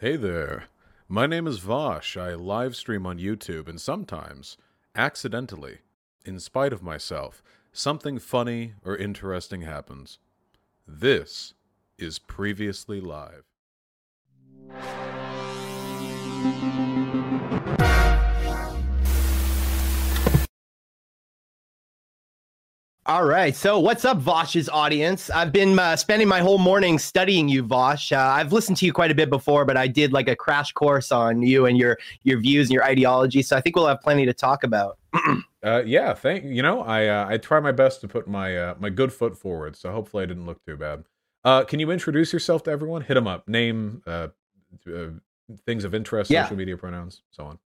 Hey 0.00 0.14
there. 0.14 0.66
My 1.08 1.26
name 1.26 1.48
is 1.48 1.58
Vaush. 1.58 2.16
I 2.16 2.36
live 2.36 2.76
stream 2.76 3.04
on 3.04 3.18
YouTube, 3.18 3.66
and 3.68 3.80
sometimes, 3.80 4.56
accidentally, 4.94 5.78
in 6.24 6.38
spite 6.38 6.72
of 6.72 6.84
myself, 6.84 7.42
something 7.72 8.20
funny 8.20 8.74
or 8.84 8.96
interesting 8.96 9.62
happens. 9.62 10.20
This 10.86 11.54
is 11.98 12.20
Previously 12.20 13.00
Live. 13.00 13.42
All 23.08 23.24
right. 23.24 23.56
So, 23.56 23.78
what's 23.78 24.04
up, 24.04 24.20
Vaush's 24.20 24.68
audience? 24.68 25.30
I've 25.30 25.50
been 25.50 25.78
uh, 25.78 25.96
spending 25.96 26.28
my 26.28 26.40
whole 26.40 26.58
morning 26.58 26.98
studying 26.98 27.48
you, 27.48 27.64
Vaush. 27.64 28.14
Uh, 28.14 28.20
I've 28.20 28.52
listened 28.52 28.76
to 28.78 28.84
you 28.86 28.92
quite 28.92 29.10
a 29.10 29.14
bit 29.14 29.30
before, 29.30 29.64
but 29.64 29.78
I 29.78 29.86
did 29.86 30.12
like 30.12 30.28
a 30.28 30.36
crash 30.36 30.72
course 30.72 31.10
on 31.10 31.40
you 31.40 31.64
and 31.64 31.78
your 31.78 31.96
your 32.24 32.38
views 32.38 32.66
and 32.68 32.74
your 32.74 32.84
ideology. 32.84 33.40
So, 33.40 33.56
I 33.56 33.62
think 33.62 33.76
we'll 33.76 33.86
have 33.86 34.02
plenty 34.02 34.26
to 34.26 34.34
talk 34.34 34.62
about. 34.62 34.98
uh, 35.64 35.82
yeah, 35.86 36.12
thank 36.12 36.44
you. 36.44 36.60
Know, 36.60 36.82
I 36.82 37.06
uh, 37.06 37.26
I 37.30 37.38
try 37.38 37.60
my 37.60 37.72
best 37.72 38.02
to 38.02 38.08
put 38.08 38.28
my 38.28 38.54
uh, 38.54 38.74
my 38.78 38.90
good 38.90 39.10
foot 39.10 39.38
forward, 39.38 39.74
so 39.74 39.90
hopefully 39.90 40.24
I 40.24 40.26
didn't 40.26 40.44
look 40.44 40.62
too 40.66 40.76
bad. 40.76 41.04
Uh, 41.44 41.64
can 41.64 41.80
you 41.80 41.90
introduce 41.90 42.30
yourself 42.34 42.62
to 42.64 42.70
everyone? 42.70 43.00
Hit 43.00 43.14
them 43.14 43.26
up. 43.26 43.48
Name, 43.48 44.02
uh, 44.06 44.28
uh, 44.86 45.06
things 45.64 45.84
of 45.84 45.94
interest, 45.94 46.30
Yeah. 46.30 46.42
social 46.42 46.58
media 46.58 46.76
pronouns, 46.76 47.22
so 47.30 47.44
on. 47.44 47.58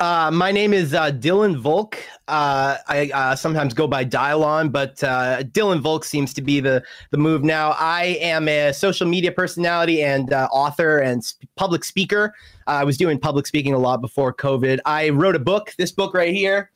Uh, 0.00 0.30
my 0.32 0.50
name 0.50 0.72
is 0.72 0.94
uh, 0.94 1.10
Dylan 1.10 1.54
Volk. 1.54 1.98
Uh, 2.26 2.78
I 2.88 3.10
uh, 3.12 3.36
sometimes 3.36 3.74
go 3.74 3.86
by 3.86 4.02
Dylon, 4.02 4.72
but 4.72 5.02
uh, 5.04 5.42
Dylan 5.42 5.80
Volk 5.80 6.04
seems 6.04 6.32
to 6.34 6.40
be 6.40 6.58
the 6.58 6.82
the 7.10 7.18
move 7.18 7.44
now. 7.44 7.76
I 7.78 8.16
am 8.22 8.48
a 8.48 8.72
social 8.72 9.06
media 9.06 9.30
personality 9.30 10.02
and 10.02 10.32
uh, 10.32 10.48
author 10.52 11.00
and 11.00 11.22
sp- 11.22 11.44
public 11.56 11.84
speaker. 11.84 12.34
I 12.66 12.82
was 12.82 12.96
doing 12.96 13.18
public 13.18 13.46
speaking 13.46 13.74
a 13.74 13.78
lot 13.78 14.00
before 14.00 14.32
COVID. 14.32 14.78
I 14.86 15.10
wrote 15.10 15.36
a 15.36 15.40
book. 15.40 15.74
This 15.76 15.92
book 15.92 16.14
right 16.14 16.32
here 16.32 16.70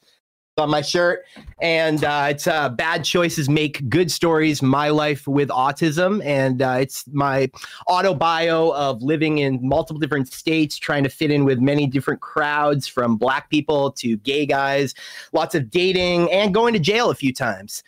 on 0.56 0.70
my 0.70 0.80
shirt, 0.80 1.24
and 1.60 2.04
uh, 2.04 2.26
it's 2.30 2.46
uh, 2.46 2.68
"Bad 2.68 3.04
Choices 3.04 3.48
Make 3.48 3.88
Good 3.88 4.10
Stories: 4.10 4.62
My 4.62 4.88
Life 4.88 5.26
with 5.26 5.48
Autism," 5.48 6.24
and 6.24 6.62
uh, 6.62 6.76
it's 6.80 7.04
my 7.12 7.50
auto 7.88 8.14
bio 8.14 8.70
of 8.70 9.02
living 9.02 9.38
in 9.38 9.58
multiple 9.66 9.98
different 9.98 10.32
states, 10.32 10.76
trying 10.76 11.02
to 11.02 11.08
fit 11.10 11.30
in 11.30 11.44
with 11.44 11.58
many 11.58 11.86
different 11.86 12.20
crowds, 12.20 12.86
from 12.86 13.16
black 13.16 13.50
people 13.50 13.90
to 13.92 14.16
gay 14.18 14.46
guys, 14.46 14.94
lots 15.32 15.54
of 15.54 15.70
dating, 15.70 16.30
and 16.30 16.54
going 16.54 16.72
to 16.72 16.80
jail 16.80 17.10
a 17.10 17.14
few 17.14 17.32
times. 17.32 17.82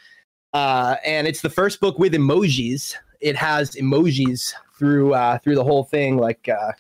Uh, 0.53 0.97
and 1.05 1.27
it's 1.27 1.43
the 1.43 1.51
first 1.51 1.81
book 1.81 1.99
with 1.99 2.15
emojis. 2.15 2.95
It 3.21 3.37
has 3.37 3.73
emojis 3.73 4.53
through 4.77 5.15
uh, 5.15 5.39
through 5.39 5.55
the 5.55 5.65
whole 5.65 5.85
thing, 5.85 6.17
like 6.17 6.49
uh, 6.49 6.73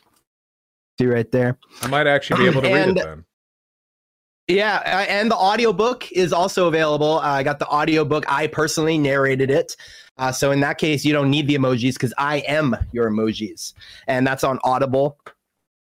see 0.98 1.06
right 1.06 1.31
there. 1.31 1.59
I 1.83 1.87
might 1.87 2.09
actually 2.09 2.43
be 2.43 2.50
able 2.50 2.62
to 2.62 2.69
read 2.73 2.89
And- 2.89 2.98
it 2.98 3.05
then. 3.05 3.25
Yeah, 4.49 4.77
uh, 4.85 5.07
and 5.09 5.31
the 5.31 5.37
audiobook 5.37 6.11
is 6.13 6.33
also 6.33 6.69
available. 6.69 7.19
Uh, 7.19 7.23
I 7.23 7.43
got 7.43 7.59
the 7.59 7.67
audiobook. 7.67 8.25
I 8.29 8.47
personally 8.47 8.97
narrated 8.97 9.51
it. 9.51 9.77
Uh, 10.19 10.33
so 10.33 10.53
in 10.53 10.61
that 10.61 10.79
case, 10.79 11.05
you 11.05 11.13
don't 11.13 11.31
need 11.31 11.49
the 11.49 11.57
emojis 11.57 11.95
because 11.95 12.15
I 12.17 12.37
am 12.39 12.75
your 12.93 13.11
emojis. 13.11 13.75
And 14.07 14.27
that's 14.27 14.45
on 14.45 14.59
Audible 14.63 15.19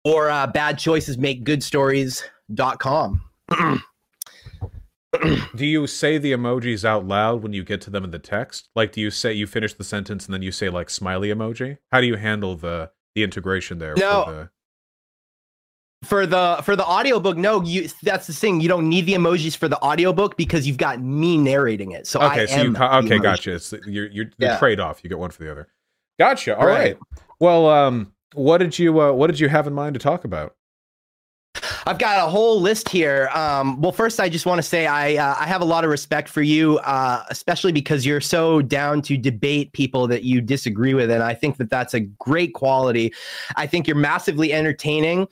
or 0.03 0.29
uh, 0.29 0.51
badchoicesmakegoodstories.com. 0.51 3.21
Do 5.55 5.65
you 5.65 5.87
say 5.87 6.17
the 6.17 6.33
emojis 6.33 6.83
out 6.83 7.07
loud 7.07 7.41
when 7.41 7.53
you 7.53 7.63
get 7.63 7.79
to 7.81 7.89
them 7.89 8.03
in 8.03 8.11
the 8.11 8.19
text? 8.19 8.67
Like, 8.75 8.91
do 8.91 8.99
you 8.99 9.09
say 9.09 9.31
you 9.31 9.47
finish 9.47 9.73
the 9.73 9.85
sentence 9.85 10.25
and 10.25 10.33
then 10.33 10.41
you 10.41 10.51
say 10.51 10.67
like 10.69 10.89
smiley 10.89 11.29
emoji? 11.29 11.77
How 11.91 12.01
do 12.01 12.07
you 12.07 12.17
handle 12.17 12.57
the 12.57 12.91
the 13.13 13.23
integration 13.23 13.79
there? 13.79 13.93
No, 13.95 14.49
for 16.05 16.25
the- 16.25 16.61
For 16.63 16.75
the 16.75 16.85
audiobook, 16.85 17.37
no, 17.37 17.61
you 17.63 17.89
that's 18.03 18.27
the 18.27 18.33
thing. 18.33 18.61
You 18.61 18.67
don't 18.69 18.87
need 18.87 19.05
the 19.05 19.13
emojis 19.13 19.55
for 19.57 19.67
the 19.67 19.81
audiobook 19.83 20.37
because 20.37 20.65
you've 20.67 20.77
got 20.77 21.01
me 21.01 21.37
narrating 21.37 21.91
it. 21.91 22.07
So 22.07 22.19
I 22.19 22.33
okay, 22.33 22.45
so 22.47 22.59
am 22.59 22.75
you 22.75 22.83
okay, 23.15 23.19
gotcha. 23.19 23.53
It's 23.55 23.69
the- 23.71 23.81
you're 23.87 24.07
you're 24.07 24.25
the 24.37 24.45
Yeah. 24.45 24.57
trade 24.57 24.79
off. 24.79 25.01
You 25.03 25.09
get 25.09 25.19
one 25.19 25.31
for 25.31 25.43
the 25.43 25.51
other. 25.51 25.67
Gotcha. 26.17 26.57
All 26.57 26.65
right. 26.65 26.77
Right. 26.77 26.97
Well, 27.39 27.67
um, 27.69 28.13
what 28.33 28.59
did 28.59 28.79
you 28.79 29.01
uh, 29.01 29.11
what 29.11 29.27
did 29.27 29.39
you 29.39 29.49
have 29.49 29.67
in 29.67 29.73
mind 29.73 29.93
to 29.95 29.99
talk 29.99 30.23
about? 30.23 30.55
I've 31.87 31.99
got 31.99 32.25
a 32.25 32.29
whole 32.29 32.59
list 32.59 32.89
here. 32.89 33.29
Um, 33.33 33.79
well, 33.79 33.91
first, 33.91 34.19
I 34.19 34.27
just 34.27 34.45
want 34.45 34.57
to 34.59 34.63
say 34.63 34.87
I 34.87 35.15
uh, 35.15 35.35
I 35.39 35.45
have 35.45 35.61
a 35.61 35.65
lot 35.65 35.83
of 35.83 35.89
respect 35.89 36.27
for 36.29 36.41
you, 36.41 36.79
uh, 36.79 37.23
especially 37.29 37.71
because 37.71 38.05
you're 38.05 38.19
so 38.21 38.61
down 38.61 39.01
to 39.03 39.15
debate 39.17 39.71
people 39.73 40.07
that 40.07 40.23
you 40.23 40.41
disagree 40.41 40.93
with, 40.93 41.09
and 41.11 41.23
I 41.23 41.33
think 41.33 41.57
that 41.57 41.69
that's 41.69 41.93
a 41.93 42.01
great 42.01 42.53
quality. 42.53 43.13
I 43.55 43.67
think 43.67 43.87
you're 43.87 43.95
massively 43.95 44.51
entertaining. 44.51 45.27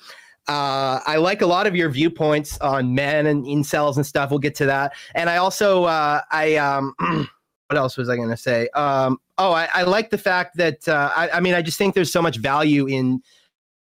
Uh, 0.48 1.00
I 1.06 1.18
like 1.18 1.42
a 1.42 1.46
lot 1.46 1.68
of 1.68 1.76
your 1.76 1.90
viewpoints 1.90 2.58
on 2.60 2.94
men 2.94 3.28
and 3.28 3.46
incels 3.46 3.96
and 3.96 4.06
stuff. 4.06 4.30
We'll 4.30 4.40
get 4.40 4.56
to 4.56 4.66
that. 4.66 4.94
And 5.16 5.30
I 5.30 5.38
also 5.38 5.86
uh, 5.86 6.22
I 6.32 6.56
um, 6.56 6.94
what 7.68 7.78
else 7.78 7.98
was 7.98 8.10
I 8.10 8.16
going 8.16 8.30
to 8.30 8.38
say? 8.38 8.68
Um, 8.76 9.20
oh, 9.38 9.54
I, 9.54 9.70
I 9.74 9.84
like 9.84 10.10
the 10.10 10.18
fact 10.18 10.58
that 10.58 10.88
uh, 10.88 11.12
I, 11.16 11.30
I 11.32 11.40
mean 11.40 11.54
I 11.54 11.62
just 11.62 11.78
think 11.78 11.96
there's 11.96 12.12
so 12.12 12.22
much 12.22 12.38
value 12.38 12.88
in. 12.88 13.22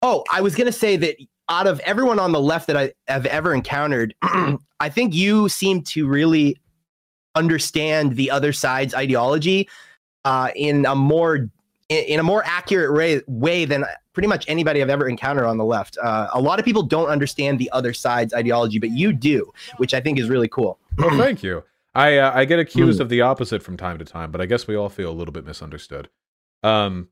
Oh, 0.02 0.24
I 0.32 0.41
was 0.41 0.54
going 0.54 0.66
to 0.66 0.72
say 0.72 0.96
that 0.96 1.16
out 1.48 1.66
of 1.66 1.80
everyone 1.80 2.19
on 2.19 2.32
the 2.32 2.41
left 2.41 2.66
that 2.66 2.76
I 2.76 2.92
have 3.08 3.26
ever 3.26 3.54
encountered, 3.54 4.14
I 4.22 4.88
think 4.88 5.14
you 5.14 5.48
seem 5.48 5.82
to 5.84 6.06
really 6.06 6.56
understand 7.34 8.16
the 8.16 8.30
other 8.30 8.52
side's 8.52 8.94
ideology 8.94 9.69
uh, 10.25 10.50
in 10.54 10.86
a 10.86 10.94
more 10.94 11.48
in, 11.88 12.04
in 12.04 12.21
a 12.21 12.22
more 12.22 12.43
accurate 12.44 12.94
way, 12.94 13.22
way 13.26 13.65
than 13.65 13.84
pretty 14.12 14.28
much 14.28 14.44
anybody 14.49 14.82
I've 14.82 14.91
ever 14.91 15.09
encountered 15.09 15.47
on 15.47 15.59
the 15.59 15.65
left. 15.65 15.97
Uh, 16.03 16.28
a 16.32 16.41
lot 16.41 16.59
of 16.59 16.65
people 16.65 16.82
don't 16.82 17.09
understand 17.09 17.59
the 17.59 17.71
other 17.71 17.93
side's 17.93 18.34
ideology, 18.34 18.78
but 18.78 18.91
you 18.91 19.12
do, 19.12 19.53
which 19.76 19.94
I 19.94 20.00
think 20.00 20.19
is 20.19 20.28
really 20.28 20.49
cool. 20.49 20.78
Oh, 20.99 21.10
thank 21.16 21.43
you. 21.43 21.65
I 21.94 22.19
uh, 22.19 22.32
I 22.34 22.44
get 22.44 22.59
accused 22.59 23.00
of 23.00 23.09
the 23.09 23.22
opposite 23.22 23.62
from 23.62 23.76
time 23.76 23.99
to 23.99 24.04
time, 24.04 24.31
but 24.31 24.41
I 24.41 24.47
guess 24.47 24.66
we 24.66 24.76
all 24.76 24.88
feel 24.88 25.10
a 25.10 25.15
little 25.15 25.32
bit 25.32 25.44
misunderstood. 25.44 26.09
Um, 26.62 27.09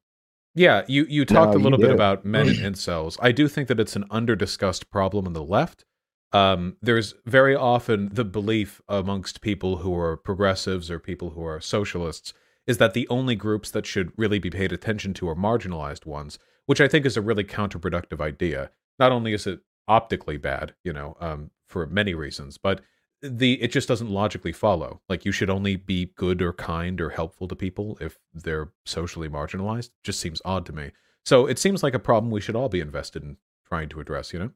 yeah, 0.55 0.83
you 0.87 1.07
you 1.09 1.25
talked 1.25 1.55
No, 1.55 1.59
a 1.59 1.63
little 1.63 1.79
bit 1.79 1.91
about 1.91 2.25
men 2.27 2.49
and 2.49 2.59
incels. 2.59 3.17
I 3.21 3.33
do 3.33 3.49
think 3.49 3.69
that 3.69 3.81
it's 3.81 3.97
an 3.97 4.05
under-discussed 4.11 4.91
problem 4.91 5.27
on 5.27 5.33
the 5.33 5.43
left. 5.43 5.85
Um, 6.33 6.77
there's 6.83 7.15
very 7.25 7.57
often 7.57 8.11
the 8.13 8.25
belief 8.25 8.81
amongst 8.89 9.41
people 9.41 9.79
who 9.79 9.97
are 9.97 10.17
progressives 10.17 10.91
or 10.91 10.99
people 10.99 11.31
who 11.31 11.45
are 11.45 11.61
socialists 11.61 12.35
is 12.67 12.79
that 12.79 12.95
the 12.95 13.09
only 13.09 13.35
groups 13.35 13.71
that 13.71 13.87
should 13.87 14.13
really 14.17 14.39
be 14.39 14.51
paid 14.51 14.73
attention 14.73 15.15
to 15.15 15.29
are 15.29 15.37
marginalized 15.37 16.07
ones, 16.07 16.39
which 16.67 16.81
I 16.81 16.89
think 16.89 17.07
is 17.07 17.17
a 17.17 17.23
really 17.23 17.45
counterproductive 17.45 18.21
idea. 18.21 18.71
Not 18.99 19.13
only 19.13 19.33
is 19.33 19.47
it 19.47 19.61
optically 19.89 20.37
bad, 20.37 20.75
you 20.83 20.93
know, 20.93 21.17
um, 21.21 21.51
for 21.67 21.87
many 21.87 22.15
reasons, 22.15 22.59
but 22.59 22.81
the 23.23 23.55
it 23.63 23.69
just 23.69 23.89
doesn't 23.89 24.11
logically 24.11 24.53
follow. 24.53 25.01
Like 25.09 25.25
you 25.25 25.33
should 25.33 25.51
only 25.51 25.77
be 25.77 26.13
good 26.17 26.43
or 26.43 26.53
kind 26.53 27.01
or 27.01 27.11
helpful 27.11 27.49
to 27.49 27.57
people 27.57 27.97
if 28.01 28.19
they're 28.35 28.71
socially 28.85 29.29
marginalized. 29.29 29.91
Just 30.05 30.21
seems 30.21 30.43
odd 30.45 30.67
to 30.67 30.73
me. 30.73 30.91
So 31.25 31.47
it 31.47 31.59
seems 31.59 31.83
like 31.83 31.95
a 31.95 31.99
problem 31.99 32.31
we 32.31 32.41
should 32.41 32.57
all 32.57 32.69
be 32.69 32.81
invested 32.81 33.23
in 33.23 33.37
trying 33.67 33.89
to 33.91 34.01
address. 34.01 34.33
You 34.33 34.39
know? 34.39 34.51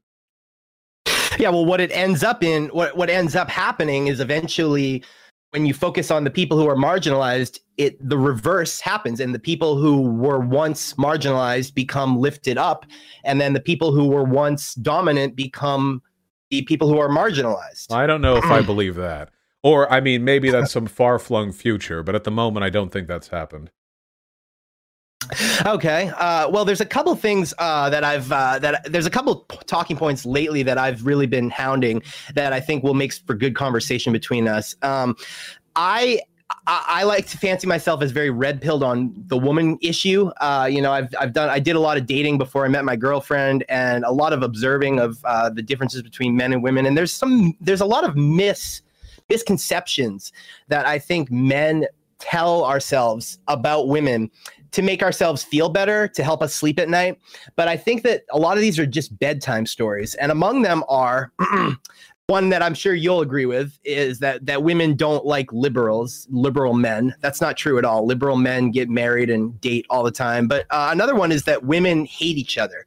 yeah 1.39 1.49
well 1.49 1.65
what 1.65 1.81
it 1.81 1.91
ends 1.93 2.23
up 2.23 2.43
in 2.43 2.69
what 2.69 2.97
what 2.97 3.09
ends 3.09 3.35
up 3.35 3.49
happening 3.49 4.09
is 4.09 4.21
eventually 4.21 5.03
when 5.51 5.67
you 5.67 5.75
focus 5.75 6.11
on 6.11 6.25
the 6.25 6.31
people 6.31 6.59
who 6.59 6.69
are 6.69 6.77
marginalized 6.77 7.59
it 7.77 7.97
the 8.09 8.19
reverse 8.19 8.81
happens 8.81 9.21
and 9.21 9.35
the 9.35 9.39
people 9.39 9.77
who 9.77 10.03
were 10.03 10.41
once 10.41 10.95
marginalized 10.95 11.75
become 11.75 12.19
lifted 12.19 12.59
up 12.59 12.87
and 13.25 13.41
then 13.41 13.53
the 13.53 13.61
people 13.61 13.93
who 13.93 14.09
were 14.09 14.25
once 14.25 14.75
dominant 14.75 15.37
become 15.37 16.03
the 16.51 16.63
people 16.63 16.89
who 16.89 16.99
are 16.99 17.09
marginalized 17.09 17.93
I 17.93 18.07
don't 18.07 18.21
know 18.21 18.37
if 18.37 18.45
I 18.45 18.63
mm. 18.63 18.67
believe 18.67 18.97
that. 18.97 19.31
Or 19.63 19.93
I 19.93 20.01
mean, 20.01 20.25
maybe 20.25 20.51
that's 20.51 20.73
some 20.73 20.87
far 20.87 21.19
flung 21.19 21.53
future, 21.53 22.03
but 22.03 22.15
at 22.15 22.25
the 22.25 22.31
moment, 22.31 22.65
I 22.65 22.71
don't 22.71 22.91
think 22.91 23.09
that's 23.09 23.29
happened. 23.29 23.71
Okay 25.67 26.11
uh, 26.17 26.49
well 26.49 26.65
there's 26.65 26.81
a 26.81 26.87
couple 26.87 27.15
things 27.15 27.53
uh, 27.59 27.91
that 27.91 28.05
i've 28.05 28.31
uh, 28.33 28.59
that 28.59 28.91
there's 28.91 29.07
a 29.07 29.11
couple 29.11 29.47
talking 29.67 29.97
points 29.97 30.25
lately 30.25 30.63
that 30.63 30.79
i've 30.79 31.05
really 31.05 31.27
been 31.27 31.51
hounding 31.51 32.03
that 32.35 32.53
i 32.53 32.61
think 32.61 32.83
will 32.83 32.95
make 32.95 33.13
for 33.13 33.35
good 33.35 33.55
conversation 33.55 34.13
between 34.13 34.49
us 34.49 34.75
um, 34.83 35.17
i 35.77 36.21
I, 36.67 36.85
I 36.89 37.03
like 37.05 37.27
to 37.29 37.39
fancy 37.39 37.67
myself 37.67 38.03
as 38.03 38.11
very 38.11 38.31
red 38.31 38.61
pilled 38.61 38.83
on 38.83 39.15
the 39.29 39.39
woman 39.39 39.79
issue. 39.81 40.31
Uh, 40.41 40.69
you 40.71 40.83
know, 40.83 40.93
I've 40.93 41.15
I've 41.19 41.33
done 41.33 41.49
I 41.49 41.61
did 41.61 41.77
a 41.77 41.81
lot 41.81 41.97
of 41.97 42.07
dating 42.07 42.39
before 42.39 42.65
I 42.65 42.69
met 42.69 42.85
my 42.85 42.97
girlfriend, 42.97 43.65
and 43.69 44.05
a 44.05 44.11
lot 44.11 44.33
of 44.33 44.43
observing 44.43 44.99
of 44.99 45.25
uh, 45.25 45.51
the 45.51 45.63
differences 45.63 46.03
between 46.03 46.37
men 46.37 46.53
and 46.53 46.63
women. 46.63 46.87
And 46.87 46.97
there's 46.97 47.13
some 47.13 47.55
there's 47.61 47.81
a 47.81 47.87
lot 47.87 48.05
of 48.05 48.17
mis 48.17 48.83
misconceptions 49.29 50.33
that 50.69 50.87
I 50.87 50.99
think 50.99 51.31
men 51.31 51.87
tell 52.19 52.65
ourselves 52.65 53.39
about 53.49 53.89
women 53.89 54.31
to 54.73 54.83
make 54.83 55.03
ourselves 55.03 55.43
feel 55.43 55.69
better, 55.69 56.09
to 56.09 56.23
help 56.23 56.43
us 56.43 56.55
sleep 56.55 56.79
at 56.79 56.89
night. 56.89 57.19
But 57.57 57.69
I 57.69 57.77
think 57.77 58.03
that 58.03 58.23
a 58.31 58.39
lot 58.39 58.57
of 58.57 58.61
these 58.61 58.79
are 58.79 58.87
just 58.87 59.19
bedtime 59.19 59.67
stories. 59.67 60.15
And 60.15 60.31
among 60.31 60.63
them 60.63 60.85
are 60.89 61.33
one 62.27 62.49
that 62.51 62.63
I'm 62.63 62.75
sure 62.75 62.95
you'll 62.95 63.23
agree 63.23 63.47
with 63.47 63.79
is 63.85 64.21
that 64.21 64.47
that 64.47 64.63
women 64.63 64.95
don't 64.95 65.27
like 65.27 65.53
liberals, 65.53 66.29
liberal 66.31 66.75
men. 66.75 67.15
That's 67.21 67.41
not 67.41 67.57
true 67.57 67.79
at 67.79 67.85
all. 67.85 68.07
Liberal 68.07 68.37
men 68.37 68.71
get 68.71 68.89
married 68.89 69.31
and 69.31 69.61
date 69.61 69.87
all 69.91 70.05
the 70.05 70.13
time. 70.13 70.47
But 70.47 70.67
uh, 70.71 70.91
another 70.93 71.15
one 71.15 71.33
is 71.33 71.45
that 71.45 71.65
women 71.65 72.05
hate 72.05 72.37
each 72.37 72.57
other. 72.57 72.87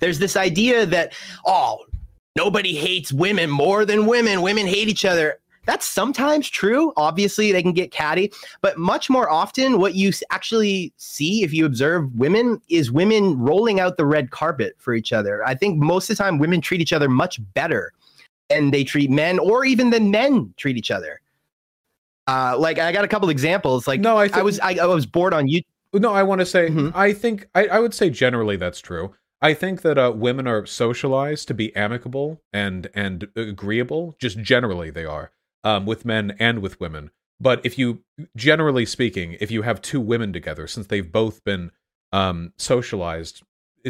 there's 0.00 0.18
this 0.18 0.36
idea 0.36 0.86
that 0.86 1.12
oh 1.46 1.78
nobody 2.36 2.74
hates 2.74 3.12
women 3.12 3.50
more 3.50 3.84
than 3.84 4.06
women 4.06 4.42
women 4.42 4.66
hate 4.66 4.88
each 4.88 5.04
other 5.04 5.38
that's 5.70 5.86
sometimes 5.86 6.50
true 6.50 6.92
obviously 6.96 7.52
they 7.52 7.62
can 7.62 7.72
get 7.72 7.92
catty 7.92 8.32
but 8.60 8.76
much 8.76 9.08
more 9.08 9.30
often 9.30 9.78
what 9.78 9.94
you 9.94 10.10
actually 10.30 10.92
see 10.96 11.44
if 11.44 11.52
you 11.52 11.64
observe 11.64 12.12
women 12.16 12.60
is 12.68 12.90
women 12.90 13.38
rolling 13.38 13.78
out 13.78 13.96
the 13.96 14.04
red 14.04 14.32
carpet 14.32 14.74
for 14.78 14.94
each 14.94 15.12
other 15.12 15.46
i 15.46 15.54
think 15.54 15.78
most 15.78 16.10
of 16.10 16.16
the 16.16 16.22
time 16.22 16.38
women 16.38 16.60
treat 16.60 16.80
each 16.80 16.92
other 16.92 17.08
much 17.08 17.40
better 17.54 17.92
than 18.48 18.72
they 18.72 18.82
treat 18.82 19.10
men 19.10 19.38
or 19.38 19.64
even 19.64 19.90
than 19.90 20.10
men 20.10 20.52
treat 20.56 20.76
each 20.76 20.90
other 20.90 21.20
uh, 22.26 22.56
like 22.56 22.78
I 22.78 22.92
got 22.92 23.04
a 23.04 23.08
couple 23.08 23.28
examples. 23.28 23.88
Like 23.88 23.98
no, 23.98 24.16
I, 24.16 24.28
th- 24.28 24.36
I 24.36 24.42
was 24.42 24.60
I, 24.60 24.74
I 24.74 24.86
was 24.86 25.04
bored 25.04 25.34
on 25.34 25.48
YouTube. 25.48 25.64
No, 25.94 26.12
I 26.12 26.22
want 26.22 26.38
to 26.40 26.46
say 26.46 26.68
mm-hmm. 26.68 26.90
I 26.94 27.12
think 27.12 27.48
I, 27.56 27.66
I 27.66 27.78
would 27.80 27.92
say 27.92 28.08
generally 28.08 28.56
that's 28.56 28.78
true. 28.78 29.14
I 29.42 29.52
think 29.52 29.82
that 29.82 29.98
uh, 29.98 30.12
women 30.14 30.46
are 30.46 30.64
socialized 30.64 31.48
to 31.48 31.54
be 31.54 31.74
amicable 31.74 32.40
and 32.52 32.88
and 32.94 33.26
agreeable. 33.34 34.14
Just 34.20 34.38
generally, 34.38 34.90
they 34.90 35.04
are 35.04 35.32
um, 35.64 35.86
with 35.86 36.04
men 36.04 36.36
and 36.38 36.60
with 36.60 36.80
women. 36.80 37.10
But 37.40 37.64
if 37.64 37.78
you, 37.78 38.02
generally 38.36 38.84
speaking, 38.84 39.36
if 39.40 39.50
you 39.50 39.62
have 39.62 39.80
two 39.80 40.00
women 40.00 40.32
together, 40.32 40.66
since 40.66 40.86
they've 40.86 41.10
both 41.10 41.42
been 41.42 41.70
um, 42.12 42.52
socialized 42.58 43.42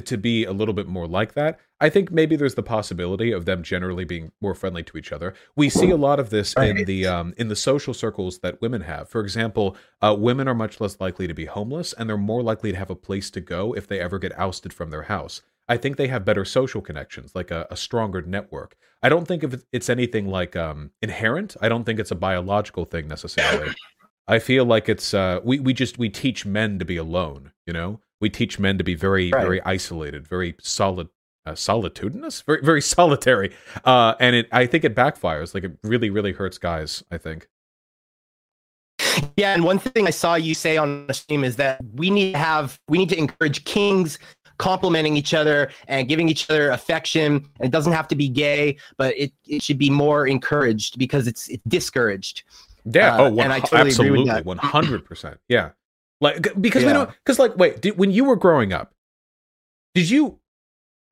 to 0.05 0.17
be 0.17 0.45
a 0.45 0.53
little 0.53 0.75
bit 0.75 0.87
more 0.87 1.09
like 1.09 1.35
that, 1.35 1.59
I 1.81 1.89
think 1.89 2.13
maybe 2.13 2.37
there's 2.37 2.55
the 2.55 2.63
possibility 2.63 3.33
of 3.33 3.47
them 3.47 3.63
generally 3.63 4.05
being 4.05 4.31
more 4.41 4.55
friendly 4.55 4.83
to 4.85 4.99
each 4.99 5.11
other. 5.13 5.35
We 5.57 5.69
see 5.69 5.91
a 5.91 5.97
lot 5.97 6.21
of 6.21 6.31
this 6.31 6.55
in 6.57 6.85
the 6.85 7.07
um, 7.07 7.35
in 7.39 7.49
the 7.49 7.57
social 7.57 7.95
circles 7.95 8.39
that 8.41 8.61
women 8.61 8.83
have. 8.83 9.09
For 9.09 9.21
example, 9.21 9.77
uh, 10.01 10.15
women 10.17 10.47
are 10.47 10.55
much 10.55 10.81
less 10.81 11.01
likely 11.01 11.27
to 11.27 11.35
be 11.35 11.47
homeless, 11.47 11.93
and 11.95 12.09
they're 12.09 12.19
more 12.19 12.43
likely 12.43 12.71
to 12.71 12.79
have 12.79 12.91
a 12.91 12.95
place 12.95 13.31
to 13.31 13.41
go 13.41 13.73
if 13.73 13.89
they 13.89 13.99
ever 13.99 14.19
get 14.19 14.39
ousted 14.39 14.73
from 14.73 14.91
their 14.91 15.03
house. 15.03 15.41
I 15.71 15.77
think 15.77 15.97
they 15.97 16.09
have 16.09 16.25
better 16.25 16.45
social 16.45 16.81
connections, 16.81 17.33
like 17.37 17.53
a, 17.53 17.65
a 17.71 17.77
stronger 17.77 18.21
network. 18.21 18.77
I 19.05 19.09
don't 19.09 19.27
think 19.27 19.45
if 19.45 19.63
it's 19.73 19.89
anything 19.89 20.27
like 20.27 20.57
um, 20.57 20.91
inherent. 21.01 21.57
I 21.61 21.69
don't 21.69 21.85
think 21.85 22.01
it's 22.01 22.11
a 22.11 22.17
biological 22.17 22.85
thing 22.85 23.07
necessarily. 23.07 23.73
I 24.27 24.41
feel 24.41 24.65
like 24.65 24.89
it's 24.89 25.15
uh, 25.15 25.39
we 25.45 25.61
we 25.61 25.73
just 25.73 25.97
we 25.97 26.11
teach 26.11 26.45
men 26.45 26.81
to 26.81 26.85
be 26.85 26.97
alone. 26.97 27.53
You 27.67 27.73
know, 27.73 28.01
we 28.21 28.29
teach 28.29 28.59
men 28.59 28.79
to 28.79 28.85
be 28.85 28.97
very 28.97 29.31
right. 29.31 29.43
very 29.43 29.63
isolated, 29.63 30.27
very 30.27 30.57
solid 30.61 31.09
uh, 31.47 31.55
solitudinous, 31.55 32.41
very 32.41 32.63
very 32.63 32.83
solitary, 32.97 33.55
uh, 33.85 34.15
and 34.19 34.35
it 34.35 34.49
I 34.51 34.67
think 34.67 34.85
it 34.85 34.97
backfires. 34.97 35.55
Like 35.55 35.63
it 35.63 35.79
really 35.85 36.11
really 36.11 36.33
hurts 36.33 36.59
guys. 36.59 37.05
I 37.13 37.19
think. 37.19 37.49
Yeah, 39.37 39.55
and 39.55 39.65
one 39.65 39.79
thing 39.79 40.07
I 40.07 40.11
saw 40.11 40.35
you 40.35 40.55
say 40.55 40.77
on 40.77 41.07
the 41.07 41.15
stream 41.15 41.45
is 41.45 41.57
that 41.57 41.81
we 41.95 42.11
need 42.11 42.33
to 42.33 42.39
have 42.39 42.79
we 42.89 42.99
need 42.99 43.09
to 43.11 43.19
encourage 43.19 43.65
kings 43.65 44.19
complimenting 44.61 45.17
each 45.17 45.33
other 45.33 45.71
and 45.89 46.07
giving 46.07 46.29
each 46.29 46.49
other 46.51 46.71
affection. 46.71 47.49
And 47.59 47.67
it 47.67 47.71
doesn't 47.71 47.93
have 47.93 48.07
to 48.09 48.15
be 48.15 48.29
gay, 48.29 48.77
but 48.97 49.17
it, 49.17 49.33
it 49.49 49.63
should 49.63 49.79
be 49.79 49.91
more 49.91 50.27
encouraged 50.27 50.99
because 50.99 51.27
it's 51.27 51.49
it's 51.49 51.65
discouraged. 51.67 52.45
Yeah. 52.85 53.17
Uh, 53.17 53.19
oh, 53.23 53.31
one, 53.31 53.45
and 53.45 53.53
I 53.53 53.61
totally 53.61 53.91
absolutely, 53.91 54.43
one 54.43 54.59
hundred 54.59 55.05
percent. 55.05 55.39
Yeah. 55.49 55.71
Like 56.21 56.49
because 56.61 56.83
yeah. 56.83 56.89
we 56.89 56.93
don't 56.93 57.11
because 57.25 57.39
like 57.39 57.57
wait, 57.57 57.81
did, 57.81 57.97
when 57.97 58.11
you 58.13 58.25
were 58.25 58.37
growing 58.37 58.73
up, 58.73 58.93
did 59.95 60.11
you 60.11 60.39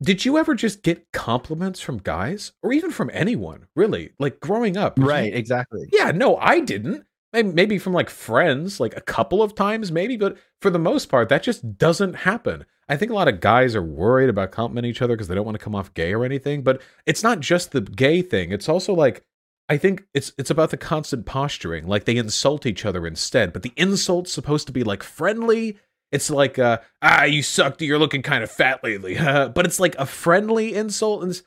did 0.03 0.25
you 0.25 0.39
ever 0.39 0.55
just 0.55 0.83
get 0.83 1.11
compliments 1.13 1.81
from 1.81 1.99
guys 1.99 2.53
or 2.63 2.73
even 2.73 2.91
from 2.91 3.11
anyone 3.13 3.67
really 3.75 4.11
like 4.19 4.39
growing 4.39 4.77
up 4.77 4.95
right 4.99 5.33
you, 5.33 5.37
exactly 5.39 5.89
yeah 5.93 6.13
no 6.13 6.37
i 6.37 6.61
didn't 6.61 7.05
maybe 7.33 7.79
from 7.79 7.93
like 7.93 8.11
friends 8.11 8.81
like 8.81 8.97
a 8.97 9.01
couple 9.01 9.43
of 9.43 9.55
times 9.55 9.93
maybe 9.93 10.17
but 10.17 10.37
for 10.61 10.71
the 10.71 10.79
most 10.79 11.07
part 11.07 11.29
that 11.29 11.43
just 11.43 11.77
doesn't 11.77 12.15
happen 12.15 12.65
i 12.89 12.97
think 12.97 13.11
a 13.11 13.15
lot 13.15 13.29
of 13.29 13.41
guys 13.41 13.75
are 13.75 13.83
worried 13.83 14.31
about 14.31 14.51
complimenting 14.51 14.91
each 14.91 15.03
other 15.03 15.15
because 15.15 15.29
they 15.29 15.35
don't 15.35 15.45
want 15.45 15.59
to 15.59 15.63
come 15.63 15.75
off 15.75 15.93
gay 15.95 16.15
or 16.15 16.25
anything 16.25 16.63
but 16.63 16.81
it's 17.07 17.23
not 17.23 17.41
just 17.41 17.73
the 17.73 17.81
gay 17.81 18.23
thing 18.23 18.51
it's 18.51 18.69
also 18.69 18.95
like 18.95 19.25
i 19.69 19.77
think 19.77 20.05
it's 20.15 20.33
it's 20.39 20.51
about 20.51 20.71
the 20.71 20.77
constant 20.77 21.27
posturing 21.27 21.87
like 21.87 22.05
they 22.05 22.17
insult 22.17 22.65
each 22.65 22.87
other 22.87 23.07
instead 23.07 23.53
but 23.53 23.63
the 23.63 23.73
insult's 23.77 24.33
supposed 24.33 24.67
to 24.67 24.73
be 24.73 24.83
like 24.83 25.03
friendly 25.03 25.77
it's 26.11 26.31
like, 26.31 26.59
uh, 26.59 26.79
ah, 27.03 27.25
you 27.25 27.43
sucked. 27.43 27.83
You're 27.83 27.99
looking 27.99 28.23
kind 28.23 28.43
of 28.43 28.51
fat 28.51 28.83
lately. 28.83 29.15
but 29.19 29.67
it's 29.67 29.79
like 29.81 29.95
a 29.97 30.07
friendly 30.07 30.75
insult. 30.75 31.23
And 31.23 31.41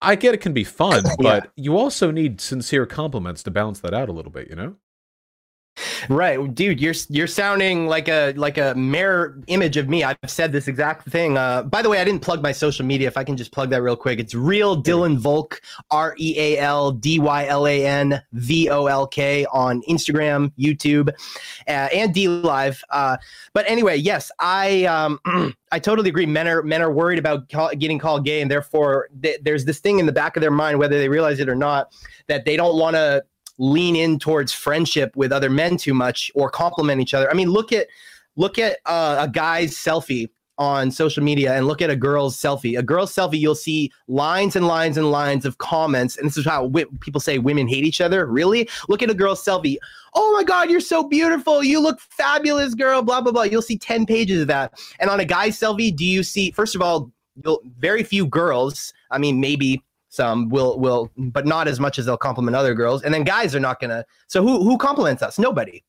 I 0.00 0.16
get 0.16 0.34
it 0.34 0.40
can 0.40 0.52
be 0.52 0.64
fun, 0.64 1.04
but 1.18 1.44
yeah. 1.44 1.50
you 1.56 1.76
also 1.76 2.10
need 2.10 2.40
sincere 2.40 2.86
compliments 2.86 3.42
to 3.44 3.50
balance 3.50 3.80
that 3.80 3.94
out 3.94 4.08
a 4.08 4.12
little 4.12 4.32
bit, 4.32 4.48
you 4.50 4.56
know? 4.56 4.76
Right, 6.08 6.54
dude, 6.54 6.80
you're 6.80 6.94
you're 7.08 7.26
sounding 7.26 7.86
like 7.86 8.08
a 8.08 8.32
like 8.34 8.58
a 8.58 8.74
mirror 8.74 9.40
image 9.46 9.76
of 9.76 9.88
me. 9.88 10.04
I've 10.04 10.18
said 10.26 10.52
this 10.52 10.68
exact 10.68 11.08
thing. 11.08 11.38
Uh, 11.38 11.62
by 11.62 11.80
the 11.80 11.88
way, 11.88 11.98
I 11.98 12.04
didn't 12.04 12.20
plug 12.20 12.42
my 12.42 12.52
social 12.52 12.84
media. 12.84 13.08
If 13.08 13.16
I 13.16 13.24
can 13.24 13.36
just 13.36 13.52
plug 13.52 13.70
that 13.70 13.82
real 13.82 13.96
quick, 13.96 14.18
it's 14.18 14.34
real 14.34 14.80
Dylan 14.82 15.16
Volk, 15.16 15.62
R 15.90 16.14
E 16.18 16.34
A 16.38 16.58
L 16.58 16.92
D 16.92 17.18
Y 17.18 17.46
L 17.46 17.66
A 17.66 17.86
N 17.86 18.22
V 18.32 18.68
O 18.68 18.86
L 18.86 19.06
K 19.06 19.46
on 19.46 19.80
Instagram, 19.88 20.52
YouTube, 20.58 21.08
uh, 21.68 21.88
and 21.94 22.14
DLive. 22.14 22.80
Uh, 22.90 23.16
but 23.54 23.64
anyway, 23.66 23.96
yes, 23.96 24.30
I 24.38 24.84
um, 24.84 25.20
I 25.72 25.78
totally 25.78 26.10
agree. 26.10 26.26
Men 26.26 26.48
are 26.48 26.62
men 26.62 26.82
are 26.82 26.92
worried 26.92 27.18
about 27.18 27.48
call, 27.48 27.70
getting 27.70 27.98
called 27.98 28.26
gay, 28.26 28.42
and 28.42 28.50
therefore 28.50 29.08
th- 29.22 29.40
there's 29.42 29.64
this 29.64 29.78
thing 29.78 29.98
in 29.98 30.06
the 30.06 30.12
back 30.12 30.36
of 30.36 30.42
their 30.42 30.50
mind, 30.50 30.78
whether 30.78 30.98
they 30.98 31.08
realize 31.08 31.40
it 31.40 31.48
or 31.48 31.54
not, 31.54 31.92
that 32.26 32.44
they 32.44 32.56
don't 32.56 32.78
want 32.78 32.94
to 32.94 33.24
lean 33.58 33.96
in 33.96 34.18
towards 34.18 34.52
friendship 34.52 35.14
with 35.16 35.32
other 35.32 35.50
men 35.50 35.76
too 35.76 35.94
much 35.94 36.30
or 36.34 36.50
compliment 36.50 37.00
each 37.00 37.14
other. 37.14 37.30
I 37.30 37.34
mean, 37.34 37.50
look 37.50 37.72
at 37.72 37.88
look 38.36 38.58
at 38.58 38.78
uh, 38.86 39.16
a 39.20 39.28
guy's 39.28 39.74
selfie 39.74 40.28
on 40.58 40.90
social 40.90 41.22
media 41.22 41.54
and 41.54 41.66
look 41.66 41.80
at 41.82 41.90
a 41.90 41.96
girl's 41.96 42.36
selfie. 42.36 42.78
A 42.78 42.82
girl's 42.82 43.12
selfie, 43.12 43.38
you'll 43.38 43.54
see 43.54 43.90
lines 44.06 44.54
and 44.54 44.66
lines 44.66 44.96
and 44.96 45.10
lines 45.10 45.44
of 45.44 45.58
comments. 45.58 46.16
And 46.16 46.26
this 46.26 46.36
is 46.36 46.44
how 46.44 46.62
w- 46.62 46.90
people 47.00 47.20
say 47.20 47.38
women 47.38 47.66
hate 47.66 47.84
each 47.84 48.00
other. 48.00 48.26
Really? 48.26 48.68
Look 48.88 49.02
at 49.02 49.10
a 49.10 49.14
girl's 49.14 49.44
selfie. 49.44 49.76
Oh 50.14 50.32
my 50.32 50.44
God, 50.44 50.70
you're 50.70 50.80
so 50.80 51.02
beautiful. 51.04 51.64
You 51.64 51.80
look 51.80 52.00
fabulous, 52.00 52.74
girl. 52.74 53.02
Blah, 53.02 53.22
blah, 53.22 53.32
blah. 53.32 53.42
You'll 53.42 53.62
see 53.62 53.78
10 53.78 54.06
pages 54.06 54.42
of 54.42 54.48
that. 54.48 54.78
And 55.00 55.08
on 55.08 55.20
a 55.20 55.24
guy's 55.24 55.58
selfie, 55.58 55.94
do 55.94 56.04
you 56.04 56.22
see, 56.22 56.50
first 56.50 56.74
of 56.74 56.82
all, 56.82 57.10
very 57.78 58.02
few 58.02 58.26
girls, 58.26 58.92
I 59.10 59.18
mean, 59.18 59.40
maybe 59.40 59.82
some 60.12 60.50
will 60.50 60.78
will 60.78 61.10
but 61.16 61.46
not 61.46 61.66
as 61.66 61.80
much 61.80 61.98
as 61.98 62.04
they'll 62.04 62.18
compliment 62.18 62.54
other 62.54 62.74
girls. 62.74 63.02
And 63.02 63.14
then 63.14 63.24
guys 63.24 63.54
are 63.54 63.60
not 63.60 63.80
gonna 63.80 64.04
so 64.28 64.42
who 64.42 64.62
who 64.62 64.76
compliments 64.76 65.22
us? 65.22 65.38
Nobody. 65.38 65.82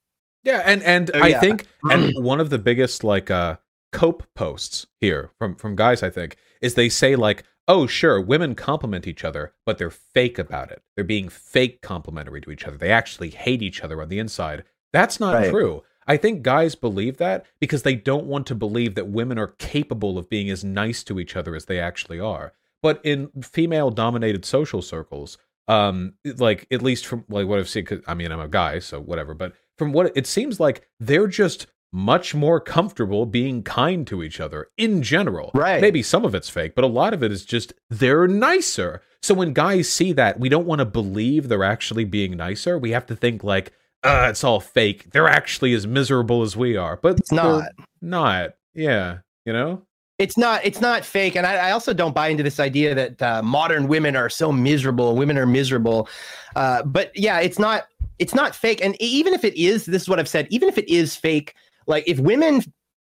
Yeah 0.43 0.61
and 0.65 0.81
and 0.83 1.11
i 1.13 1.29
yeah. 1.29 1.39
think 1.39 1.67
and 1.91 2.13
one 2.23 2.39
of 2.39 2.49
the 2.49 2.59
biggest 2.59 3.03
like 3.03 3.29
uh 3.29 3.57
cope 3.91 4.23
posts 4.33 4.87
here 4.99 5.31
from 5.37 5.55
from 5.55 5.75
guys 5.75 6.03
i 6.03 6.09
think 6.09 6.35
is 6.61 6.73
they 6.73 6.89
say 6.89 7.15
like 7.15 7.43
oh 7.67 7.87
sure 7.87 8.19
women 8.19 8.55
compliment 8.55 9.07
each 9.07 9.24
other 9.24 9.53
but 9.65 9.77
they're 9.77 9.89
fake 9.89 10.39
about 10.39 10.71
it. 10.71 10.81
They're 10.95 11.03
being 11.03 11.29
fake 11.29 11.81
complimentary 11.81 12.41
to 12.41 12.51
each 12.51 12.65
other. 12.65 12.77
They 12.77 12.91
actually 12.91 13.29
hate 13.29 13.62
each 13.62 13.83
other 13.83 14.01
on 14.01 14.09
the 14.09 14.19
inside. 14.19 14.63
That's 14.91 15.19
not 15.19 15.33
right. 15.33 15.50
true. 15.50 15.83
I 16.07 16.17
think 16.17 16.43
guys 16.43 16.75
believe 16.75 17.17
that 17.17 17.45
because 17.59 17.83
they 17.83 17.95
don't 17.95 18.25
want 18.25 18.45
to 18.48 18.55
believe 18.55 18.95
that 18.95 19.07
women 19.07 19.39
are 19.39 19.48
capable 19.48 20.17
of 20.17 20.29
being 20.29 20.50
as 20.50 20.63
nice 20.63 21.03
to 21.05 21.19
each 21.19 21.36
other 21.36 21.55
as 21.55 21.65
they 21.65 21.79
actually 21.79 22.19
are. 22.19 22.53
But 22.83 23.01
in 23.03 23.29
female 23.41 23.89
dominated 23.89 24.45
social 24.45 24.83
circles, 24.83 25.39
um, 25.67 26.13
like 26.37 26.67
at 26.69 26.83
least 26.83 27.07
from 27.07 27.25
like 27.29 27.47
what 27.47 27.57
I've 27.57 27.69
seen, 27.69 27.85
cause, 27.85 28.01
I 28.05 28.13
mean, 28.13 28.31
I'm 28.31 28.39
a 28.39 28.47
guy, 28.47 28.77
so 28.79 28.99
whatever, 28.99 29.33
but 29.33 29.53
from 29.77 29.93
what 29.93 30.15
it 30.15 30.27
seems 30.27 30.59
like, 30.59 30.85
they're 30.99 31.25
just 31.25 31.65
much 31.93 32.35
more 32.35 32.59
comfortable 32.59 33.25
being 33.25 33.63
kind 33.63 34.05
to 34.07 34.21
each 34.21 34.39
other 34.39 34.67
in 34.77 35.01
general. 35.01 35.51
Right. 35.53 35.79
Maybe 35.79 36.03
some 36.03 36.25
of 36.25 36.35
it's 36.35 36.49
fake, 36.49 36.73
but 36.75 36.83
a 36.83 36.87
lot 36.87 37.13
of 37.13 37.23
it 37.23 37.31
is 37.31 37.45
just 37.45 37.73
they're 37.89 38.27
nicer. 38.27 39.01
So 39.21 39.33
when 39.33 39.53
guys 39.53 39.87
see 39.87 40.11
that, 40.13 40.39
we 40.39 40.49
don't 40.49 40.65
want 40.65 40.79
to 40.79 40.85
believe 40.85 41.47
they're 41.47 41.63
actually 41.63 42.03
being 42.03 42.35
nicer. 42.35 42.77
We 42.77 42.91
have 42.91 43.05
to 43.05 43.15
think 43.15 43.43
like, 43.43 43.71
uh, 44.03 44.27
it's 44.29 44.43
all 44.43 44.59
fake. 44.59 45.11
They're 45.11 45.29
actually 45.29 45.73
as 45.73 45.87
miserable 45.87 46.41
as 46.41 46.57
we 46.57 46.75
are, 46.75 46.97
but 46.97 47.19
it's 47.19 47.31
not. 47.31 47.71
Not. 48.01 48.55
Yeah. 48.73 49.19
You 49.45 49.53
know? 49.53 49.83
It's 50.20 50.38
not 50.38 50.62
it's 50.63 50.82
not 50.82 51.03
fake. 51.03 51.36
And 51.36 51.46
i, 51.46 51.70
I 51.70 51.72
also 51.72 51.93
don't 51.93 52.13
buy 52.13 52.27
into 52.27 52.43
this 52.43 52.60
idea 52.60 52.96
that 52.96 53.22
uh, 53.22 53.41
modern 53.41 53.88
women 53.88 54.15
are 54.15 54.29
so 54.29 54.51
miserable 54.51 55.15
women 55.15 55.38
are 55.38 55.46
miserable. 55.46 56.08
Uh, 56.55 56.84
but 56.84 57.12
yeah 57.15 57.39
it's 57.39 57.60
not 57.60 57.88
it's 58.20 58.36
not 58.36 58.55
fake. 58.55 58.84
And 58.84 58.96
even 59.01 59.34
if 59.34 59.43
it 59.43 59.55
is 59.55 59.86
this 59.86 60.03
is 60.03 60.10
what 60.10 60.20
i've 60.20 60.29
said 60.29 60.48
even 60.50 60.70
if 60.70 60.77
it 60.77 60.88
is 60.89 61.15
fake 61.15 61.55
like 61.88 62.03
if 62.08 62.20
women 62.20 62.62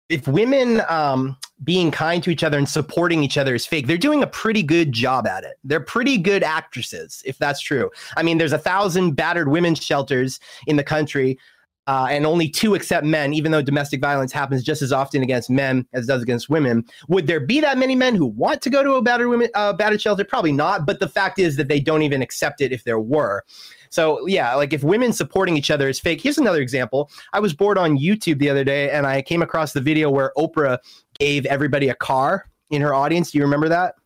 if 0.09 0.27
women 0.27 0.83
um, 0.89 1.37
being 1.63 1.93
kind 1.93 2.21
to 2.25 2.31
each 2.31 2.43
other 2.43 2.59
and 2.59 2.69
supporting 2.69 3.23
each 3.23 3.39
other 3.39 3.55
is 3.55 3.65
fake 3.65 3.87
they're 3.87 3.97
doing 3.97 4.23
a 4.23 4.27
pretty 4.27 4.63
good 4.63 4.93
job 4.93 5.27
at 5.27 5.45
it. 5.45 5.57
They're 5.65 5.81
pretty 5.81 6.19
good 6.19 6.43
actresses 6.43 7.23
if 7.25 7.39
that's 7.39 7.61
true. 7.61 7.91
I 8.17 8.23
mean 8.23 8.39
there's 8.39 8.53
a 8.53 8.59
thousand 8.59 9.13
battered 9.13 9.49
women's 9.49 9.83
shelters 9.83 10.39
in 10.67 10.77
the 10.77 10.85
country 10.85 11.39
uh, 11.87 12.07
and 12.11 12.27
only 12.27 12.49
two 12.49 12.75
accept 12.75 13.05
men, 13.05 13.35
even 13.35 13.53
though 13.53 13.63
domestic 13.63 14.01
violence 14.01 14.33
happens 14.33 14.63
just 14.63 14.83
as 14.83 14.93
often 14.93 15.23
against 15.23 15.51
men 15.51 15.87
as 15.93 16.07
does 16.07 16.23
against 16.23 16.49
women. 16.49 16.85
Would 17.09 17.27
there 17.27 17.41
be 17.41 17.61
that 17.61 17.79
many 17.79 17.97
men 17.97 18.15
who 18.15 18.27
want 18.27 18.63
to 18.63 18.71
go 18.71 18.83
to 18.83 18.95
a 18.95 19.03
battered 19.03 19.29
women 19.29 19.49
uh, 19.55 19.73
battered 19.73 20.01
shelter? 20.01 20.25
Probably 20.25 20.53
not. 20.53 20.87
But 20.87 21.01
the 21.01 21.09
fact 21.09 21.39
is 21.39 21.57
that 21.57 21.69
they 21.69 21.81
don't 21.81 22.03
even 22.03 22.23
accept 22.23 22.61
it 22.61 22.73
if 22.73 22.85
there 22.85 23.01
were. 23.01 23.45
So 23.91 24.25
yeah, 24.27 24.55
like 24.55 24.73
if 24.73 24.85
women 24.85 25.13
supporting 25.13 25.57
each 25.57 25.71
other 25.71 25.89
is 25.89 25.99
fake. 25.99 26.21
Here's 26.21 26.39
another 26.39 26.61
example. 26.61 27.11
I 27.33 27.41
was 27.41 27.53
bored 27.53 27.77
on 27.77 27.99
YouTube 27.99 28.39
the 28.39 28.51
other 28.51 28.65
day 28.65 28.91
and 28.91 29.07
I 29.07 29.23
came 29.23 29.43
across 29.43 29.73
the 29.73 29.81
video 29.81 30.11
where 30.11 30.33
Oprah 30.37 30.79
gave 31.19 31.45
everybody 31.47 31.89
a 31.89 31.95
car 31.95 32.47
in 32.71 32.83
her 32.83 32.95
audience. 32.95 33.33
Do 33.33 33.39
you 33.39 33.45
remember 33.45 33.69
that? 33.69 33.97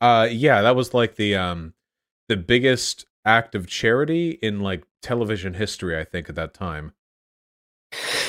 Uh, 0.00 0.28
yeah, 0.30 0.62
that 0.62 0.76
was 0.76 0.94
like 0.94 1.16
the 1.16 1.36
um, 1.36 1.74
the 2.28 2.36
biggest 2.36 3.04
act 3.24 3.54
of 3.54 3.66
charity 3.66 4.38
in 4.42 4.60
like 4.60 4.84
television 5.02 5.54
history, 5.54 5.98
I 5.98 6.04
think, 6.04 6.28
at 6.28 6.34
that 6.36 6.54
time. 6.54 6.92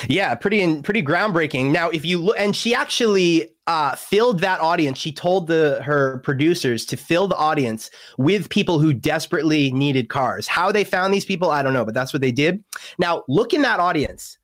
Yeah, 0.07 0.35
pretty 0.35 0.62
and 0.62 0.83
pretty 0.83 1.03
groundbreaking. 1.03 1.71
Now, 1.71 1.89
if 1.89 2.05
you 2.05 2.19
look, 2.19 2.35
and 2.39 2.55
she 2.55 2.75
actually 2.75 3.50
uh, 3.67 3.95
filled 3.95 4.39
that 4.41 4.59
audience. 4.59 4.97
She 4.97 5.12
told 5.12 5.47
the 5.47 5.81
her 5.83 6.19
producers 6.19 6.85
to 6.85 6.97
fill 6.97 7.27
the 7.27 7.35
audience 7.35 7.89
with 8.17 8.50
people 8.50 8.79
who 8.79 8.93
desperately 8.93 9.71
needed 9.71 10.09
cars. 10.09 10.47
How 10.47 10.71
they 10.71 10.83
found 10.83 11.13
these 11.13 11.25
people, 11.25 11.50
I 11.50 11.63
don't 11.63 11.74
know, 11.74 11.85
but 11.85 11.93
that's 11.93 12.13
what 12.13 12.21
they 12.21 12.31
did. 12.31 12.63
Now, 13.00 13.24
look 13.27 13.53
in 13.53 13.62
that 13.63 13.79
audience. 13.79 14.38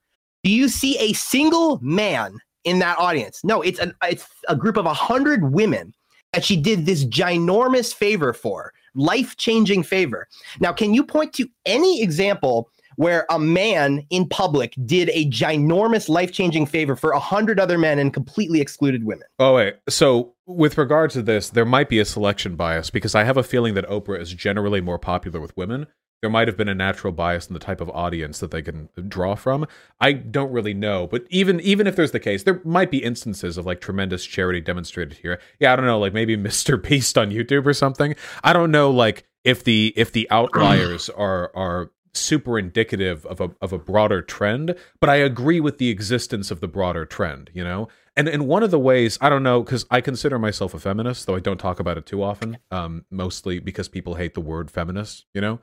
Do 0.44 0.50
you 0.50 0.70
see 0.70 0.98
a 0.98 1.14
single 1.14 1.80
man 1.82 2.40
in 2.64 2.80
that 2.80 2.98
audience? 2.98 3.44
No, 3.44 3.62
it's 3.62 3.80
an 3.80 3.94
it's 4.04 4.28
a 4.48 4.56
group 4.56 4.78
of 4.78 4.86
a 4.86 4.94
hundred 4.94 5.52
women 5.52 5.94
that 6.34 6.44
she 6.44 6.56
did 6.56 6.86
this 6.86 7.06
ginormous 7.06 7.94
favor 7.94 8.34
for, 8.34 8.74
life 8.96 9.38
changing 9.38 9.84
favor. 9.84 10.28
Now, 10.60 10.74
can 10.74 10.94
you 10.94 11.04
point 11.04 11.34
to 11.34 11.48
any 11.66 12.02
example? 12.02 12.70
Where 12.96 13.26
a 13.30 13.40
man 13.40 14.06
in 14.10 14.28
public 14.28 14.76
did 14.86 15.10
a 15.14 15.26
ginormous 15.30 16.10
life 16.10 16.32
changing 16.32 16.66
favor 16.66 16.96
for 16.96 17.12
a 17.12 17.20
hundred 17.20 17.60
other 17.60 17.78
men 17.78 18.00
and 18.00 18.14
completely 18.14 18.62
excluded 18.62 19.04
women. 19.04 19.28
Oh, 19.40 19.56
wait. 19.56 19.76
So, 19.90 20.34
with 20.46 20.78
regard 20.78 21.12
to 21.12 21.22
this, 21.22 21.50
there 21.50 21.66
might 21.66 21.90
be 21.90 22.00
a 22.00 22.06
selection 22.06 22.56
bias 22.56 22.90
because 22.90 23.16
I 23.16 23.24
have 23.24 23.38
a 23.38 23.44
feeling 23.44 23.74
that 23.76 23.88
Oprah 23.88 24.20
is 24.20 24.34
generally 24.34 24.82
more 24.82 25.00
popular 25.00 25.40
with 25.40 25.56
women. 25.56 25.88
There 26.22 26.30
might 26.30 26.48
have 26.48 26.58
been 26.58 26.70
a 26.70 26.76
natural 26.76 27.12
bias 27.12 27.48
in 27.48 27.56
the 27.56 27.60
type 27.60 27.82
of 27.82 27.90
audience 27.90 28.40
that 28.40 28.52
they 28.52 28.62
can 28.62 28.90
draw 29.08 29.34
from. 29.34 29.66
I 30.00 30.14
don't 30.14 30.52
really 30.52 30.76
know, 30.76 31.08
but 31.08 31.24
even 31.30 31.60
even 31.62 31.88
if 31.88 31.96
there's 31.96 32.12
the 32.12 32.20
case, 32.20 32.44
there 32.44 32.62
might 32.64 32.92
be 32.92 33.04
instances 33.04 33.58
of 33.58 33.66
like 33.66 33.82
tremendous 33.82 34.24
charity 34.24 34.62
demonstrated 34.62 35.18
here. 35.18 35.40
Yeah, 35.60 35.74
I 35.74 35.76
don't 35.76 35.86
know, 35.86 36.00
like 36.00 36.14
maybe 36.14 36.38
Mr. 36.38 36.82
Beast 36.82 37.18
on 37.18 37.32
YouTube 37.32 37.66
or 37.66 37.74
something. 37.74 38.16
I 38.44 38.54
don't 38.54 38.70
know, 38.70 38.92
like 38.92 39.24
if 39.44 39.64
the 39.64 39.94
if 39.96 40.12
the 40.12 40.30
outliers 40.30 41.10
are 41.10 41.52
are 41.56 41.92
super 42.14 42.60
indicative 42.60 43.26
of 43.26 43.40
a 43.40 43.52
of 43.62 43.72
a 43.74 43.78
broader 43.78 44.22
trend, 44.22 44.76
but 45.00 45.10
I 45.10 45.16
agree 45.16 45.60
with 45.60 45.78
the 45.78 45.90
existence 45.90 46.52
of 46.52 46.60
the 46.60 46.68
broader 46.68 47.06
trend, 47.06 47.50
you 47.54 47.64
know? 47.64 47.88
And 48.16 48.28
and 48.28 48.48
one 48.48 48.64
of 48.64 48.72
the 48.72 48.80
ways, 48.80 49.18
I 49.22 49.30
don't 49.30 49.44
know, 49.44 49.64
because 49.64 49.86
I 49.90 50.02
consider 50.02 50.38
myself 50.38 50.74
a 50.74 50.80
feminist, 50.80 51.26
though 51.26 51.36
I 51.36 51.40
don't 51.40 51.60
talk 51.60 51.80
about 51.80 51.98
it 51.98 52.06
too 52.06 52.22
often, 52.22 52.58
um, 52.70 53.06
mostly 53.10 53.60
because 53.60 53.88
people 53.88 54.16
hate 54.16 54.34
the 54.34 54.42
word 54.42 54.70
feminist, 54.70 55.26
you 55.34 55.42
know? 55.42 55.60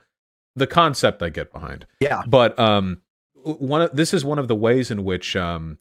The 0.55 0.67
concept 0.67 1.21
I 1.21 1.29
get 1.29 1.53
behind. 1.53 1.85
Yeah. 1.99 2.23
But 2.27 2.57
um 2.59 3.01
one 3.43 3.83
of 3.83 3.95
this 3.95 4.13
is 4.13 4.25
one 4.25 4.39
of 4.39 4.47
the 4.47 4.55
ways 4.55 4.91
in 4.91 5.03
which 5.03 5.35
um 5.35 5.77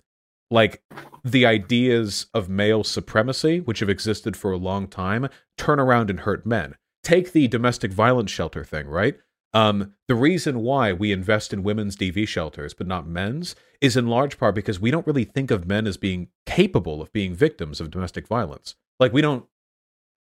like 0.50 0.82
the 1.24 1.44
ideas 1.44 2.26
of 2.32 2.48
male 2.48 2.84
supremacy, 2.84 3.60
which 3.60 3.80
have 3.80 3.90
existed 3.90 4.36
for 4.36 4.52
a 4.52 4.56
long 4.56 4.86
time, 4.86 5.28
turn 5.56 5.78
around 5.78 6.10
and 6.10 6.20
hurt 6.20 6.46
men. 6.46 6.74
Take 7.02 7.32
the 7.32 7.48
domestic 7.48 7.92
violence 7.92 8.30
shelter 8.30 8.64
thing, 8.64 8.86
right? 8.86 9.16
Um, 9.54 9.94
the 10.08 10.14
reason 10.14 10.60
why 10.60 10.92
we 10.92 11.10
invest 11.10 11.52
in 11.52 11.62
women's 11.62 11.96
DV 11.96 12.28
shelters 12.28 12.74
but 12.74 12.86
not 12.86 13.06
men's 13.06 13.54
is 13.80 13.96
in 13.96 14.06
large 14.06 14.38
part 14.38 14.54
because 14.54 14.78
we 14.78 14.90
don't 14.90 15.06
really 15.06 15.24
think 15.24 15.50
of 15.50 15.66
men 15.66 15.86
as 15.86 15.96
being 15.96 16.28
capable 16.44 17.00
of 17.00 17.12
being 17.12 17.34
victims 17.34 17.80
of 17.80 17.90
domestic 17.90 18.28
violence. 18.28 18.74
Like 19.00 19.12
we 19.12 19.22
don't, 19.22 19.46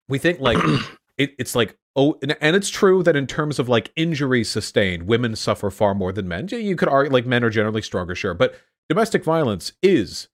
we 0.08 0.18
think 0.18 0.40
like 0.40 0.58
it, 1.18 1.34
it's 1.38 1.54
like 1.54 1.78
oh, 1.96 2.18
and, 2.22 2.36
and, 2.40 2.56
it's 2.56 2.70
true 2.70 3.02
that 3.02 3.16
in 3.16 3.26
terms 3.26 3.58
of 3.58 3.68
like 3.68 3.92
injuries 3.96 4.50
sustained, 4.50 5.04
women 5.04 5.36
suffer 5.36 5.70
far 5.70 5.94
more 5.94 6.12
than 6.12 6.28
men. 6.28 6.48
You 6.48 6.76
could 6.76 6.88
argue 6.88 7.12
like 7.12 7.26
men 7.26 7.44
are 7.44 7.50
generally 7.50 7.82
stronger, 7.82 8.14
sure, 8.14 8.34
but 8.34 8.56
domestic 8.88 9.24
violence 9.24 9.72
is 9.82 10.28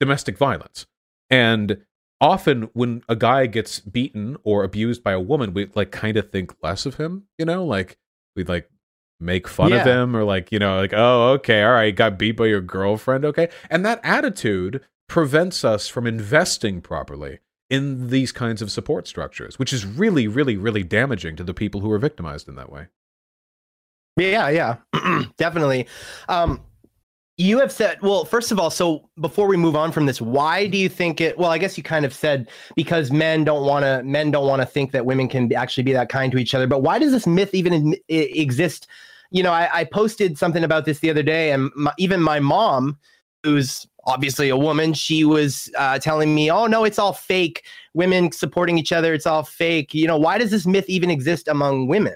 domestic 0.00 0.36
violence, 0.36 0.86
and 1.30 1.82
often 2.20 2.70
when 2.72 3.02
a 3.08 3.16
guy 3.16 3.46
gets 3.46 3.80
beaten 3.80 4.36
or 4.44 4.64
abused 4.64 5.02
by 5.02 5.12
a 5.12 5.20
woman, 5.20 5.54
we 5.54 5.70
like 5.74 5.92
kind 5.92 6.16
of 6.16 6.30
think 6.30 6.54
less 6.62 6.84
of 6.86 6.96
him. 6.96 7.24
You 7.38 7.46
know, 7.46 7.64
like 7.64 7.98
we'd 8.36 8.48
like 8.48 8.68
make 9.20 9.48
fun 9.48 9.70
yeah. 9.70 9.80
of 9.80 9.86
him 9.86 10.16
or 10.16 10.24
like 10.24 10.50
you 10.52 10.58
know 10.58 10.76
like 10.76 10.92
oh 10.92 11.30
okay 11.30 11.62
all 11.62 11.72
right 11.72 11.94
got 11.94 12.18
beat 12.18 12.32
by 12.32 12.46
your 12.46 12.60
girlfriend 12.60 13.24
okay. 13.24 13.48
And 13.70 13.84
that 13.86 14.00
attitude 14.02 14.84
prevents 15.08 15.64
us 15.64 15.88
from 15.88 16.06
investing 16.06 16.80
properly 16.80 17.38
in 17.70 18.08
these 18.08 18.32
kinds 18.32 18.60
of 18.60 18.70
support 18.70 19.06
structures 19.06 19.58
which 19.58 19.72
is 19.72 19.86
really 19.86 20.28
really 20.28 20.56
really 20.56 20.82
damaging 20.82 21.36
to 21.36 21.44
the 21.44 21.54
people 21.54 21.80
who 21.80 21.90
are 21.90 21.98
victimized 21.98 22.48
in 22.48 22.56
that 22.56 22.70
way. 22.70 22.88
Yeah 24.16 24.48
yeah. 24.48 24.76
Definitely. 25.36 25.86
Um 26.28 26.60
you 27.36 27.58
have 27.58 27.72
said, 27.72 27.98
well, 28.00 28.24
first 28.24 28.52
of 28.52 28.60
all, 28.60 28.70
so 28.70 29.08
before 29.20 29.48
we 29.48 29.56
move 29.56 29.74
on 29.74 29.90
from 29.90 30.06
this, 30.06 30.20
why 30.20 30.68
do 30.68 30.78
you 30.78 30.88
think 30.88 31.20
it? 31.20 31.36
Well, 31.36 31.50
I 31.50 31.58
guess 31.58 31.76
you 31.76 31.82
kind 31.82 32.04
of 32.04 32.14
said 32.14 32.48
because 32.76 33.10
men 33.10 33.42
don't 33.42 33.66
want 33.66 33.84
to, 33.84 34.02
men 34.04 34.30
don't 34.30 34.46
want 34.46 34.62
to 34.62 34.66
think 34.66 34.92
that 34.92 35.04
women 35.04 35.28
can 35.28 35.52
actually 35.52 35.82
be 35.82 35.92
that 35.92 36.08
kind 36.08 36.30
to 36.32 36.38
each 36.38 36.54
other. 36.54 36.68
But 36.68 36.82
why 36.82 36.98
does 37.00 37.10
this 37.10 37.26
myth 37.26 37.52
even 37.52 37.96
exist? 38.08 38.86
You 39.30 39.42
know, 39.42 39.52
I, 39.52 39.80
I 39.80 39.84
posted 39.84 40.38
something 40.38 40.62
about 40.62 40.84
this 40.84 41.00
the 41.00 41.10
other 41.10 41.24
day, 41.24 41.50
and 41.50 41.72
my, 41.74 41.92
even 41.98 42.22
my 42.22 42.38
mom, 42.38 42.98
who's 43.42 43.84
obviously 44.06 44.48
a 44.48 44.56
woman, 44.56 44.92
she 44.92 45.24
was 45.24 45.68
uh, 45.76 45.98
telling 45.98 46.36
me, 46.36 46.52
"Oh 46.52 46.66
no, 46.66 46.84
it's 46.84 47.00
all 47.00 47.14
fake. 47.14 47.64
Women 47.94 48.30
supporting 48.30 48.78
each 48.78 48.92
other, 48.92 49.12
it's 49.12 49.26
all 49.26 49.42
fake." 49.42 49.92
You 49.92 50.06
know, 50.06 50.16
why 50.16 50.38
does 50.38 50.52
this 50.52 50.66
myth 50.66 50.88
even 50.88 51.10
exist 51.10 51.48
among 51.48 51.88
women? 51.88 52.14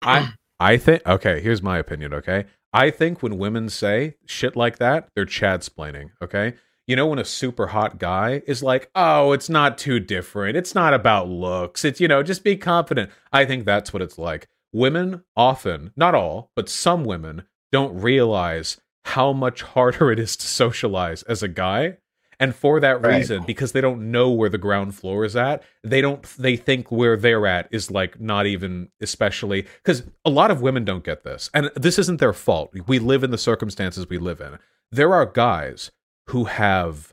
I 0.00 0.32
I 0.60 0.78
think 0.78 1.06
okay. 1.06 1.40
Here's 1.42 1.62
my 1.62 1.76
opinion. 1.76 2.14
Okay, 2.14 2.46
I 2.76 2.90
think 2.90 3.22
when 3.22 3.38
women 3.38 3.70
say 3.70 4.16
shit 4.26 4.54
like 4.54 4.76
that, 4.80 5.08
they're 5.14 5.24
Chad 5.24 5.62
splaining, 5.62 6.10
okay? 6.22 6.56
You 6.86 6.94
know, 6.94 7.06
when 7.06 7.18
a 7.18 7.24
super 7.24 7.68
hot 7.68 7.98
guy 7.98 8.42
is 8.46 8.62
like, 8.62 8.90
oh, 8.94 9.32
it's 9.32 9.48
not 9.48 9.78
too 9.78 9.98
different. 9.98 10.58
It's 10.58 10.74
not 10.74 10.92
about 10.92 11.26
looks. 11.26 11.86
It's, 11.86 12.02
you 12.02 12.06
know, 12.06 12.22
just 12.22 12.44
be 12.44 12.54
confident. 12.54 13.10
I 13.32 13.46
think 13.46 13.64
that's 13.64 13.94
what 13.94 14.02
it's 14.02 14.18
like. 14.18 14.46
Women 14.74 15.24
often, 15.34 15.92
not 15.96 16.14
all, 16.14 16.50
but 16.54 16.68
some 16.68 17.04
women 17.04 17.44
don't 17.72 17.98
realize 17.98 18.78
how 19.06 19.32
much 19.32 19.62
harder 19.72 20.12
it 20.12 20.18
is 20.18 20.36
to 20.36 20.46
socialize 20.46 21.22
as 21.22 21.42
a 21.42 21.48
guy 21.48 21.96
and 22.38 22.54
for 22.54 22.80
that 22.80 23.02
right. 23.02 23.16
reason 23.16 23.44
because 23.46 23.72
they 23.72 23.80
don't 23.80 24.10
know 24.10 24.30
where 24.30 24.48
the 24.48 24.58
ground 24.58 24.94
floor 24.94 25.24
is 25.24 25.36
at 25.36 25.62
they 25.82 26.00
don't 26.00 26.22
they 26.38 26.56
think 26.56 26.90
where 26.90 27.16
they're 27.16 27.46
at 27.46 27.68
is 27.70 27.90
like 27.90 28.20
not 28.20 28.46
even 28.46 28.88
especially 29.00 29.62
because 29.62 30.02
a 30.24 30.30
lot 30.30 30.50
of 30.50 30.60
women 30.60 30.84
don't 30.84 31.04
get 31.04 31.24
this. 31.24 31.50
And 31.54 31.70
this 31.74 31.98
isn't 31.98 32.20
their 32.20 32.32
fault. 32.32 32.72
We 32.86 32.98
live 32.98 33.22
in 33.22 33.30
the 33.30 33.38
circumstances 33.38 34.08
we 34.08 34.18
live 34.18 34.40
in. 34.40 34.58
There 34.90 35.14
are 35.14 35.26
guys 35.26 35.90
who 36.28 36.44
have 36.44 37.12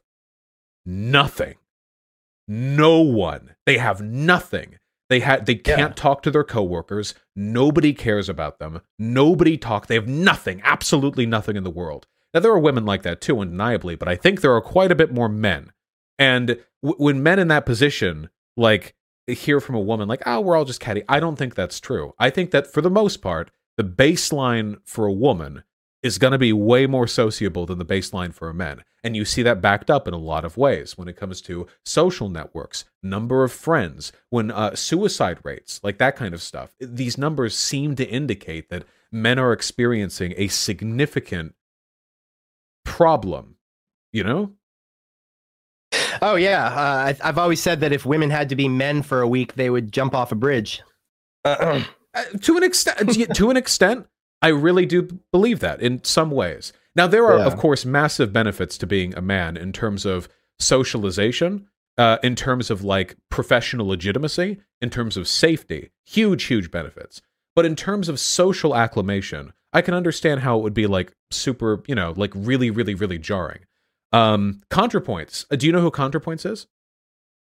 nothing. 0.86 1.56
No 2.48 3.00
one. 3.02 3.56
They 3.66 3.78
have 3.78 4.02
nothing. 4.02 4.78
They 5.10 5.20
had 5.20 5.46
they 5.46 5.56
can't 5.56 5.80
yeah. 5.80 5.90
talk 5.90 6.24
to 6.24 6.32
their 6.32 6.44
coworkers. 6.44 7.14
Nobody 7.36 7.94
cares 7.94 8.30
about 8.30 8.60
them. 8.60 8.82
Nobody 8.98 9.58
talk 9.58 9.88
they 9.88 9.96
have 9.96 10.08
nothing 10.08 10.62
absolutely 10.64 11.26
nothing 11.26 11.56
in 11.56 11.64
the 11.64 11.70
world 11.70 12.08
now, 12.34 12.40
there 12.40 12.52
are 12.52 12.60
women 12.60 12.86
like 12.86 13.04
that 13.04 13.22
too, 13.22 13.40
undeniably, 13.40 13.96
but 13.96 14.08
I 14.08 14.16
think 14.16 14.42
there 14.42 14.56
are 14.56 14.62
quite 14.62 14.92
a 14.92 14.96
bit 14.96 15.14
more 15.14 15.30
men. 15.30 15.72
And 16.18 16.60
w- 16.82 16.98
when 16.98 17.24
men 17.24 17.40
in 17.40 17.48
that 17.50 17.66
position, 17.66 18.30
like, 18.58 18.96
hear 19.28 19.60
from 19.60 19.76
a 19.76 19.82
woman, 19.82 20.08
like, 20.08 20.24
oh, 20.26 20.42
we're 20.42 20.58
all 20.58 20.66
just 20.66 20.80
catty, 20.80 21.04
I 21.08 21.20
don't 21.20 21.38
think 21.38 21.56
that's 21.56 21.80
true. 21.80 22.14
I 22.20 22.30
think 22.30 22.52
that 22.52 22.68
for 22.68 22.82
the 22.82 22.90
most 22.90 23.22
part, 23.22 23.52
the 23.78 23.84
baseline 23.84 24.78
for 24.84 25.06
a 25.06 25.14
woman 25.14 25.64
is 26.02 26.18
going 26.18 26.32
to 26.34 26.38
be 26.38 26.52
way 26.52 26.86
more 26.86 27.08
sociable 27.08 27.66
than 27.66 27.78
the 27.78 27.86
baseline 27.86 28.34
for 28.34 28.50
a 28.50 28.54
man. 28.54 28.84
And 29.04 29.16
you 29.16 29.26
see 29.26 29.42
that 29.44 29.62
backed 29.62 29.90
up 29.90 30.08
in 30.08 30.14
a 30.14 30.18
lot 30.18 30.44
of 30.44 30.58
ways 30.58 30.98
when 30.98 31.08
it 31.08 31.16
comes 31.16 31.42
to 31.42 31.68
social 31.86 32.30
networks, 32.30 32.86
number 33.02 33.44
of 33.44 33.52
friends, 33.52 34.12
when 34.30 34.52
uh, 34.52 34.76
suicide 34.76 35.40
rates, 35.44 35.80
like 35.84 35.98
that 36.00 36.16
kind 36.16 36.34
of 36.34 36.42
stuff. 36.42 36.74
These 36.80 37.18
numbers 37.18 37.56
seem 37.56 37.96
to 37.96 38.08
indicate 38.08 38.70
that 38.70 38.86
men 39.12 39.40
are 39.40 39.54
experiencing 39.54 40.34
a 40.36 40.48
significant 40.50 41.56
problem, 42.84 43.56
you 44.12 44.24
know? 44.24 44.52
Oh 46.22 46.36
yeah, 46.36 46.66
uh, 46.66 47.14
I, 47.22 47.28
have 47.28 47.38
always 47.38 47.62
said 47.62 47.82
that 47.82 47.92
if 47.92 48.06
women 48.06 48.30
had 48.30 48.50
to 48.50 48.56
be 48.56 48.68
men 48.68 49.02
for 49.02 49.22
a 49.22 49.28
week, 49.28 49.56
they 49.56 49.70
would 49.70 49.92
jump 49.92 50.16
off 50.16 50.32
a 50.32 50.36
bridge. 50.36 50.82
Uh, 51.46 51.84
to 52.42 52.58
an 52.58 52.64
extent, 52.64 53.36
to 53.36 53.50
an 53.50 53.58
extent, 53.58 54.08
I 54.42 54.50
really 54.50 54.86
do 54.86 55.04
believe 55.32 55.60
that 55.60 55.82
in 55.82 56.04
some 56.04 56.32
ways. 56.32 56.74
Now 56.96 57.08
there 57.08 57.26
are, 57.26 57.40
yeah. 57.40 57.46
of 57.46 57.58
course, 57.58 57.86
massive 57.86 58.32
benefits 58.32 58.78
to 58.80 58.88
being 58.88 59.16
a 59.16 59.22
man 59.22 59.58
in 59.58 59.72
terms 59.72 60.06
of 60.06 60.30
socialization, 60.60 61.68
uh, 61.98 62.18
in 62.24 62.36
terms 62.36 62.70
of 62.70 62.84
like 62.84 63.16
professional 63.30 63.88
legitimacy, 63.88 64.62
in 64.82 64.90
terms 64.90 65.18
of 65.18 65.28
safety, 65.28 65.92
huge, 66.06 66.44
huge 66.44 66.72
benefits. 66.72 67.22
But 67.56 67.66
in 67.66 67.76
terms 67.76 68.10
of 68.10 68.20
social 68.20 68.76
acclamation, 68.76 69.54
I 69.74 69.82
can 69.82 69.94
understand 69.94 70.42
how 70.42 70.58
it 70.60 70.62
would 70.62 70.74
be 70.74 70.88
like 70.88 71.14
super, 71.32 71.84
you 71.88 71.96
know, 71.96 72.14
like 72.16 72.32
really, 72.36 72.70
really, 72.70 72.96
really 72.96 73.18
jarring. 73.18 73.66
Um, 74.12 74.62
ContraPoints. 74.70 75.46
Uh, 75.52 75.56
do 75.56 75.66
you 75.66 75.72
know 75.72 75.82
who 75.82 75.92
ContraPoints 75.92 76.50
is? 76.50 76.68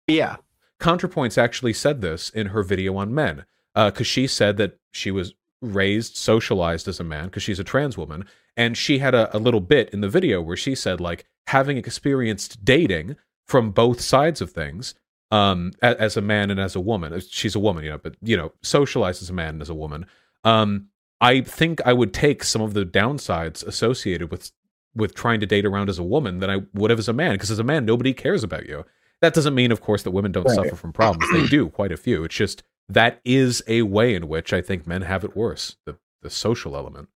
Yeah. 0.08 0.38
ContraPoints 0.80 1.38
actually 1.38 1.74
said 1.74 2.02
this 2.02 2.30
in 2.30 2.48
her 2.48 2.64
video 2.64 2.98
on 2.98 3.14
men 3.14 3.46
because 3.74 4.02
uh, 4.02 4.04
she 4.04 4.28
said 4.28 4.58
that 4.58 4.80
she 4.92 5.12
was 5.12 5.34
raised, 5.62 6.18
socialized 6.18 6.88
as 6.88 7.00
a 7.00 7.04
man 7.04 7.26
because 7.26 7.44
she's 7.44 7.60
a 7.60 7.64
trans 7.64 7.98
woman. 7.98 8.26
And 8.58 8.78
she 8.78 9.00
had 9.00 9.14
a, 9.14 9.36
a 9.36 9.40
little 9.40 9.60
bit 9.60 9.90
in 9.92 10.02
the 10.02 10.10
video 10.10 10.42
where 10.42 10.58
she 10.58 10.76
said, 10.76 11.00
like, 11.00 11.26
having 11.48 11.78
experienced 11.78 12.64
dating 12.66 13.18
from 13.46 13.72
both 13.72 14.02
sides 14.02 14.42
of 14.42 14.52
things, 14.52 14.96
um, 15.32 15.72
as, 15.82 15.96
as, 15.98 16.18
a 16.18 16.22
man 16.22 16.50
and 16.50 16.60
as 16.60 16.76
a 16.76 16.80
woman. 16.80 17.20
She's 17.30 17.56
a 17.56 17.60
woman, 17.60 17.84
you 17.84 17.92
know, 17.92 17.98
but 17.98 18.16
you 18.22 18.38
know, 18.38 18.54
socialized 18.64 19.22
as 19.22 19.30
a 19.30 19.34
man 19.34 19.56
and 19.56 19.62
as 19.62 19.70
a 19.70 19.76
woman. 19.76 20.06
Um, 20.44 20.88
I 21.22 21.42
think 21.42 21.82
I 21.86 21.94
would 21.94 22.14
take 22.14 22.44
some 22.44 22.62
of 22.62 22.74
the 22.74 22.86
downsides 22.86 23.66
associated 23.66 24.32
with 24.32 24.52
with 24.96 25.14
trying 25.14 25.42
to 25.42 25.46
date 25.46 25.66
around 25.66 25.90
as 25.90 26.00
a 26.00 26.04
woman 26.04 26.40
than 26.40 26.50
I 26.50 26.62
would 26.74 26.90
have 26.90 27.00
as 27.00 27.10
a 27.10 27.14
man. 27.14 27.34
Because 27.34 27.52
as 27.52 27.60
a 27.60 27.64
man, 27.64 27.86
nobody 27.86 28.14
cares 28.14 28.44
about 28.44 28.66
you. 28.66 28.86
That 29.22 29.34
doesn't 29.34 29.56
mean, 29.56 29.72
of 29.72 29.82
course, 29.82 30.04
that 30.04 30.12
women 30.12 30.32
don't 30.32 30.46
right. 30.46 30.56
suffer 30.56 30.76
from 30.76 30.94
problems. 30.94 31.32
They 31.34 31.48
do 31.48 31.70
quite 31.70 31.92
a 31.92 31.98
few. 31.98 32.24
It's 32.24 32.36
just 32.36 32.64
that 32.88 33.20
is 33.26 33.64
a 33.68 33.82
way 33.82 34.16
in 34.16 34.28
which 34.28 34.54
I 34.54 34.62
think 34.62 34.88
men 34.88 35.02
have 35.02 35.24
it 35.24 35.36
worse. 35.36 35.76
The 35.86 35.98
the 36.22 36.30
social 36.30 36.76
element. 36.76 37.10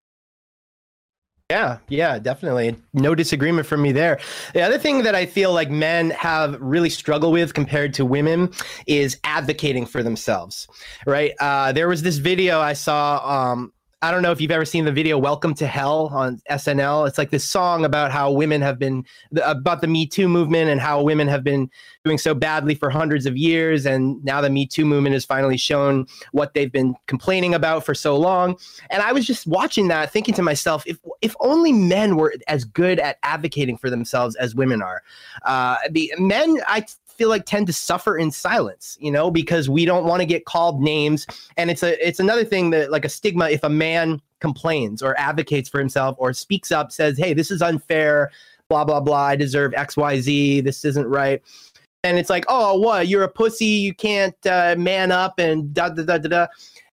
Yeah, 1.50 1.78
yeah, 1.88 2.20
definitely. 2.20 2.76
No 2.92 3.16
disagreement 3.16 3.66
from 3.66 3.82
me 3.82 3.90
there. 3.90 4.20
The 4.54 4.62
other 4.62 4.78
thing 4.78 5.02
that 5.02 5.16
I 5.16 5.26
feel 5.26 5.52
like 5.52 5.68
men 5.68 6.10
have 6.10 6.56
really 6.60 6.90
struggled 6.90 7.32
with 7.32 7.54
compared 7.54 7.92
to 7.94 8.04
women 8.04 8.52
is 8.86 9.18
advocating 9.24 9.84
for 9.84 10.04
themselves, 10.04 10.68
right? 11.06 11.32
Uh, 11.40 11.72
there 11.72 11.88
was 11.88 12.02
this 12.02 12.18
video 12.18 12.60
I 12.60 12.74
saw 12.74 13.50
um, 13.50 13.72
I 14.02 14.10
don't 14.10 14.22
know 14.22 14.32
if 14.32 14.40
you've 14.40 14.50
ever 14.50 14.64
seen 14.64 14.86
the 14.86 14.92
video 14.92 15.18
"Welcome 15.18 15.52
to 15.54 15.66
Hell" 15.66 16.06
on 16.06 16.40
SNL. 16.50 17.06
It's 17.06 17.18
like 17.18 17.28
this 17.28 17.44
song 17.44 17.84
about 17.84 18.10
how 18.10 18.32
women 18.32 18.62
have 18.62 18.78
been 18.78 19.04
about 19.42 19.82
the 19.82 19.86
Me 19.86 20.06
Too 20.06 20.26
movement 20.26 20.70
and 20.70 20.80
how 20.80 21.02
women 21.02 21.28
have 21.28 21.44
been 21.44 21.68
doing 22.02 22.16
so 22.16 22.32
badly 22.32 22.74
for 22.74 22.88
hundreds 22.88 23.26
of 23.26 23.36
years, 23.36 23.84
and 23.84 24.24
now 24.24 24.40
the 24.40 24.48
Me 24.48 24.66
Too 24.66 24.86
movement 24.86 25.12
has 25.12 25.26
finally 25.26 25.58
shown 25.58 26.06
what 26.32 26.54
they've 26.54 26.72
been 26.72 26.94
complaining 27.08 27.52
about 27.52 27.84
for 27.84 27.94
so 27.94 28.16
long. 28.16 28.56
And 28.88 29.02
I 29.02 29.12
was 29.12 29.26
just 29.26 29.46
watching 29.46 29.88
that, 29.88 30.10
thinking 30.10 30.32
to 30.34 30.42
myself, 30.42 30.82
if 30.86 30.98
if 31.20 31.36
only 31.40 31.72
men 31.72 32.16
were 32.16 32.32
as 32.48 32.64
good 32.64 33.00
at 33.00 33.18
advocating 33.22 33.76
for 33.76 33.90
themselves 33.90 34.34
as 34.36 34.54
women 34.54 34.80
are. 34.80 35.02
Uh, 35.44 35.76
the 35.90 36.10
men, 36.18 36.58
I 36.66 36.86
feel 37.20 37.28
like 37.28 37.44
tend 37.44 37.66
to 37.66 37.72
suffer 37.74 38.16
in 38.16 38.30
silence, 38.30 38.96
you 38.98 39.10
know, 39.10 39.30
because 39.30 39.68
we 39.68 39.84
don't 39.84 40.06
want 40.06 40.20
to 40.20 40.24
get 40.24 40.46
called 40.46 40.80
names. 40.80 41.26
And 41.58 41.70
it's 41.70 41.82
a 41.82 42.06
it's 42.06 42.18
another 42.18 42.46
thing 42.46 42.70
that 42.70 42.90
like 42.90 43.04
a 43.04 43.10
stigma 43.10 43.50
if 43.50 43.62
a 43.62 43.68
man 43.68 44.22
complains 44.38 45.02
or 45.02 45.14
advocates 45.20 45.68
for 45.68 45.78
himself 45.78 46.16
or 46.18 46.32
speaks 46.32 46.72
up, 46.72 46.90
says, 46.90 47.18
Hey, 47.18 47.34
this 47.34 47.50
is 47.50 47.60
unfair, 47.60 48.30
blah, 48.70 48.86
blah, 48.86 49.00
blah. 49.00 49.22
I 49.22 49.36
deserve 49.36 49.72
XYZ. 49.72 50.64
This 50.64 50.82
isn't 50.86 51.06
right. 51.08 51.42
And 52.04 52.18
it's 52.18 52.30
like, 52.30 52.46
oh, 52.48 52.80
what? 52.80 53.06
You're 53.06 53.24
a 53.24 53.28
pussy. 53.28 53.66
You 53.66 53.94
can't 53.94 54.46
uh, 54.46 54.76
man 54.78 55.12
up 55.12 55.34
and 55.38 55.74
da 55.74 55.90
da 55.90 56.02
da 56.02 56.16
da 56.16 56.28
da. 56.28 56.46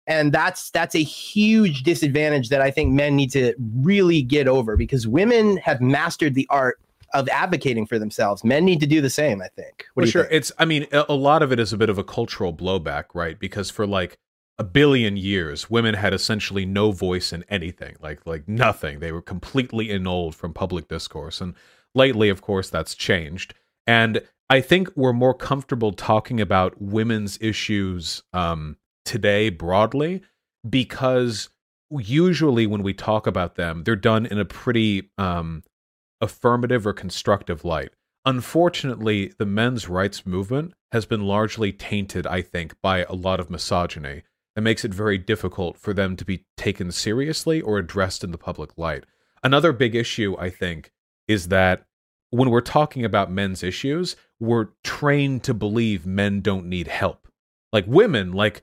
And 0.07 0.33
that's 0.33 0.71
that's 0.71 0.95
a 0.95 1.03
huge 1.03 1.83
disadvantage 1.83 2.49
that 2.49 2.63
I 2.63 2.71
think 2.71 2.95
men 2.95 3.15
need 3.15 3.31
to 3.33 3.53
really 3.83 4.23
get 4.23 4.49
over 4.49 4.75
because 4.75 5.07
women 5.07 5.59
have 5.59 5.83
mastered 5.83 6.35
the 6.35 6.47
art 6.49 6.81
of 7.15 7.29
advocating 7.29 7.87
for 7.87 7.99
themselves. 7.99 8.45
Men 8.45 8.65
need 8.65 8.81
to 8.81 8.87
do 8.87 9.01
the 9.01 9.11
same, 9.11 9.41
I 9.41 9.49
think. 9.49 9.87
What 9.95 10.03
well, 10.03 10.11
sure. 10.11 10.23
Think? 10.25 10.35
It's 10.35 10.53
I 10.59 10.65
mean, 10.65 10.87
a 10.93 11.15
lot 11.15 11.43
of 11.43 11.53
it 11.53 11.61
is 11.61 11.73
a 11.73 11.77
bit 11.77 11.89
of 11.89 11.99
a 11.99 12.05
cultural 12.05 12.53
blowback, 12.53 13.05
right? 13.15 13.39
Because 13.39 13.71
for 13.71 13.87
like 13.87 14.19
a 14.59 14.65
billion 14.65 15.17
years, 15.17 15.71
women 15.71 15.95
had 15.95 16.15
essentially 16.15 16.65
no 16.65 16.93
voice 16.93 17.33
in 17.33 17.45
anything, 17.49 17.97
like 18.01 18.27
like 18.27 18.47
nothing. 18.49 19.01
They 19.01 19.13
were 19.13 19.23
completely 19.23 19.91
annulled 19.91 20.35
from 20.35 20.53
public 20.53 20.89
discourse. 20.89 21.41
And 21.41 21.55
lately, 21.95 22.29
of 22.29 22.43
course, 22.43 22.71
that's 22.71 22.95
changed. 22.95 23.55
And 23.87 24.23
I 24.51 24.61
think 24.61 24.91
we're 24.95 25.13
more 25.13 25.35
comfortable 25.35 25.93
talking 25.93 26.41
about 26.41 26.81
women's 26.81 27.39
issues 27.41 28.23
um, 28.33 28.77
today 29.05 29.49
broadly 29.49 30.23
because 30.69 31.49
usually 31.91 32.67
when 32.67 32.83
we 32.83 32.95
talk 32.95 33.27
about 33.27 33.57
them, 33.57 33.85
they're 33.85 33.97
done 33.97 34.27
in 34.27 34.39
a 34.39 34.45
pretty 34.45 35.11
um, 35.19 35.63
affirmative 36.25 36.87
or 36.87 36.93
constructive 36.93 37.65
light. 37.65 37.91
Unfortunately, 38.25 39.33
the 39.39 39.47
men's 39.47 39.89
rights 39.89 40.27
movement 40.27 40.73
has 40.93 41.07
been 41.07 41.27
largely 41.27 41.73
tainted, 41.73 42.27
I 42.27 42.43
think, 42.43 42.75
by 42.83 43.05
a 43.05 43.13
lot 43.13 43.39
of 43.39 43.51
misogyny 43.51 44.23
that 44.55 44.63
makes 44.63 44.85
it 44.85 44.95
very 44.95 45.19
difficult 45.19 45.77
for 45.77 45.93
them 45.93 46.17
to 46.17 46.25
be 46.25 46.45
taken 46.57 46.91
seriously 46.91 47.61
or 47.61 47.79
addressed 47.79 48.25
in 48.25 48.31
the 48.31 48.39
public 48.39 48.77
light. 48.79 49.05
Another 49.43 49.73
big 49.73 49.95
issue, 49.95 50.37
I 50.39 50.51
think, 50.51 50.91
is 51.29 51.49
that 51.49 51.85
when 52.31 52.51
we're 52.51 52.61
talking 52.61 53.05
about 53.05 53.31
men's 53.31 53.63
issues, 53.63 54.17
we're 54.41 54.69
trained 54.83 55.43
to 55.45 55.55
believe 55.55 56.07
men 56.07 56.41
don't 56.41 56.67
need 56.67 56.89
help. 56.89 57.29
Like 57.73 57.85
women, 57.87 58.33
like, 58.33 58.63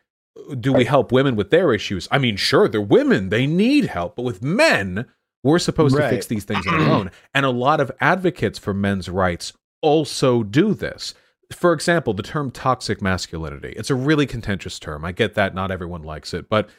do 0.60 0.74
we 0.74 0.86
help 0.86 1.12
women 1.12 1.36
with 1.36 1.52
their 1.52 1.74
issues? 1.74 2.08
I 2.10 2.18
mean, 2.18 2.36
sure, 2.36 2.68
they're 2.68 2.82
women, 2.82 3.30
they 3.30 3.46
need 3.46 3.86
help, 3.86 4.16
but 4.16 4.24
with 4.24 4.42
men, 4.42 5.06
we're 5.44 5.60
supposed 5.60 5.96
right. 5.96 6.04
to 6.04 6.10
fix 6.10 6.28
these 6.28 6.46
things 6.46 6.66
on 6.68 6.76
our 6.76 6.90
own. 6.90 7.12
And 7.34 7.46
a 7.46 7.50
lot 7.50 7.80
of 7.80 7.92
advocates 8.00 8.60
for 8.60 8.74
men's 8.74 9.10
rights 9.10 9.54
also 9.82 10.44
do 10.44 10.74
this. 10.74 11.14
For 11.52 11.74
example, 11.74 12.14
the 12.14 12.24
term 12.24 12.52
toxic 12.52 13.02
masculinity. 13.02 13.74
It's 13.76 13.90
a 13.90 13.96
really 13.96 14.26
contentious 14.26 14.80
term. 14.80 15.04
I 15.04 15.12
get 15.12 15.34
that 15.36 15.56
not 15.56 15.72
everyone 15.72 16.04
likes 16.04 16.34
it, 16.34 16.50
but 16.50 16.70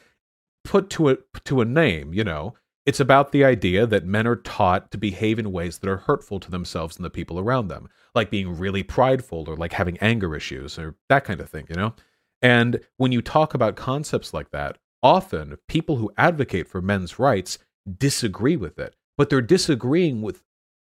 put 0.63 0.89
to 0.91 1.09
a 1.09 1.17
to 1.45 1.61
a 1.61 1.65
name, 1.65 2.13
you 2.13 2.23
know, 2.23 2.55
it's 2.85 2.99
about 2.99 3.31
the 3.31 3.45
idea 3.45 3.85
that 3.85 4.05
men 4.05 4.27
are 4.27 4.35
taught 4.35 4.91
to 4.91 4.97
behave 4.97 5.39
in 5.39 5.51
ways 5.51 5.77
that 5.77 5.89
are 5.89 5.97
hurtful 5.97 6.39
to 6.41 6.51
themselves 6.51 6.97
and 6.97 7.05
the 7.05 7.09
people 7.09 7.39
around 7.39 7.67
them, 7.67 7.87
like 8.13 8.29
being 8.29 8.57
really 8.57 8.83
prideful 8.83 9.45
or 9.47 9.55
like 9.55 9.73
having 9.73 9.97
anger 9.99 10.35
issues 10.35 10.77
or 10.77 10.95
that 11.07 11.23
kind 11.23 11.39
of 11.39 11.49
thing, 11.49 11.65
you 11.69 11.75
know? 11.75 11.93
And 12.41 12.81
when 12.97 13.13
you 13.13 13.21
talk 13.21 13.53
about 13.53 13.77
concepts 13.77 14.33
like 14.33 14.51
that, 14.51 14.77
often 15.01 15.57
people 15.69 15.95
who 15.95 16.11
advocate 16.17 16.67
for 16.67 16.81
men's 16.81 17.19
rights 17.19 17.57
disagree 17.97 18.55
with 18.55 18.79
it, 18.79 18.95
but 19.17 19.29
they're 19.29 19.41
disagreeing 19.41 20.21
with 20.21 20.43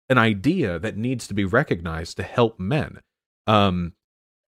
an 0.10 0.18
idea 0.18 0.80
that 0.80 0.98
needs 0.98 1.28
to 1.28 1.34
be 1.34 1.46
recognized 1.46 2.18
to 2.18 2.24
help 2.24 2.60
men. 2.60 3.02
Um, 3.48 3.94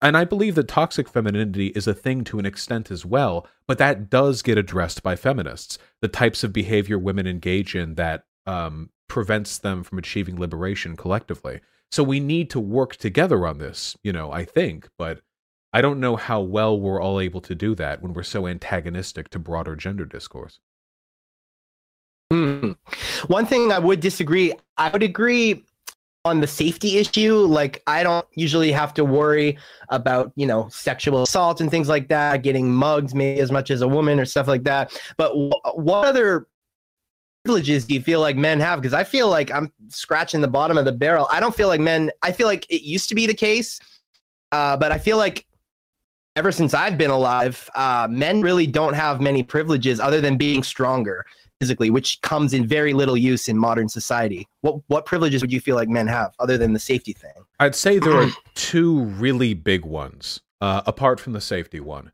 and 0.01 0.17
I 0.17 0.25
believe 0.25 0.55
that 0.55 0.67
toxic 0.67 1.07
femininity 1.07 1.67
is 1.67 1.87
a 1.87 1.93
thing 1.93 2.23
to 2.25 2.37
an 2.37 2.45
extent 2.45 2.91
as 2.91 3.05
well, 3.05 3.47
but 3.67 3.77
that 3.77 4.09
does 4.09 4.41
get 4.41 4.57
addressed 4.57 5.01
by 5.01 5.15
feminists. 5.15 5.77
The 6.01 6.07
types 6.07 6.43
of 6.43 6.53
behavior 6.53 6.99
women 6.99 7.25
engage 7.25 7.75
in 7.75 7.95
that 7.95 8.25
um, 8.45 8.89
prevents 9.07 9.57
them 9.57 9.83
from 9.83 9.97
achieving 9.97 10.39
liberation 10.39 10.95
collectively. 10.97 11.61
So 11.91 12.03
we 12.03 12.19
need 12.19 12.49
to 12.51 12.59
work 12.59 12.97
together 12.97 13.47
on 13.47 13.57
this, 13.57 13.95
you 14.03 14.11
know, 14.11 14.31
I 14.31 14.43
think, 14.43 14.89
but 14.97 15.21
I 15.71 15.81
don't 15.81 15.99
know 15.99 16.15
how 16.15 16.41
well 16.41 16.79
we're 16.79 17.01
all 17.01 17.19
able 17.19 17.41
to 17.41 17.55
do 17.55 17.75
that 17.75 18.01
when 18.01 18.13
we're 18.13 18.23
so 18.23 18.47
antagonistic 18.47 19.29
to 19.29 19.39
broader 19.39 19.75
gender 19.75 20.05
discourse. 20.05 20.59
Hmm. 22.31 22.71
One 23.27 23.45
thing 23.45 23.71
I 23.71 23.79
would 23.79 23.99
disagree, 23.99 24.53
I 24.77 24.89
would 24.89 25.03
agree 25.03 25.63
on 26.25 26.41
the 26.41 26.47
safety 26.47 26.97
issue. 26.97 27.35
Like, 27.35 27.83
I 27.85 28.01
don't 28.01 28.25
usually 28.33 28.71
have 28.71 28.93
to 28.95 29.05
worry 29.05 29.57
about, 29.89 30.31
you 30.35 30.47
know, 30.47 30.67
sexual 30.69 31.21
assault 31.21 31.61
and 31.61 31.69
things 31.69 31.87
like 31.87 32.07
that, 32.09 32.41
getting 32.41 32.73
mugged 32.73 33.13
maybe 33.13 33.39
as 33.39 33.51
much 33.51 33.69
as 33.69 33.81
a 33.81 33.87
woman 33.87 34.19
or 34.19 34.25
stuff 34.25 34.47
like 34.47 34.63
that. 34.63 34.99
But 35.17 35.29
w- 35.29 35.51
what 35.75 36.07
other 36.07 36.47
privileges 37.43 37.85
do 37.85 37.93
you 37.93 38.01
feel 38.01 38.21
like 38.21 38.35
men 38.35 38.59
have? 38.59 38.81
Because 38.81 38.95
I 38.95 39.03
feel 39.03 39.29
like 39.29 39.51
I'm 39.51 39.71
scratching 39.89 40.41
the 40.41 40.47
bottom 40.47 40.79
of 40.79 40.85
the 40.85 40.91
barrel. 40.91 41.27
I 41.31 41.39
don't 41.39 41.55
feel 41.55 41.67
like 41.67 41.79
men, 41.79 42.09
I 42.23 42.31
feel 42.31 42.47
like 42.47 42.65
it 42.71 42.81
used 42.81 43.07
to 43.09 43.15
be 43.15 43.27
the 43.27 43.35
case, 43.35 43.79
uh, 44.51 44.75
but 44.77 44.91
I 44.91 44.97
feel 44.97 45.17
like 45.17 45.45
ever 46.35 46.51
since 46.51 46.73
I've 46.73 46.97
been 46.97 47.11
alive, 47.11 47.69
uh, 47.75 48.07
men 48.09 48.41
really 48.41 48.65
don't 48.65 48.95
have 48.95 49.21
many 49.21 49.43
privileges 49.43 49.99
other 49.99 50.21
than 50.21 50.37
being 50.37 50.63
stronger 50.63 51.23
physically, 51.59 51.89
which 51.89 52.21
comes 52.21 52.53
in 52.53 52.67
very 52.67 52.93
little 52.93 53.17
use 53.17 53.47
in 53.47 53.57
modern 53.57 53.89
society. 53.89 54.47
What 54.61 54.81
what 54.87 55.05
privileges 55.05 55.41
would 55.41 55.51
you 55.51 55.61
feel 55.61 55.75
like 55.75 55.89
men 55.89 56.07
have 56.07 56.33
other 56.39 56.57
than 56.57 56.73
the 56.73 56.79
safety 56.79 57.13
thing? 57.13 57.33
I'd 57.59 57.75
say 57.75 57.99
there 57.99 58.15
are 58.15 58.29
two 58.55 59.03
really 59.03 59.53
big 59.53 59.85
ones, 59.85 60.41
uh, 60.61 60.81
apart 60.85 61.19
from 61.19 61.33
the 61.33 61.41
safety 61.41 61.79
one. 61.79 62.11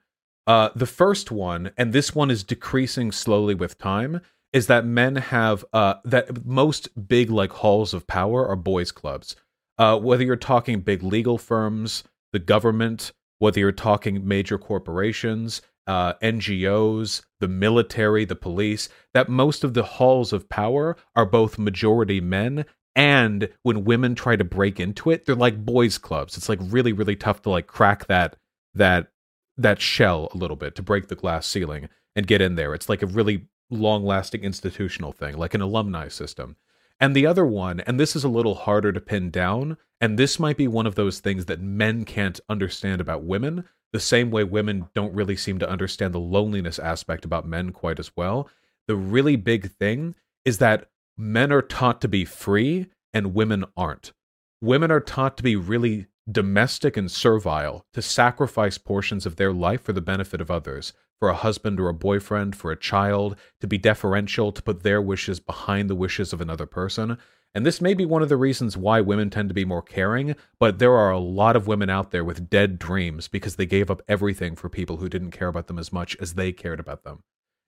Uh, 0.47 0.69
the 0.75 0.87
first 0.87 1.31
one, 1.31 1.71
and 1.77 1.93
this 1.93 2.15
one 2.15 2.31
is 2.31 2.43
decreasing 2.43 3.11
slowly 3.11 3.55
with 3.55 3.77
time, 3.77 4.21
is 4.53 4.67
that 4.67 4.85
men 4.85 5.15
have 5.15 5.63
uh, 5.73 5.95
that 6.03 6.45
most 6.45 7.07
big 7.07 7.29
like 7.29 7.51
halls 7.51 7.93
of 7.93 8.07
power 8.07 8.47
are 8.47 8.55
boys' 8.55 8.91
clubs. 8.91 9.35
Uh, 9.77 9.97
whether 9.97 10.23
you're 10.23 10.35
talking 10.35 10.81
big 10.81 11.01
legal 11.01 11.37
firms, 11.37 12.03
the 12.33 12.39
government, 12.39 13.11
whether 13.39 13.59
you're 13.59 13.71
talking 13.71 14.27
major 14.27 14.57
corporations, 14.57 15.61
uh, 15.91 16.13
NGOs, 16.23 17.21
the 17.41 17.49
military, 17.49 18.23
the 18.23 18.33
police, 18.33 18.87
that 19.13 19.27
most 19.27 19.65
of 19.65 19.73
the 19.73 19.83
halls 19.83 20.31
of 20.31 20.47
power 20.47 20.95
are 21.17 21.25
both 21.25 21.59
majority 21.59 22.21
men. 22.21 22.63
And 22.95 23.49
when 23.63 23.83
women 23.83 24.15
try 24.15 24.37
to 24.37 24.45
break 24.45 24.79
into 24.79 25.11
it, 25.11 25.25
they're 25.25 25.35
like 25.35 25.65
boys' 25.65 25.97
clubs. 25.97 26.37
It's 26.37 26.47
like 26.47 26.59
really, 26.61 26.93
really 26.93 27.17
tough 27.17 27.41
to 27.41 27.49
like 27.49 27.67
crack 27.67 28.07
that 28.07 28.37
that 28.73 29.11
that 29.57 29.81
shell 29.81 30.29
a 30.33 30.37
little 30.37 30.55
bit 30.55 30.75
to 30.75 30.81
break 30.81 31.09
the 31.09 31.15
glass 31.15 31.45
ceiling 31.45 31.89
and 32.15 32.25
get 32.25 32.39
in 32.39 32.55
there. 32.55 32.73
It's 32.73 32.87
like 32.87 33.01
a 33.01 33.07
really 33.07 33.47
long-lasting 33.69 34.45
institutional 34.45 35.11
thing, 35.11 35.37
like 35.37 35.53
an 35.53 35.61
alumni 35.61 36.07
system. 36.07 36.55
And 37.01 37.13
the 37.13 37.25
other 37.25 37.45
one, 37.45 37.81
and 37.81 37.99
this 37.99 38.15
is 38.15 38.23
a 38.23 38.29
little 38.29 38.55
harder 38.55 38.93
to 38.93 39.01
pin 39.01 39.29
down, 39.29 39.77
and 39.99 40.17
this 40.17 40.39
might 40.39 40.55
be 40.55 40.69
one 40.69 40.87
of 40.87 40.95
those 40.95 41.19
things 41.19 41.45
that 41.45 41.59
men 41.59 42.05
can't 42.05 42.39
understand 42.47 43.01
about 43.01 43.23
women, 43.23 43.65
the 43.93 43.99
same 43.99 44.31
way 44.31 44.43
women 44.43 44.87
don't 44.93 45.13
really 45.13 45.35
seem 45.35 45.59
to 45.59 45.69
understand 45.69 46.13
the 46.13 46.19
loneliness 46.19 46.79
aspect 46.79 47.25
about 47.25 47.47
men 47.47 47.71
quite 47.71 47.99
as 47.99 48.11
well. 48.15 48.49
The 48.87 48.95
really 48.95 49.35
big 49.35 49.71
thing 49.71 50.15
is 50.45 50.57
that 50.59 50.89
men 51.17 51.51
are 51.51 51.61
taught 51.61 52.01
to 52.01 52.07
be 52.07 52.25
free 52.25 52.87
and 53.13 53.33
women 53.33 53.65
aren't. 53.75 54.13
Women 54.61 54.91
are 54.91 54.99
taught 54.99 55.37
to 55.37 55.43
be 55.43 55.55
really 55.55 56.07
domestic 56.31 56.95
and 56.95 57.11
servile 57.11 57.85
to 57.93 58.01
sacrifice 58.01 58.77
portions 58.77 59.25
of 59.25 59.35
their 59.35 59.51
life 59.51 59.81
for 59.81 59.93
the 59.93 60.01
benefit 60.01 60.39
of 60.39 60.51
others, 60.51 60.93
for 61.19 61.29
a 61.29 61.35
husband 61.35 61.79
or 61.79 61.89
a 61.89 61.93
boyfriend, 61.93 62.55
for 62.55 62.71
a 62.71 62.79
child, 62.79 63.35
to 63.59 63.67
be 63.67 63.77
deferential, 63.77 64.51
to 64.51 64.61
put 64.61 64.83
their 64.83 65.01
wishes 65.01 65.39
behind 65.39 65.89
the 65.89 65.95
wishes 65.95 66.31
of 66.31 66.41
another 66.41 66.65
person. 66.65 67.17
And 67.53 67.65
this 67.65 67.81
may 67.81 67.93
be 67.93 68.05
one 68.05 68.21
of 68.21 68.29
the 68.29 68.37
reasons 68.37 68.77
why 68.77 69.01
women 69.01 69.29
tend 69.29 69.49
to 69.49 69.55
be 69.55 69.65
more 69.65 69.81
caring, 69.81 70.35
but 70.57 70.79
there 70.79 70.93
are 70.93 71.11
a 71.11 71.19
lot 71.19 71.55
of 71.55 71.67
women 71.67 71.89
out 71.89 72.11
there 72.11 72.23
with 72.23 72.49
dead 72.49 72.79
dreams 72.79 73.27
because 73.27 73.57
they 73.57 73.65
gave 73.65 73.91
up 73.91 74.01
everything 74.07 74.55
for 74.55 74.69
people 74.69 74.97
who 74.97 75.09
didn't 75.09 75.31
care 75.31 75.49
about 75.49 75.67
them 75.67 75.77
as 75.77 75.91
much 75.91 76.15
as 76.21 76.35
they 76.35 76.53
cared 76.53 76.79
about 76.79 77.03
them. 77.03 77.23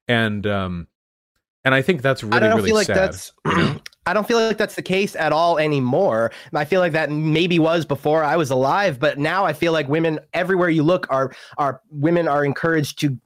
And 0.07 0.47
um 0.47 0.87
and 1.65 1.73
I 1.73 1.81
think 1.81 2.01
that's 2.01 2.23
really, 2.23 2.35
I 2.35 2.39
don't 2.39 2.55
really 2.57 2.69
feel 2.69 2.75
like 2.75 2.87
sad. 2.87 2.97
that's. 2.97 3.31
I 4.05 4.13
don't 4.13 4.27
feel 4.27 4.37
like 4.37 4.57
that's 4.57 4.75
the 4.75 4.81
case 4.81 5.15
at 5.15 5.31
all 5.31 5.57
anymore. 5.57 6.33
I 6.53 6.65
feel 6.65 6.81
like 6.81 6.91
that 6.91 7.09
maybe 7.09 7.57
was 7.57 7.85
before 7.85 8.21
I 8.21 8.35
was 8.35 8.51
alive, 8.51 8.99
but 8.99 9.17
now 9.17 9.45
I 9.45 9.53
feel 9.53 9.71
like 9.71 9.87
women 9.87 10.19
everywhere 10.33 10.69
you 10.69 10.83
look 10.83 11.07
are 11.09 11.33
are 11.57 11.81
women 11.89 12.27
are 12.27 12.43
encouraged 12.43 12.99
to 12.99 13.17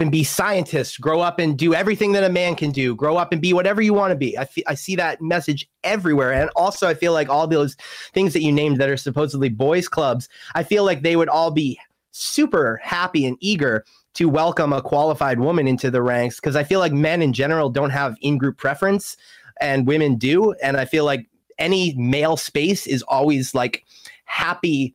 and 0.00 0.10
be 0.10 0.24
scientists, 0.24 0.98
grow 0.98 1.20
up 1.20 1.38
and 1.38 1.56
do 1.56 1.72
everything 1.72 2.12
that 2.12 2.24
a 2.24 2.28
man 2.28 2.56
can 2.56 2.72
do, 2.72 2.94
grow 2.96 3.16
up 3.16 3.32
and 3.32 3.40
be 3.40 3.52
whatever 3.52 3.80
you 3.80 3.94
want 3.94 4.10
to 4.10 4.16
be. 4.16 4.36
I, 4.36 4.48
I 4.66 4.74
see 4.74 4.96
that 4.96 5.20
message 5.20 5.68
everywhere. 5.84 6.32
And 6.32 6.50
also, 6.56 6.88
I 6.88 6.94
feel 6.94 7.12
like 7.12 7.28
all 7.28 7.46
those 7.46 7.76
things 8.12 8.32
that 8.32 8.42
you 8.42 8.50
named 8.50 8.78
that 8.78 8.88
are 8.88 8.96
supposedly 8.96 9.48
boys' 9.48 9.88
clubs, 9.88 10.28
I 10.54 10.64
feel 10.64 10.84
like 10.84 11.02
they 11.02 11.14
would 11.14 11.28
all 11.28 11.52
be 11.52 11.78
super 12.10 12.80
happy 12.82 13.24
and 13.24 13.36
eager 13.40 13.84
to 14.14 14.28
welcome 14.28 14.72
a 14.72 14.82
qualified 14.82 15.40
woman 15.40 15.68
into 15.68 15.90
the 15.90 16.02
ranks 16.02 16.40
because 16.40 16.56
I 16.56 16.64
feel 16.64 16.80
like 16.80 16.92
men 16.92 17.22
in 17.22 17.32
general 17.32 17.70
don't 17.70 17.90
have 17.90 18.16
in 18.20 18.38
group 18.38 18.56
preference 18.56 19.16
and 19.60 19.86
women 19.86 20.16
do. 20.16 20.52
And 20.54 20.76
I 20.76 20.84
feel 20.84 21.04
like 21.04 21.28
any 21.58 21.94
male 21.94 22.36
space 22.36 22.86
is 22.86 23.02
always 23.02 23.54
like 23.54 23.84
happy 24.24 24.94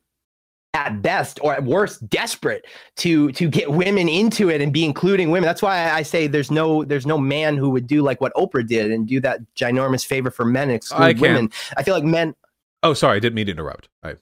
at 0.74 1.02
best 1.02 1.40
or 1.42 1.52
at 1.52 1.64
worst 1.64 2.08
desperate 2.08 2.64
to 2.96 3.32
to 3.32 3.48
get 3.48 3.72
women 3.72 4.08
into 4.08 4.48
it 4.48 4.60
and 4.60 4.72
be 4.72 4.84
including 4.84 5.32
women 5.32 5.44
that's 5.44 5.62
why 5.62 5.90
i 5.90 6.00
say 6.00 6.28
there's 6.28 6.48
no 6.48 6.84
there's 6.84 7.06
no 7.06 7.18
man 7.18 7.56
who 7.56 7.70
would 7.70 7.88
do 7.88 8.02
like 8.02 8.20
what 8.20 8.32
oprah 8.34 8.64
did 8.64 8.92
and 8.92 9.08
do 9.08 9.18
that 9.18 9.40
ginormous 9.56 10.06
favor 10.06 10.30
for 10.30 10.44
men 10.44 10.68
and 10.68 10.76
exclude 10.76 11.18
I 11.18 11.20
women 11.20 11.50
i 11.76 11.82
feel 11.82 11.94
like 11.94 12.04
men 12.04 12.36
Oh, 12.82 12.94
sorry, 12.94 13.16
I 13.16 13.20
didn't 13.20 13.34
mean 13.34 13.46
to 13.46 13.52
interrupt. 13.52 13.88
I, 14.02 14.14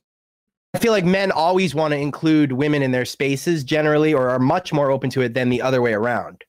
I 0.74 0.78
feel 0.78 0.92
like 0.92 1.04
men 1.04 1.30
always 1.30 1.74
want 1.74 1.92
to 1.92 1.98
include 1.98 2.52
women 2.52 2.82
in 2.82 2.90
their 2.90 3.04
spaces 3.04 3.64
generally, 3.64 4.12
or 4.12 4.28
are 4.28 4.38
much 4.38 4.72
more 4.72 4.90
open 4.90 5.10
to 5.10 5.22
it 5.22 5.34
than 5.34 5.48
the 5.48 5.62
other 5.62 5.80
way 5.80 5.94
around. 5.94 6.44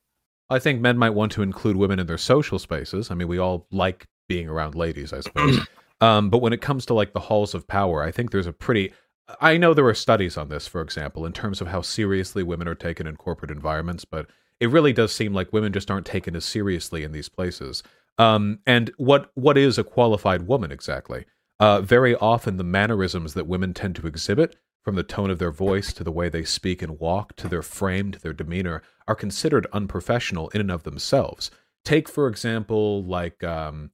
I 0.50 0.60
think 0.60 0.82
men 0.82 0.98
might 0.98 1.12
want 1.12 1.32
to 1.34 1.44
include 1.44 1.78
women 1.78 2.00
in 2.00 2.08
their 2.08 2.18
social 2.18 2.58
spaces. 2.58 3.12
I 3.12 3.16
mean, 3.16 3.28
we 3.28 3.38
all 3.38 3.68
like 3.72 4.08
being 4.28 4.50
around 4.50 4.76
ladies, 4.76 5.14
I 5.14 5.22
suppose. 5.22 5.60
um, 6.02 6.30
but 6.30 6.40
when 6.40 6.54
it 6.54 6.62
comes 6.62 6.86
to 6.88 6.96
like 6.96 7.14
the 7.14 7.20
halls 7.20 7.54
of 7.54 7.68
power, 7.68 8.04
I 8.04 8.12
think 8.12 8.32
there's 8.32 8.48
a 8.48 8.54
pretty. 8.54 8.92
I 9.40 9.58
know 9.58 9.74
there 9.74 9.88
are 9.88 9.94
studies 9.94 10.38
on 10.38 10.50
this, 10.50 10.68
for 10.68 10.82
example, 10.82 11.26
in 11.26 11.34
terms 11.34 11.62
of 11.62 11.68
how 11.68 11.82
seriously 11.82 12.44
women 12.44 12.68
are 12.68 12.76
taken 12.76 13.08
in 13.08 13.16
corporate 13.16 13.52
environments, 13.52 14.06
but 14.06 14.28
it 14.60 14.70
really 14.70 14.94
does 14.94 15.14
seem 15.14 15.34
like 15.34 15.54
women 15.54 15.74
just 15.74 15.90
aren't 15.90 16.06
taken 16.06 16.36
as 16.36 16.46
seriously 16.46 17.04
in 17.04 17.12
these 17.12 17.30
places. 17.30 17.84
Um, 18.18 18.60
and 18.66 18.92
what 18.98 19.32
what 19.36 19.58
is 19.58 19.78
a 19.78 19.84
qualified 19.84 20.48
woman 20.48 20.72
exactly? 20.72 21.26
Uh, 21.60 21.82
very 21.82 22.16
often, 22.16 22.58
the 22.58 22.64
mannerisms 22.64 23.34
that 23.34 23.48
women 23.48 23.74
tend 23.74 23.96
to 23.96 24.08
exhibit, 24.08 24.56
from 24.84 24.96
the 24.96 25.04
tone 25.04 25.30
of 25.30 25.40
their 25.40 25.52
voice 25.52 25.94
to 25.94 26.04
the 26.04 26.12
way 26.12 26.30
they 26.30 26.44
speak 26.44 26.82
and 26.82 27.00
walk 27.00 27.36
to 27.36 27.48
their 27.48 27.62
frame 27.62 28.12
to 28.12 28.20
their 28.20 28.34
demeanor, 28.34 28.82
are 29.08 29.16
considered 29.16 29.68
unprofessional 29.74 30.50
in 30.50 30.62
and 30.62 30.72
of 30.72 30.84
themselves. 30.84 31.52
Take, 31.84 32.10
for 32.10 32.28
example, 32.28 33.04
like 33.04 33.44
um, 33.44 33.92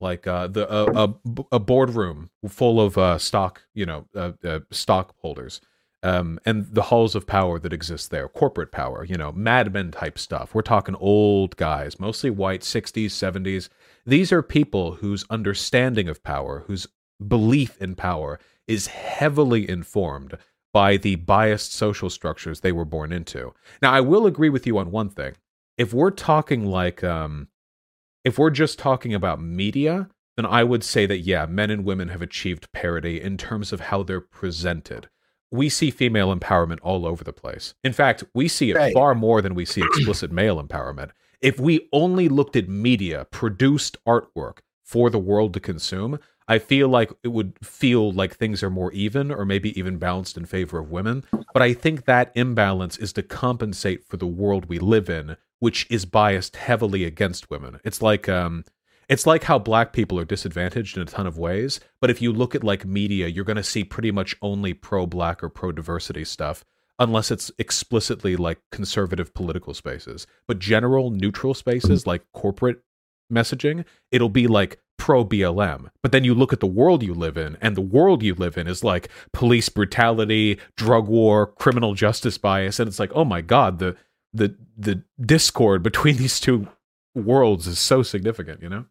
like 0.00 0.26
uh, 0.26 0.46
the 0.46 0.70
uh, 0.70 1.12
a, 1.26 1.44
a 1.52 1.58
boardroom 1.58 2.30
full 2.48 2.80
of 2.80 2.96
uh, 2.96 3.18
stock, 3.18 3.62
you 3.74 3.86
know, 3.86 4.06
uh, 4.14 4.32
uh, 4.44 4.60
stockholders, 4.70 5.60
um, 6.02 6.40
and 6.46 6.66
the 6.72 6.82
halls 6.82 7.14
of 7.14 7.26
power 7.26 7.58
that 7.58 7.72
exist 7.72 8.10
there, 8.10 8.28
corporate 8.28 8.72
power, 8.72 9.04
you 9.04 9.16
know, 9.16 9.32
madmen 9.32 9.90
type 9.90 10.18
stuff. 10.18 10.54
We're 10.54 10.62
talking 10.62 10.94
old 10.96 11.56
guys, 11.56 12.00
mostly 12.00 12.30
white, 12.30 12.62
60s, 12.62 13.06
70s. 13.06 13.68
These 14.06 14.32
are 14.32 14.42
people 14.42 14.92
whose 14.92 15.24
understanding 15.28 16.08
of 16.08 16.22
power, 16.22 16.64
whose 16.66 16.86
belief 17.26 17.76
in 17.80 17.94
power 17.94 18.40
is 18.66 18.86
heavily 18.86 19.68
informed 19.68 20.38
by 20.72 20.96
the 20.96 21.16
biased 21.16 21.72
social 21.72 22.08
structures 22.08 22.60
they 22.60 22.72
were 22.72 22.84
born 22.84 23.12
into. 23.12 23.52
Now, 23.82 23.92
I 23.92 24.00
will 24.00 24.26
agree 24.26 24.48
with 24.48 24.66
you 24.66 24.78
on 24.78 24.90
one 24.90 25.10
thing. 25.10 25.34
If 25.76 25.92
we're 25.92 26.10
talking 26.10 26.64
like, 26.64 27.02
um, 27.02 27.48
if 28.24 28.38
we're 28.38 28.50
just 28.50 28.78
talking 28.78 29.14
about 29.14 29.40
media, 29.40 30.08
then 30.36 30.46
I 30.46 30.64
would 30.64 30.84
say 30.84 31.06
that, 31.06 31.18
yeah, 31.18 31.46
men 31.46 31.70
and 31.70 31.84
women 31.84 32.08
have 32.08 32.22
achieved 32.22 32.70
parity 32.72 33.20
in 33.20 33.36
terms 33.36 33.72
of 33.72 33.80
how 33.80 34.02
they're 34.02 34.20
presented. 34.20 35.08
We 35.50 35.68
see 35.68 35.90
female 35.90 36.34
empowerment 36.34 36.78
all 36.82 37.06
over 37.06 37.24
the 37.24 37.32
place. 37.32 37.74
In 37.82 37.92
fact, 37.92 38.24
we 38.34 38.46
see 38.46 38.70
it 38.70 38.76
Right. 38.76 38.94
far 38.94 39.14
more 39.14 39.42
than 39.42 39.54
we 39.54 39.64
see 39.64 39.80
explicit 39.82 40.30
male 40.30 40.62
empowerment. 40.62 41.10
If 41.40 41.58
we 41.58 41.88
only 41.92 42.28
looked 42.28 42.54
at 42.56 42.68
media, 42.68 43.26
produced 43.30 43.96
artwork 44.06 44.58
for 44.84 45.10
the 45.10 45.18
world 45.18 45.54
to 45.54 45.60
consume, 45.60 46.18
I 46.46 46.58
feel 46.58 46.88
like 46.88 47.12
it 47.22 47.28
would 47.28 47.54
feel 47.62 48.12
like 48.12 48.34
things 48.36 48.62
are 48.62 48.70
more 48.70 48.92
even 48.92 49.30
or 49.30 49.44
maybe 49.44 49.78
even 49.78 49.98
balanced 49.98 50.36
in 50.36 50.46
favor 50.46 50.78
of 50.78 50.90
women. 50.90 51.24
But 51.52 51.62
I 51.62 51.72
think 51.74 52.04
that 52.04 52.32
imbalance 52.34 52.96
is 52.98 53.12
to 53.14 53.22
compensate 53.22 54.04
for 54.04 54.16
the 54.16 54.26
world 54.26 54.66
we 54.66 54.78
live 54.78 55.08
in, 55.08 55.36
which 55.60 55.86
is 55.88 56.04
biased 56.04 56.56
heavily 56.56 57.04
against 57.04 57.50
women. 57.50 57.80
It's 57.84 58.02
like 58.02 58.28
um 58.28 58.64
it's 59.08 59.26
like 59.26 59.44
how 59.44 59.58
black 59.58 59.92
people 59.92 60.18
are 60.20 60.24
disadvantaged 60.24 60.96
in 60.96 61.02
a 61.02 61.06
ton 61.06 61.26
of 61.26 61.38
ways, 61.38 61.80
but 62.00 62.10
if 62.10 62.22
you 62.22 62.32
look 62.32 62.54
at 62.54 62.62
like 62.62 62.84
media, 62.84 63.26
you're 63.26 63.44
going 63.44 63.56
to 63.56 63.62
see 63.64 63.82
pretty 63.82 64.12
much 64.12 64.36
only 64.40 64.72
pro 64.72 65.04
black 65.04 65.42
or 65.42 65.48
pro 65.48 65.72
diversity 65.72 66.24
stuff 66.24 66.64
unless 67.00 67.32
it's 67.32 67.50
explicitly 67.58 68.36
like 68.36 68.60
conservative 68.70 69.34
political 69.34 69.74
spaces. 69.74 70.28
But 70.46 70.60
general 70.60 71.10
neutral 71.10 71.54
spaces 71.54 72.06
like 72.06 72.22
corporate 72.32 72.82
messaging, 73.32 73.84
it'll 74.12 74.28
be 74.28 74.46
like 74.46 74.78
pro 74.96 75.24
BLM. 75.24 75.88
But 76.02 76.12
then 76.12 76.24
you 76.24 76.34
look 76.34 76.52
at 76.52 76.60
the 76.60 76.66
world 76.66 77.02
you 77.02 77.14
live 77.14 77.38
in, 77.38 77.56
and 77.60 77.74
the 77.74 77.80
world 77.80 78.22
you 78.22 78.34
live 78.34 78.58
in 78.58 78.68
is 78.68 78.84
like 78.84 79.08
police 79.32 79.68
brutality, 79.70 80.60
drug 80.76 81.08
war, 81.08 81.46
criminal 81.46 81.94
justice 81.94 82.38
bias, 82.38 82.78
and 82.78 82.86
it's 82.86 83.00
like, 83.00 83.12
oh 83.14 83.24
my 83.24 83.40
god, 83.40 83.78
the 83.78 83.96
the 84.32 84.56
the 84.76 85.02
discord 85.20 85.82
between 85.82 86.16
these 86.18 86.40
two 86.40 86.68
worlds 87.14 87.66
is 87.66 87.78
so 87.78 88.02
significant, 88.02 88.62
you 88.62 88.68
know? 88.68 88.84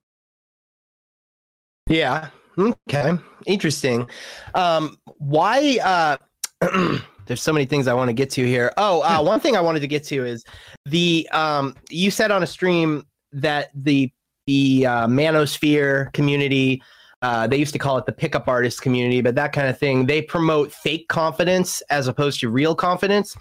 Yeah. 1.87 2.29
Okay. 2.57 3.17
Interesting. 3.45 4.07
Um, 4.53 4.97
why? 5.17 5.79
Uh, 5.83 6.17
there's 7.25 7.41
so 7.41 7.53
many 7.53 7.65
things 7.65 7.87
I 7.87 7.93
want 7.93 8.09
to 8.09 8.13
get 8.13 8.29
to 8.31 8.45
here. 8.45 8.73
Oh, 8.77 9.01
uh, 9.01 9.21
one 9.23 9.39
thing 9.39 9.55
I 9.55 9.61
wanted 9.61 9.79
to 9.81 9.87
get 9.87 10.03
to 10.05 10.25
is 10.25 10.43
the 10.85 11.27
um, 11.31 11.75
you 11.89 12.11
said 12.11 12.31
on 12.31 12.43
a 12.43 12.47
stream 12.47 13.05
that 13.31 13.69
the 13.73 14.11
the 14.45 14.85
uh, 14.85 15.07
manosphere 15.07 16.11
community. 16.13 16.81
Uh, 17.21 17.47
they 17.47 17.57
used 17.57 17.73
to 17.73 17.79
call 17.79 17.97
it 17.97 18.05
the 18.05 18.11
pickup 18.11 18.47
artist 18.47 18.81
community, 18.81 19.21
but 19.21 19.35
that 19.35 19.51
kind 19.51 19.67
of 19.67 19.77
thing. 19.77 20.05
They 20.05 20.21
promote 20.21 20.71
fake 20.71 21.09
confidence 21.09 21.81
as 21.89 22.07
opposed 22.07 22.39
to 22.39 22.49
real 22.49 22.75
confidence. 22.75 23.35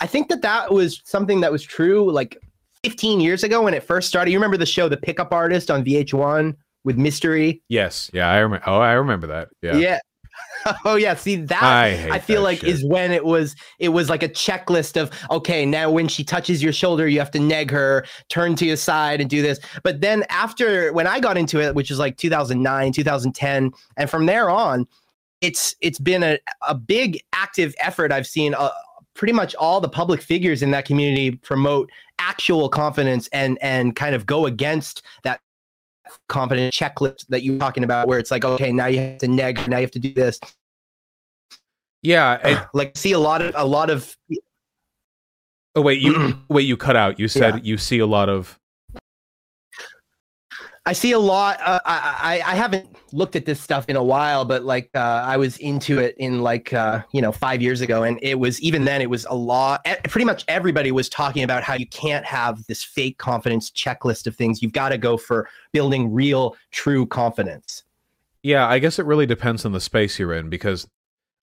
I 0.00 0.06
think 0.06 0.28
that 0.28 0.42
that 0.42 0.72
was 0.72 1.02
something 1.04 1.40
that 1.40 1.50
was 1.50 1.62
true 1.62 2.10
like 2.12 2.38
15 2.84 3.20
years 3.20 3.42
ago 3.42 3.62
when 3.62 3.74
it 3.74 3.82
first 3.82 4.08
started. 4.08 4.30
You 4.30 4.38
remember 4.38 4.56
the 4.56 4.66
show 4.66 4.88
The 4.88 4.96
Pickup 4.96 5.32
Artist 5.32 5.70
on 5.70 5.84
VH1 5.84 6.54
with 6.84 6.96
Mystery? 6.96 7.62
Yes, 7.68 8.10
yeah, 8.12 8.30
I 8.30 8.38
remember. 8.38 8.62
Oh, 8.68 8.78
I 8.78 8.92
remember 8.92 9.26
that. 9.26 9.48
Yeah, 9.62 9.76
Yeah. 9.76 9.98
oh 10.84 10.96
yeah. 10.96 11.14
See 11.14 11.36
that 11.36 11.62
I 11.62 12.14
I 12.14 12.18
feel 12.18 12.40
that 12.42 12.44
like 12.44 12.58
shit. 12.60 12.70
is 12.70 12.84
when 12.84 13.12
it 13.12 13.24
was 13.24 13.54
it 13.78 13.90
was 13.90 14.08
like 14.08 14.22
a 14.22 14.28
checklist 14.28 15.00
of 15.00 15.10
okay 15.30 15.66
now 15.66 15.90
when 15.90 16.08
she 16.08 16.24
touches 16.24 16.62
your 16.62 16.72
shoulder 16.72 17.06
you 17.08 17.18
have 17.18 17.30
to 17.32 17.40
neg 17.40 17.70
her 17.70 18.04
turn 18.28 18.54
to 18.56 18.66
your 18.66 18.76
side 18.76 19.20
and 19.20 19.28
do 19.28 19.42
this 19.42 19.58
but 19.82 20.00
then 20.00 20.24
after 20.28 20.92
when 20.92 21.06
I 21.06 21.20
got 21.20 21.36
into 21.36 21.60
it 21.60 21.74
which 21.74 21.90
is 21.90 21.98
like 21.98 22.16
2009 22.16 22.92
2010 22.92 23.72
and 23.96 24.10
from 24.10 24.26
there 24.26 24.50
on 24.50 24.86
it's 25.40 25.74
it's 25.80 25.98
been 25.98 26.22
a, 26.22 26.38
a 26.66 26.74
big 26.74 27.20
active 27.32 27.74
effort 27.78 28.12
I've 28.12 28.26
seen 28.26 28.54
uh, 28.54 28.70
pretty 29.14 29.32
much 29.32 29.54
all 29.54 29.80
the 29.80 29.88
public 29.88 30.20
figures 30.20 30.62
in 30.62 30.70
that 30.72 30.84
community 30.84 31.32
promote 31.32 31.90
actual 32.18 32.68
confidence 32.68 33.28
and 33.32 33.58
and 33.60 33.96
kind 33.96 34.14
of 34.14 34.26
go 34.26 34.46
against 34.46 35.02
that 35.22 35.40
confidence 36.28 36.76
checklist 36.76 37.26
that 37.28 37.42
you're 37.42 37.58
talking 37.58 37.84
about 37.84 38.06
where 38.06 38.18
it's 38.18 38.30
like 38.30 38.44
okay 38.44 38.72
now 38.72 38.86
you 38.86 38.98
have 38.98 39.18
to 39.18 39.28
neg 39.28 39.56
now 39.68 39.78
you 39.78 39.82
have 39.82 39.90
to 39.90 39.98
do 39.98 40.12
this 40.12 40.38
yeah. 42.02 42.66
like 42.74 42.96
see 42.96 43.12
a 43.12 43.18
lot 43.18 43.40
of 43.40 43.54
a 43.56 43.64
lot 43.64 43.88
of 43.88 44.14
oh 45.74 45.80
wait, 45.80 46.00
you 46.00 46.38
wait, 46.48 46.62
you 46.62 46.76
cut 46.76 46.96
out. 46.96 47.18
You 47.18 47.28
said 47.28 47.66
you 47.66 47.78
see 47.78 47.98
a 47.98 48.06
lot 48.06 48.28
of. 48.28 48.58
I 50.86 50.92
see 50.92 51.12
a 51.12 51.18
lot. 51.18 51.58
Uh, 51.62 51.80
I, 51.86 52.42
I 52.44 52.54
haven't 52.56 52.94
looked 53.10 53.36
at 53.36 53.46
this 53.46 53.58
stuff 53.58 53.88
in 53.88 53.96
a 53.96 54.04
while, 54.04 54.44
but 54.44 54.64
like 54.64 54.90
uh, 54.94 54.98
I 55.24 55.38
was 55.38 55.56
into 55.56 55.98
it 55.98 56.14
in 56.18 56.42
like 56.42 56.74
uh, 56.74 57.02
you 57.12 57.22
know 57.22 57.32
five 57.32 57.62
years 57.62 57.80
ago, 57.80 58.02
and 58.02 58.18
it 58.20 58.38
was 58.38 58.60
even 58.60 58.84
then 58.84 59.00
it 59.00 59.08
was 59.08 59.24
a 59.30 59.34
lot. 59.34 59.86
Pretty 60.04 60.26
much 60.26 60.44
everybody 60.46 60.92
was 60.92 61.08
talking 61.08 61.42
about 61.42 61.62
how 61.62 61.72
you 61.74 61.86
can't 61.86 62.26
have 62.26 62.66
this 62.66 62.84
fake 62.84 63.16
confidence 63.16 63.70
checklist 63.70 64.26
of 64.26 64.36
things. 64.36 64.62
You've 64.62 64.72
got 64.72 64.90
to 64.90 64.98
go 64.98 65.16
for 65.16 65.48
building 65.72 66.12
real, 66.12 66.54
true 66.70 67.06
confidence. 67.06 67.82
Yeah, 68.42 68.68
I 68.68 68.78
guess 68.78 68.98
it 68.98 69.06
really 69.06 69.26
depends 69.26 69.64
on 69.64 69.72
the 69.72 69.80
space 69.80 70.18
you're 70.18 70.34
in 70.34 70.50
because 70.50 70.86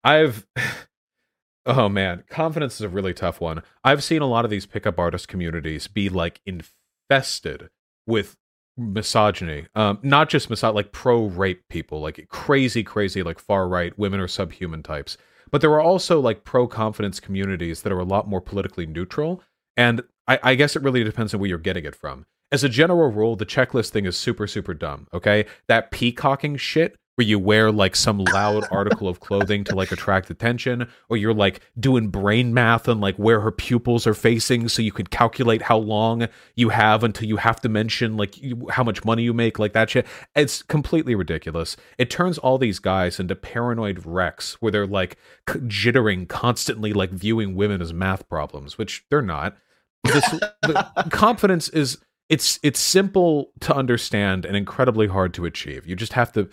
I've 0.04 0.46
oh 1.66 1.88
man, 1.88 2.26
confidence 2.30 2.76
is 2.76 2.82
a 2.82 2.90
really 2.90 3.14
tough 3.14 3.40
one. 3.40 3.64
I've 3.86 4.04
seen 4.04 4.22
a 4.22 4.28
lot 4.28 4.44
of 4.44 4.52
these 4.52 4.66
pickup 4.66 5.00
artist 5.00 5.30
communities 5.30 5.88
be 5.88 6.10
like 6.10 6.42
infested 6.46 7.70
with 8.06 8.36
misogyny. 8.80 9.68
Um, 9.76 10.00
not 10.02 10.30
just 10.30 10.50
misogyny, 10.50 10.76
like 10.76 10.92
pro 10.92 11.26
rape 11.26 11.68
people, 11.70 12.02
like 12.02 12.26
crazy, 12.30 12.84
crazy, 12.84 13.24
like 13.24 13.40
far 13.40 13.68
right 13.68 13.98
women 13.98 14.20
or 14.20 14.28
subhuman 14.28 14.84
types. 14.84 15.18
But 15.52 15.62
there 15.62 15.72
are 15.72 15.82
also 15.82 16.20
like 16.20 16.44
pro 16.44 16.68
confidence 16.68 17.20
communities 17.20 17.82
that 17.82 17.92
are 17.92 18.00
a 18.00 18.06
lot 18.06 18.28
more 18.28 18.42
politically 18.42 18.86
neutral. 18.86 19.42
And 19.78 20.02
I, 20.28 20.40
I 20.44 20.56
guess 20.56 20.76
it 20.76 20.84
really 20.84 21.04
depends 21.04 21.34
on 21.34 21.40
where 21.40 21.50
you're 21.50 21.58
getting 21.58 21.86
it 21.86 21.96
from. 21.96 22.26
As 22.52 22.64
a 22.64 22.70
general 22.70 23.12
rule, 23.12 23.36
the 23.36 23.46
checklist 23.46 23.90
thing 23.90 24.06
is 24.06 24.18
super, 24.18 24.48
super 24.48 24.74
dumb. 24.74 25.08
Okay. 25.14 25.46
That 25.68 25.92
peacocking 25.92 26.58
shit 26.58 26.96
where 27.20 27.28
you 27.28 27.38
wear 27.38 27.70
like 27.70 27.98
some 27.98 28.24
loud 28.24 28.66
article 28.72 29.10
of 29.10 29.20
clothing 29.20 29.66
to 29.66 29.76
like 29.76 29.92
attract 29.92 30.30
attention, 30.30 30.88
or 31.10 31.18
you're 31.18 31.34
like 31.34 31.60
doing 31.78 32.08
brain 32.08 32.54
math 32.54 32.88
on 32.88 33.02
like 33.02 33.18
where 33.18 33.42
her 33.42 33.52
pupils 33.52 34.08
are 34.08 34.14
facing 34.14 34.70
so 34.70 34.82
you 34.82 34.94
can 34.94 35.06
calculate 35.06 35.64
how 35.64 35.78
long 35.78 36.30
you 36.56 36.70
have 36.70 37.04
until 37.04 37.28
you 37.28 37.36
have 37.36 37.60
to 37.60 37.68
mention 37.68 38.16
like 38.16 38.42
you, 38.42 38.70
how 38.72 38.86
much 38.86 39.04
money 39.04 39.22
you 39.22 39.34
make, 39.34 39.60
like 39.60 39.74
that 39.74 39.90
shit. 39.90 40.08
It's 40.34 40.64
completely 40.64 41.14
ridiculous. 41.14 41.76
It 41.98 42.10
turns 42.10 42.38
all 42.38 42.58
these 42.58 42.80
guys 42.80 43.20
into 43.20 43.36
paranoid 43.36 44.06
wrecks 44.06 44.54
where 44.62 44.72
they're 44.72 44.88
like 44.88 45.18
jittering 45.46 46.26
constantly, 46.30 46.94
like 46.94 47.12
viewing 47.12 47.54
women 47.54 47.82
as 47.82 47.92
math 47.92 48.30
problems, 48.30 48.78
which 48.78 49.04
they're 49.10 49.22
not. 49.22 49.58
This 50.06 50.24
the 50.62 51.08
confidence 51.12 51.68
is 51.68 51.98
it's 52.30 52.60
it's 52.64 52.80
simple 52.80 53.52
to 53.60 53.76
understand 53.76 54.46
and 54.46 54.56
incredibly 54.56 55.08
hard 55.08 55.34
to 55.34 55.46
achieve. 55.46 55.86
You 55.86 55.98
just 55.98 56.14
have 56.14 56.32
to 56.34 56.48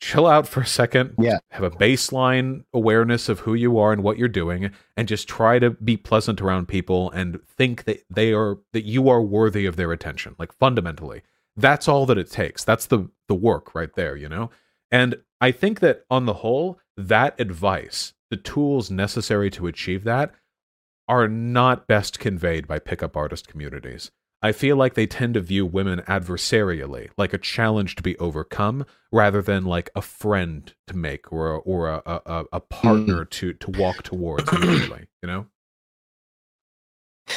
chill 0.00 0.26
out 0.26 0.48
for 0.48 0.60
a 0.62 0.66
second. 0.66 1.14
Yeah. 1.18 1.38
Have 1.50 1.62
a 1.62 1.70
baseline 1.70 2.64
awareness 2.72 3.28
of 3.28 3.40
who 3.40 3.54
you 3.54 3.78
are 3.78 3.92
and 3.92 4.02
what 4.02 4.18
you're 4.18 4.28
doing 4.28 4.70
and 4.96 5.06
just 5.06 5.28
try 5.28 5.58
to 5.58 5.70
be 5.70 5.96
pleasant 5.96 6.40
around 6.40 6.68
people 6.68 7.10
and 7.10 7.40
think 7.46 7.84
that 7.84 8.04
they 8.10 8.32
are 8.32 8.58
that 8.72 8.84
you 8.84 9.08
are 9.08 9.22
worthy 9.22 9.66
of 9.66 9.76
their 9.76 9.92
attention. 9.92 10.34
Like 10.38 10.52
fundamentally. 10.52 11.22
That's 11.56 11.88
all 11.88 12.06
that 12.06 12.18
it 12.18 12.30
takes. 12.30 12.64
That's 12.64 12.86
the 12.86 13.10
the 13.28 13.34
work 13.34 13.74
right 13.74 13.94
there, 13.94 14.16
you 14.16 14.28
know? 14.28 14.50
And 14.90 15.16
I 15.40 15.52
think 15.52 15.80
that 15.80 16.04
on 16.10 16.26
the 16.26 16.34
whole, 16.34 16.80
that 16.96 17.38
advice, 17.38 18.14
the 18.30 18.36
tools 18.36 18.90
necessary 18.90 19.50
to 19.50 19.66
achieve 19.66 20.04
that 20.04 20.32
are 21.08 21.28
not 21.28 21.86
best 21.86 22.18
conveyed 22.18 22.66
by 22.66 22.78
pickup 22.78 23.16
artist 23.16 23.48
communities. 23.48 24.10
I 24.42 24.52
feel 24.52 24.76
like 24.76 24.94
they 24.94 25.06
tend 25.06 25.34
to 25.34 25.40
view 25.40 25.66
women 25.66 26.00
adversarially, 26.00 27.10
like 27.18 27.34
a 27.34 27.38
challenge 27.38 27.94
to 27.96 28.02
be 28.02 28.16
overcome, 28.18 28.86
rather 29.12 29.42
than 29.42 29.64
like 29.64 29.90
a 29.94 30.00
friend 30.00 30.72
to 30.86 30.96
make 30.96 31.30
or 31.32 31.56
a, 31.56 31.58
or 31.58 31.88
a 31.88 32.02
a, 32.06 32.44
a 32.52 32.60
partner 32.60 33.24
mm. 33.24 33.30
to 33.30 33.52
to 33.54 33.70
walk 33.72 34.02
towards. 34.02 34.50
Usually, 34.52 35.06
you 35.22 35.26
know. 35.26 35.46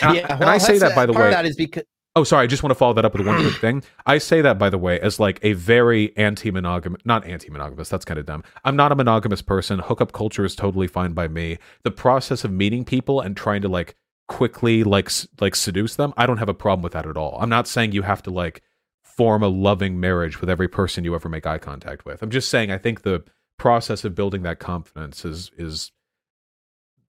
And 0.01 0.15
yeah, 0.15 0.27
I, 0.29 0.33
and 0.35 0.45
I 0.45 0.57
say 0.57 0.77
that 0.77 0.95
by 0.95 1.05
the 1.05 1.13
way. 1.13 1.29
That 1.29 1.45
is 1.45 1.55
because. 1.55 1.83
Oh, 2.15 2.23
sorry. 2.23 2.43
I 2.43 2.47
just 2.47 2.61
want 2.61 2.69
to 2.69 2.75
follow 2.75 2.93
that 2.93 3.05
up 3.05 3.13
with 3.13 3.25
one 3.25 3.41
quick 3.41 3.55
thing. 3.61 3.81
I 4.05 4.19
say 4.19 4.41
that, 4.41 4.59
by 4.59 4.69
the 4.69 4.77
way, 4.77 4.99
as 4.99 5.19
like 5.19 5.39
a 5.41 5.53
very 5.53 6.15
anti-monogamous, 6.15 7.01
not 7.05 7.25
anti-monogamous. 7.25 7.89
That's 7.89 8.05
kind 8.05 8.19
of 8.19 8.27
dumb. 8.27 8.43
I'm 8.63 8.75
not 8.75 8.91
a 8.91 8.95
monogamous 8.95 9.41
person. 9.41 9.79
Hookup 9.79 10.11
culture 10.11 10.45
is 10.45 10.55
totally 10.55 10.85
fine 10.85 11.13
by 11.13 11.27
me. 11.27 11.57
The 11.81 11.89
process 11.89 12.43
of 12.43 12.51
meeting 12.51 12.85
people 12.85 13.19
and 13.19 13.35
trying 13.35 13.63
to 13.63 13.67
like 13.67 13.95
quickly 14.27 14.83
like 14.83 15.09
like 15.41 15.55
seduce 15.55 15.95
them 15.95 16.13
i 16.17 16.25
don't 16.25 16.37
have 16.37 16.49
a 16.49 16.53
problem 16.53 16.81
with 16.81 16.93
that 16.93 17.05
at 17.05 17.17
all. 17.17 17.37
I'm 17.41 17.49
not 17.49 17.67
saying 17.67 17.91
you 17.91 18.03
have 18.03 18.23
to 18.23 18.31
like 18.31 18.61
form 19.03 19.43
a 19.43 19.47
loving 19.47 19.99
marriage 19.99 20.39
with 20.41 20.49
every 20.49 20.67
person 20.67 21.03
you 21.03 21.13
ever 21.13 21.29
make 21.29 21.45
eye 21.45 21.59
contact 21.59 22.05
with. 22.05 22.21
I'm 22.23 22.31
just 22.31 22.49
saying 22.49 22.71
i 22.71 22.77
think 22.77 23.01
the 23.01 23.23
process 23.57 24.03
of 24.03 24.15
building 24.15 24.43
that 24.43 24.59
confidence 24.59 25.25
is 25.25 25.51
is 25.57 25.91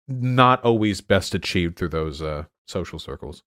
not 0.07 0.63
always 0.63 1.01
best 1.01 1.35
achieved 1.35 1.77
through 1.77 1.89
those 1.89 2.21
uh, 2.21 2.45
social 2.65 2.99
circles. 2.99 3.43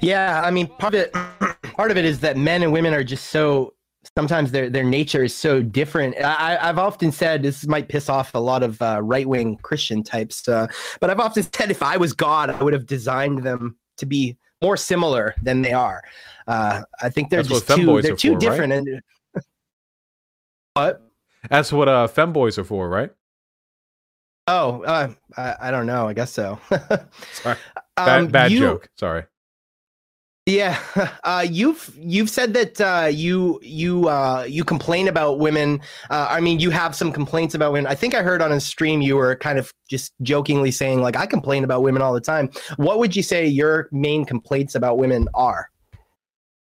Yeah 0.00 0.42
i 0.44 0.50
mean 0.50 0.66
part 0.66 0.94
of 0.94 1.00
it 1.00 1.12
part 1.76 1.90
of 1.90 1.96
it 1.96 2.04
is 2.04 2.20
that 2.20 2.36
men 2.36 2.62
and 2.62 2.72
women 2.72 2.92
are 2.92 3.04
just 3.04 3.28
so 3.28 3.74
sometimes 4.16 4.52
their 4.52 4.70
their 4.70 4.84
nature 4.84 5.24
is 5.24 5.34
so 5.34 5.62
different. 5.62 6.16
I, 6.22 6.56
have 6.60 6.78
often 6.78 7.12
said 7.12 7.42
this 7.42 7.66
might 7.66 7.88
piss 7.88 8.08
off 8.08 8.34
a 8.34 8.38
lot 8.38 8.62
of 8.62 8.80
uh, 8.82 9.00
right 9.02 9.26
wing 9.26 9.56
Christian 9.62 10.02
types, 10.02 10.48
uh, 10.48 10.66
but 11.00 11.10
I've 11.10 11.20
often 11.20 11.42
said 11.52 11.70
if 11.70 11.82
I 11.82 11.96
was 11.96 12.12
God, 12.12 12.50
I 12.50 12.62
would 12.62 12.72
have 12.72 12.86
designed 12.86 13.42
them 13.42 13.76
to 13.98 14.06
be 14.06 14.36
more 14.62 14.76
similar 14.76 15.34
than 15.42 15.62
they 15.62 15.72
are. 15.72 16.02
Uh, 16.46 16.82
I 17.02 17.10
think 17.10 17.30
they're 17.30 17.42
That's 17.42 17.66
just 17.66 17.68
too 17.68 18.00
they're 18.00 18.16
too 18.16 18.34
for, 18.34 18.38
different. 18.38 18.72
Right? 18.72 18.86
And 18.86 19.02
what? 20.74 21.02
That's 21.50 21.72
what 21.72 21.88
uh, 21.88 22.08
femboys 22.08 22.58
are 22.58 22.64
for, 22.64 22.88
right? 22.88 23.10
Oh, 24.48 24.82
uh, 24.82 25.12
I, 25.36 25.56
I 25.60 25.70
don't 25.70 25.86
know. 25.86 26.06
I 26.06 26.12
guess 26.12 26.30
so. 26.30 26.58
Sorry, 27.32 27.56
bad, 27.96 28.20
um, 28.20 28.28
bad 28.28 28.52
you, 28.52 28.60
joke. 28.60 28.88
Sorry. 28.96 29.24
Yeah, 30.46 30.78
uh, 31.24 31.44
you've 31.48 31.92
you've 31.98 32.30
said 32.30 32.54
that 32.54 32.80
uh, 32.80 33.08
you 33.08 33.58
you 33.62 34.08
uh, 34.08 34.46
you 34.48 34.64
complain 34.64 35.08
about 35.08 35.40
women. 35.40 35.80
Uh, 36.08 36.28
I 36.30 36.40
mean, 36.40 36.60
you 36.60 36.70
have 36.70 36.94
some 36.94 37.12
complaints 37.12 37.54
about 37.56 37.72
women. 37.72 37.90
I 37.90 37.96
think 37.96 38.14
I 38.14 38.22
heard 38.22 38.40
on 38.40 38.52
a 38.52 38.60
stream 38.60 39.02
you 39.02 39.16
were 39.16 39.34
kind 39.34 39.58
of 39.58 39.72
just 39.90 40.12
jokingly 40.22 40.70
saying 40.70 41.02
like, 41.02 41.16
"I 41.16 41.26
complain 41.26 41.64
about 41.64 41.82
women 41.82 42.00
all 42.00 42.14
the 42.14 42.20
time." 42.20 42.50
What 42.76 43.00
would 43.00 43.16
you 43.16 43.24
say 43.24 43.44
your 43.44 43.88
main 43.90 44.24
complaints 44.24 44.76
about 44.76 44.98
women 44.98 45.28
are? 45.34 45.68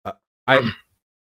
Uh, 0.07 0.13
I 0.47 0.73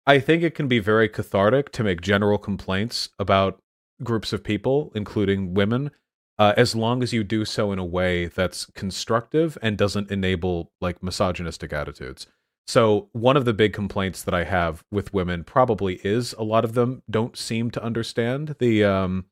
I 0.05 0.19
think 0.21 0.41
it 0.41 0.55
can 0.55 0.69
be 0.69 0.79
very 0.79 1.10
cathartic 1.10 1.73
to 1.73 1.83
make 1.83 1.99
general 1.99 2.38
complaints 2.38 3.10
about 3.19 3.62
groups 4.03 4.31
of 4.31 4.41
people, 4.41 4.93
including 4.95 5.53
women, 5.53 5.91
uh, 6.39 6.54
as 6.56 6.76
long 6.76 7.02
as 7.02 7.13
you 7.13 7.23
do 7.23 7.45
so 7.45 7.71
in 7.71 7.80
a 7.80 7.86
way 7.86 8.28
that's 8.28 8.65
constructive 8.76 9.58
and 9.62 9.78
doesn't 9.78 10.12
enable 10.12 10.71
like 10.82 11.02
misogynistic 11.02 11.73
attitudes. 11.73 12.28
So 12.67 13.08
one 13.13 13.38
of 13.38 13.45
the 13.45 13.54
big 13.54 13.73
complaints 13.73 14.23
that 14.23 14.34
I 14.34 14.43
have 14.43 14.84
with 14.91 15.13
women 15.13 15.43
probably 15.43 15.95
is 16.04 16.34
a 16.34 16.43
lot 16.43 16.65
of 16.65 16.73
them 16.73 17.02
don't 17.10 17.38
seem 17.38 17.71
to 17.71 17.84
understand 17.84 18.56
the 18.60 18.84
um 18.84 19.26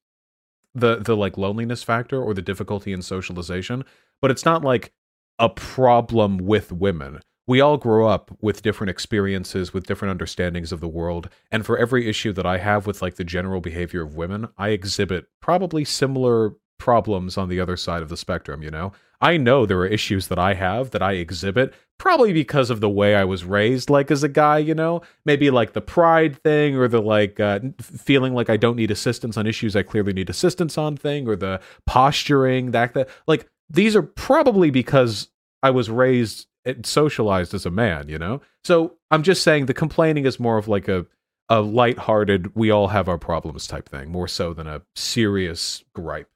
the 0.73 0.97
the 0.97 1.15
like 1.15 1.37
loneliness 1.37 1.83
factor 1.83 2.21
or 2.21 2.33
the 2.33 2.41
difficulty 2.41 2.93
in 2.93 3.01
socialization, 3.01 3.83
but 4.21 4.31
it's 4.31 4.45
not 4.45 4.63
like 4.63 4.93
a 5.37 5.49
problem 5.49 6.37
with 6.37 6.71
women. 6.71 7.19
We 7.47 7.61
all 7.61 7.77
grow 7.77 8.07
up 8.07 8.35
with 8.41 8.63
different 8.63 8.89
experiences, 8.89 9.71
with 9.71 9.85
different 9.85 10.09
understandings 10.11 10.71
of 10.71 10.79
the 10.79 10.87
world, 10.87 11.29
and 11.51 11.65
for 11.65 11.77
every 11.77 12.09
issue 12.09 12.33
that 12.33 12.45
I 12.45 12.57
have 12.57 12.87
with 12.87 13.01
like 13.01 13.15
the 13.15 13.23
general 13.23 13.61
behavior 13.61 14.01
of 14.01 14.15
women, 14.15 14.47
I 14.57 14.69
exhibit 14.69 15.27
probably 15.41 15.85
similar 15.85 16.53
problems 16.77 17.37
on 17.37 17.49
the 17.49 17.59
other 17.59 17.77
side 17.77 18.01
of 18.01 18.09
the 18.09 18.17
spectrum, 18.17 18.61
you 18.61 18.69
know? 18.69 18.91
I 19.21 19.37
know 19.37 19.65
there 19.65 19.79
are 19.79 19.87
issues 19.87 20.27
that 20.27 20.39
I 20.39 20.53
have 20.53 20.91
that 20.91 21.01
I 21.01 21.13
exhibit 21.13 21.73
probably 21.97 22.33
because 22.33 22.69
of 22.69 22.81
the 22.81 22.89
way 22.89 23.15
I 23.15 23.23
was 23.23 23.45
raised 23.45 23.89
like 23.89 24.11
as 24.11 24.23
a 24.23 24.29
guy, 24.29 24.57
you 24.57 24.75
know? 24.75 25.01
Maybe 25.25 25.49
like 25.49 25.73
the 25.73 25.81
pride 25.81 26.41
thing 26.43 26.75
or 26.75 26.87
the 26.87 27.01
like 27.01 27.39
uh, 27.39 27.59
feeling 27.81 28.33
like 28.33 28.49
I 28.49 28.57
don't 28.57 28.75
need 28.75 28.91
assistance 28.91 29.37
on 29.37 29.47
issues 29.47 29.75
I 29.75 29.83
clearly 29.83 30.13
need 30.13 30.29
assistance 30.29 30.77
on 30.77 30.97
thing 30.97 31.27
or 31.27 31.35
the 31.35 31.61
posturing 31.85 32.71
that 32.71 32.93
that 32.93 33.09
like 33.27 33.47
these 33.69 33.95
are 33.95 34.03
probably 34.03 34.69
because 34.69 35.29
I 35.63 35.71
was 35.71 35.89
raised 35.89 36.47
and 36.65 36.85
socialized 36.85 37.53
as 37.53 37.65
a 37.65 37.71
man, 37.71 38.09
you 38.09 38.19
know? 38.19 38.41
So 38.63 38.95
I'm 39.11 39.23
just 39.23 39.43
saying 39.43 39.65
the 39.67 39.73
complaining 39.73 40.25
is 40.25 40.39
more 40.39 40.57
of 40.57 40.67
like 40.67 40.87
a 40.87 41.05
a 41.47 41.61
light-hearted 41.61 42.55
we 42.55 42.71
all 42.71 42.87
have 42.87 43.07
our 43.07 43.19
problems 43.19 43.67
type 43.67 43.87
thing 43.87 44.09
more 44.09 44.27
so 44.27 44.51
than 44.53 44.65
a 44.65 44.81
serious 44.95 45.83
gripe. 45.93 46.27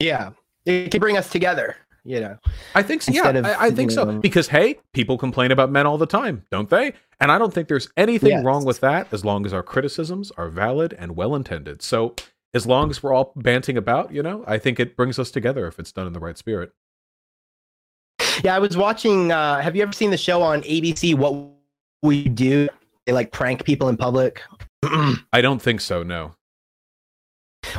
Yeah. 0.00 0.30
It 0.66 0.90
can 0.90 1.00
bring 1.00 1.16
us 1.16 1.30
together, 1.30 1.76
you 2.04 2.20
know. 2.20 2.36
I 2.74 2.82
think 2.82 3.02
so. 3.02 3.12
Yeah, 3.12 3.28
of, 3.28 3.44
I, 3.44 3.66
I, 3.66 3.70
think 3.70 3.90
so. 3.90 4.04
Know, 4.04 4.18
because 4.18 4.48
hey, 4.48 4.78
people 4.92 5.16
complain 5.16 5.50
about 5.52 5.70
men 5.70 5.86
all 5.86 5.98
the 5.98 6.06
time, 6.06 6.44
don't 6.50 6.68
they? 6.68 6.92
And 7.20 7.30
I 7.30 7.38
don't 7.38 7.52
think 7.52 7.68
there's 7.68 7.88
anything 7.96 8.30
yes. 8.30 8.44
wrong 8.44 8.64
with 8.64 8.80
that 8.80 9.08
as 9.12 9.24
long 9.24 9.46
as 9.46 9.52
our 9.52 9.62
criticisms 9.62 10.30
are 10.32 10.48
valid 10.48 10.94
and 10.98 11.16
well 11.16 11.34
intended. 11.34 11.82
So 11.82 12.14
as 12.52 12.66
long 12.66 12.90
as 12.90 13.02
we're 13.02 13.14
all 13.14 13.32
banting 13.36 13.76
about, 13.76 14.12
you 14.12 14.22
know, 14.22 14.44
I 14.46 14.58
think 14.58 14.80
it 14.80 14.96
brings 14.96 15.18
us 15.18 15.30
together 15.30 15.66
if 15.66 15.78
it's 15.78 15.92
done 15.92 16.06
in 16.06 16.12
the 16.12 16.20
right 16.20 16.36
spirit. 16.36 16.72
Yeah, 18.42 18.54
I 18.54 18.58
was 18.58 18.76
watching. 18.76 19.32
Uh, 19.32 19.60
have 19.60 19.76
you 19.76 19.82
ever 19.82 19.92
seen 19.92 20.10
the 20.10 20.16
show 20.16 20.42
on 20.42 20.62
ABC? 20.62 21.14
What 21.14 21.50
we 22.02 22.24
do? 22.28 22.68
They 23.06 23.12
like 23.12 23.32
prank 23.32 23.64
people 23.64 23.88
in 23.88 23.96
public. 23.96 24.42
I 24.82 25.40
don't 25.40 25.60
think 25.60 25.80
so. 25.80 26.02
No. 26.02 26.34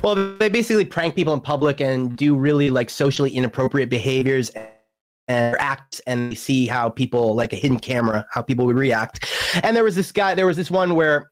Well, 0.04 0.16
they 0.38 0.50
basically 0.50 0.86
prank 0.86 1.16
people 1.16 1.34
in 1.34 1.42
public 1.42 1.82
and 1.82 2.16
do 2.16 2.36
really 2.36 2.70
like 2.70 2.90
socially 2.90 3.32
inappropriate 3.32 3.90
behaviors 3.90 4.50
and 4.50 5.56
act 5.60 6.02
and 6.08 6.38
see 6.38 6.68
how 6.68 6.90
people 6.90 7.36
like 7.36 7.54
a 7.54 7.56
hidden 7.56 7.80
camera 7.80 8.26
how 8.32 8.42
people 8.42 8.66
would 8.66 8.76
react. 8.76 9.28
And 9.64 9.76
there 9.76 9.84
was 9.84 9.96
this 9.96 10.12
guy. 10.12 10.36
There 10.36 10.48
was 10.48 10.58
this 10.58 10.72
one 10.72 10.96
where 10.96 11.30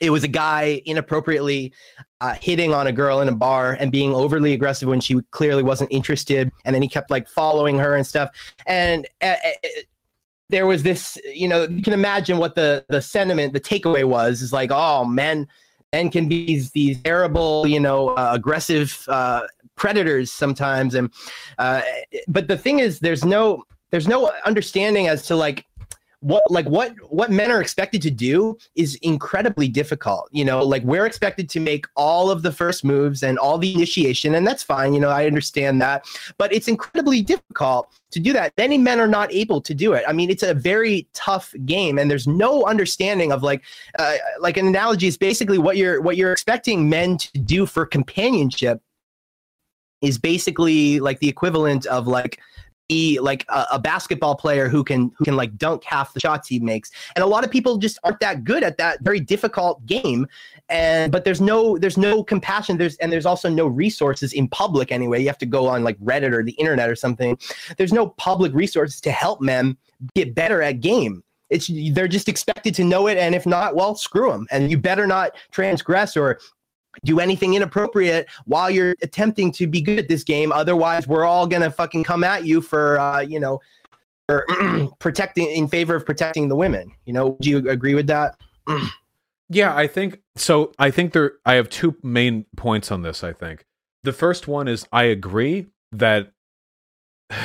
it 0.00 0.10
was 0.10 0.24
a 0.24 0.28
guy 0.28 0.82
inappropriately 0.84 1.72
uh, 2.20 2.34
hitting 2.34 2.74
on 2.74 2.86
a 2.86 2.92
girl 2.92 3.20
in 3.20 3.28
a 3.28 3.34
bar 3.34 3.76
and 3.78 3.92
being 3.92 4.14
overly 4.14 4.52
aggressive 4.52 4.88
when 4.88 5.00
she 5.00 5.20
clearly 5.30 5.62
wasn't 5.62 5.90
interested 5.92 6.50
and 6.64 6.74
then 6.74 6.82
he 6.82 6.88
kept 6.88 7.10
like 7.10 7.28
following 7.28 7.78
her 7.78 7.94
and 7.94 8.06
stuff 8.06 8.30
and 8.66 9.06
uh 9.22 9.34
there 10.48 10.66
was 10.66 10.82
this 10.82 11.18
you 11.34 11.48
know 11.48 11.64
you 11.64 11.82
can 11.82 11.92
imagine 11.92 12.38
what 12.38 12.54
the 12.54 12.84
the 12.88 13.02
sentiment 13.02 13.52
the 13.52 13.60
takeaway 13.60 14.04
was 14.04 14.40
is 14.42 14.52
like 14.52 14.70
oh 14.72 15.04
men 15.04 15.46
and 15.96 16.12
can 16.12 16.28
be 16.28 16.62
these, 16.74 17.00
terrible, 17.02 17.66
you 17.66 17.80
know, 17.80 18.10
uh, 18.10 18.30
aggressive 18.32 19.04
uh, 19.08 19.42
predators 19.74 20.30
sometimes. 20.32 20.94
And 20.94 21.12
uh, 21.58 21.82
but 22.28 22.48
the 22.48 22.56
thing 22.56 22.78
is, 22.78 23.00
there's 23.00 23.24
no 23.24 23.64
there's 23.90 24.08
no 24.08 24.32
understanding 24.44 25.08
as 25.08 25.26
to 25.26 25.36
like 25.36 25.65
what 26.26 26.42
like 26.50 26.66
what 26.66 26.92
what 27.10 27.30
men 27.30 27.50
are 27.50 27.60
expected 27.60 28.02
to 28.02 28.10
do 28.10 28.56
is 28.74 28.96
incredibly 28.96 29.68
difficult 29.68 30.28
you 30.32 30.44
know 30.44 30.62
like 30.64 30.82
we're 30.82 31.06
expected 31.06 31.48
to 31.48 31.60
make 31.60 31.86
all 31.94 32.30
of 32.30 32.42
the 32.42 32.50
first 32.50 32.84
moves 32.84 33.22
and 33.22 33.38
all 33.38 33.58
the 33.58 33.72
initiation 33.72 34.34
and 34.34 34.46
that's 34.46 34.62
fine 34.62 34.92
you 34.92 35.00
know 35.00 35.08
i 35.08 35.26
understand 35.26 35.80
that 35.80 36.04
but 36.38 36.52
it's 36.52 36.68
incredibly 36.68 37.22
difficult 37.22 37.92
to 38.10 38.20
do 38.20 38.32
that. 38.32 38.52
Many 38.56 38.78
men 38.78 39.00
are 39.00 39.06
not 39.06 39.32
able 39.32 39.60
to 39.60 39.74
do 39.74 39.92
it. 39.92 40.04
I 40.08 40.12
mean 40.12 40.30
it's 40.30 40.42
a 40.42 40.54
very 40.54 41.06
tough 41.12 41.54
game 41.64 41.98
and 41.98 42.10
there's 42.10 42.26
no 42.26 42.64
understanding 42.64 43.30
of 43.32 43.42
like 43.42 43.62
uh, 43.98 44.16
like 44.40 44.56
an 44.56 44.66
analogy 44.66 45.06
is 45.06 45.16
basically 45.16 45.58
what 45.58 45.76
you're 45.76 46.00
what 46.00 46.16
you're 46.16 46.32
expecting 46.32 46.88
men 46.88 47.18
to 47.18 47.38
do 47.38 47.66
for 47.66 47.84
companionship 47.84 48.80
is 50.02 50.18
basically 50.18 51.00
like 51.00 51.18
the 51.20 51.28
equivalent 51.28 51.86
of 51.86 52.06
like 52.06 52.40
like 52.88 53.44
a, 53.48 53.66
a, 53.72 53.78
basketball 53.78 54.36
player 54.36 54.68
who 54.68 54.84
can 54.84 55.10
who 55.16 55.24
can 55.24 55.36
like 55.36 55.56
dunk 55.56 55.82
half 55.84 56.14
the 56.14 56.20
shots 56.20 56.48
he 56.48 56.60
makes. 56.60 56.90
And 57.14 57.22
a 57.24 57.26
lot 57.26 57.44
of 57.44 57.50
people 57.50 57.78
just 57.78 57.98
aren't 58.04 58.20
that 58.20 58.44
good 58.44 58.62
at 58.62 58.78
that 58.78 59.00
very 59.00 59.18
difficult 59.18 59.84
game. 59.86 60.26
And 60.68 61.10
but 61.10 61.24
there's 61.24 61.40
no 61.40 61.78
there's 61.78 61.98
no 61.98 62.22
compassion. 62.22 62.78
There's 62.78 62.96
and 62.96 63.12
there's 63.12 63.26
also 63.26 63.48
no 63.48 63.66
resources 63.66 64.32
in 64.32 64.48
public 64.48 64.92
anyway. 64.92 65.20
You 65.20 65.26
have 65.26 65.38
to 65.38 65.46
go 65.46 65.66
on 65.66 65.82
like 65.82 65.98
reddit 65.98 66.32
or 66.32 66.44
the 66.44 66.52
internet 66.52 66.88
or 66.88 66.96
something. 66.96 67.38
There's 67.76 67.92
no 67.92 68.08
public 68.10 68.52
resources 68.54 69.00
to 69.02 69.10
help 69.10 69.40
men 69.40 69.76
get 70.14 70.34
better 70.34 70.62
at 70.62 70.80
game. 70.80 71.22
It's 71.50 71.70
they're 71.92 72.08
just 72.08 72.28
expected 72.28 72.74
to 72.76 72.84
know 72.84 73.06
it. 73.06 73.18
And 73.18 73.34
if 73.34 73.46
not 73.46 73.76
well 73.76 73.94
screw 73.94 74.30
them 74.30 74.46
and 74.50 74.70
you 74.70 74.78
better 74.78 75.06
not 75.06 75.32
transgress 75.50 76.16
or 76.16 76.38
do 77.04 77.20
anything 77.20 77.54
inappropriate 77.54 78.28
while 78.44 78.70
you're 78.70 78.94
attempting 79.02 79.52
to 79.52 79.66
be 79.66 79.80
good 79.80 79.98
at 79.98 80.08
this 80.08 80.24
game. 80.24 80.52
Otherwise, 80.52 81.06
we're 81.06 81.24
all 81.24 81.46
gonna 81.46 81.70
fucking 81.70 82.04
come 82.04 82.24
at 82.24 82.44
you 82.44 82.60
for 82.60 82.98
uh, 82.98 83.20
you 83.20 83.40
know, 83.40 83.60
for 84.28 84.46
protecting 84.98 85.46
in 85.46 85.68
favor 85.68 85.94
of 85.94 86.04
protecting 86.04 86.48
the 86.48 86.56
women. 86.56 86.92
You 87.04 87.12
know, 87.12 87.36
do 87.40 87.50
you 87.50 87.68
agree 87.68 87.94
with 87.94 88.06
that? 88.08 88.36
yeah, 89.48 89.74
I 89.74 89.86
think 89.86 90.20
so. 90.36 90.72
I 90.78 90.90
think 90.90 91.12
there. 91.12 91.34
I 91.44 91.54
have 91.54 91.68
two 91.68 91.96
main 92.02 92.46
points 92.56 92.90
on 92.90 93.02
this. 93.02 93.22
I 93.22 93.32
think 93.32 93.64
the 94.02 94.12
first 94.12 94.48
one 94.48 94.68
is 94.68 94.86
I 94.92 95.04
agree 95.04 95.66
that 95.92 96.32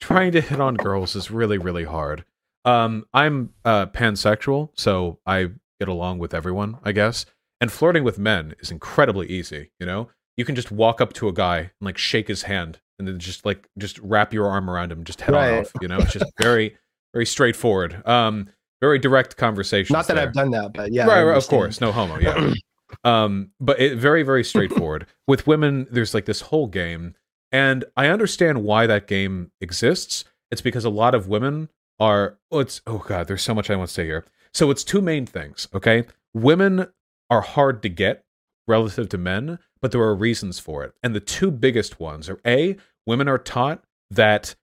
trying 0.00 0.32
to 0.32 0.40
hit 0.40 0.60
on 0.60 0.74
girls 0.74 1.16
is 1.16 1.30
really 1.30 1.58
really 1.58 1.84
hard. 1.84 2.24
Um, 2.64 3.06
I'm 3.14 3.54
uh, 3.64 3.86
pansexual, 3.86 4.70
so 4.74 5.20
I 5.24 5.50
get 5.78 5.88
along 5.88 6.18
with 6.18 6.34
everyone, 6.34 6.78
I 6.82 6.92
guess. 6.92 7.26
And 7.60 7.72
flirting 7.72 8.04
with 8.04 8.18
men 8.18 8.54
is 8.60 8.70
incredibly 8.70 9.26
easy, 9.28 9.70
you 9.80 9.86
know? 9.86 10.10
You 10.36 10.44
can 10.44 10.54
just 10.54 10.70
walk 10.70 11.00
up 11.00 11.12
to 11.14 11.28
a 11.28 11.32
guy 11.32 11.58
and 11.58 11.70
like 11.80 11.96
shake 11.96 12.28
his 12.28 12.42
hand 12.42 12.80
and 12.98 13.08
then 13.08 13.18
just 13.18 13.46
like 13.46 13.68
just 13.78 13.98
wrap 14.00 14.34
your 14.34 14.48
arm 14.48 14.68
around 14.68 14.92
him, 14.92 15.04
just 15.04 15.20
head 15.22 15.34
right. 15.34 15.52
on 15.52 15.58
off, 15.60 15.72
you 15.80 15.88
know? 15.88 15.98
It's 15.98 16.12
just 16.12 16.30
very, 16.38 16.76
very 17.14 17.26
straightforward. 17.26 18.06
Um, 18.06 18.48
very 18.80 18.98
direct 18.98 19.36
conversation. 19.36 19.94
Not 19.94 20.06
that 20.08 20.14
there. 20.14 20.26
I've 20.26 20.34
done 20.34 20.50
that, 20.50 20.72
but 20.74 20.92
yeah. 20.92 21.06
Right, 21.06 21.22
right 21.22 21.36
of 21.36 21.46
course. 21.48 21.80
No 21.80 21.92
homo, 21.92 22.18
yeah. 22.18 22.52
um, 23.04 23.50
but 23.58 23.80
it, 23.80 23.96
very, 23.96 24.22
very 24.22 24.44
straightforward. 24.44 25.06
With 25.26 25.46
women, 25.46 25.86
there's 25.90 26.12
like 26.12 26.26
this 26.26 26.42
whole 26.42 26.66
game. 26.66 27.14
And 27.52 27.84
I 27.96 28.08
understand 28.08 28.64
why 28.64 28.86
that 28.86 29.06
game 29.06 29.50
exists. 29.60 30.24
It's 30.50 30.60
because 30.60 30.84
a 30.84 30.90
lot 30.90 31.14
of 31.14 31.28
women 31.28 31.70
are 31.98 32.38
oh, 32.50 32.60
it's 32.60 32.82
oh 32.86 32.98
god, 32.98 33.28
there's 33.28 33.42
so 33.42 33.54
much 33.54 33.70
I 33.70 33.76
want 33.76 33.88
to 33.88 33.94
say 33.94 34.04
here. 34.04 34.24
So 34.52 34.70
it's 34.70 34.84
two 34.84 35.00
main 35.00 35.26
things, 35.26 35.68
okay? 35.74 36.04
Women 36.34 36.86
are 37.30 37.40
hard 37.40 37.82
to 37.82 37.88
get 37.88 38.24
relative 38.66 39.08
to 39.10 39.18
men, 39.18 39.58
but 39.80 39.92
there 39.92 40.02
are 40.02 40.14
reasons 40.14 40.58
for 40.58 40.84
it. 40.84 40.92
And 41.02 41.14
the 41.14 41.20
two 41.20 41.50
biggest 41.50 42.00
ones 42.00 42.28
are 42.28 42.40
A, 42.46 42.76
women 43.06 43.28
are 43.28 43.38
taught 43.38 43.84
that 44.10 44.54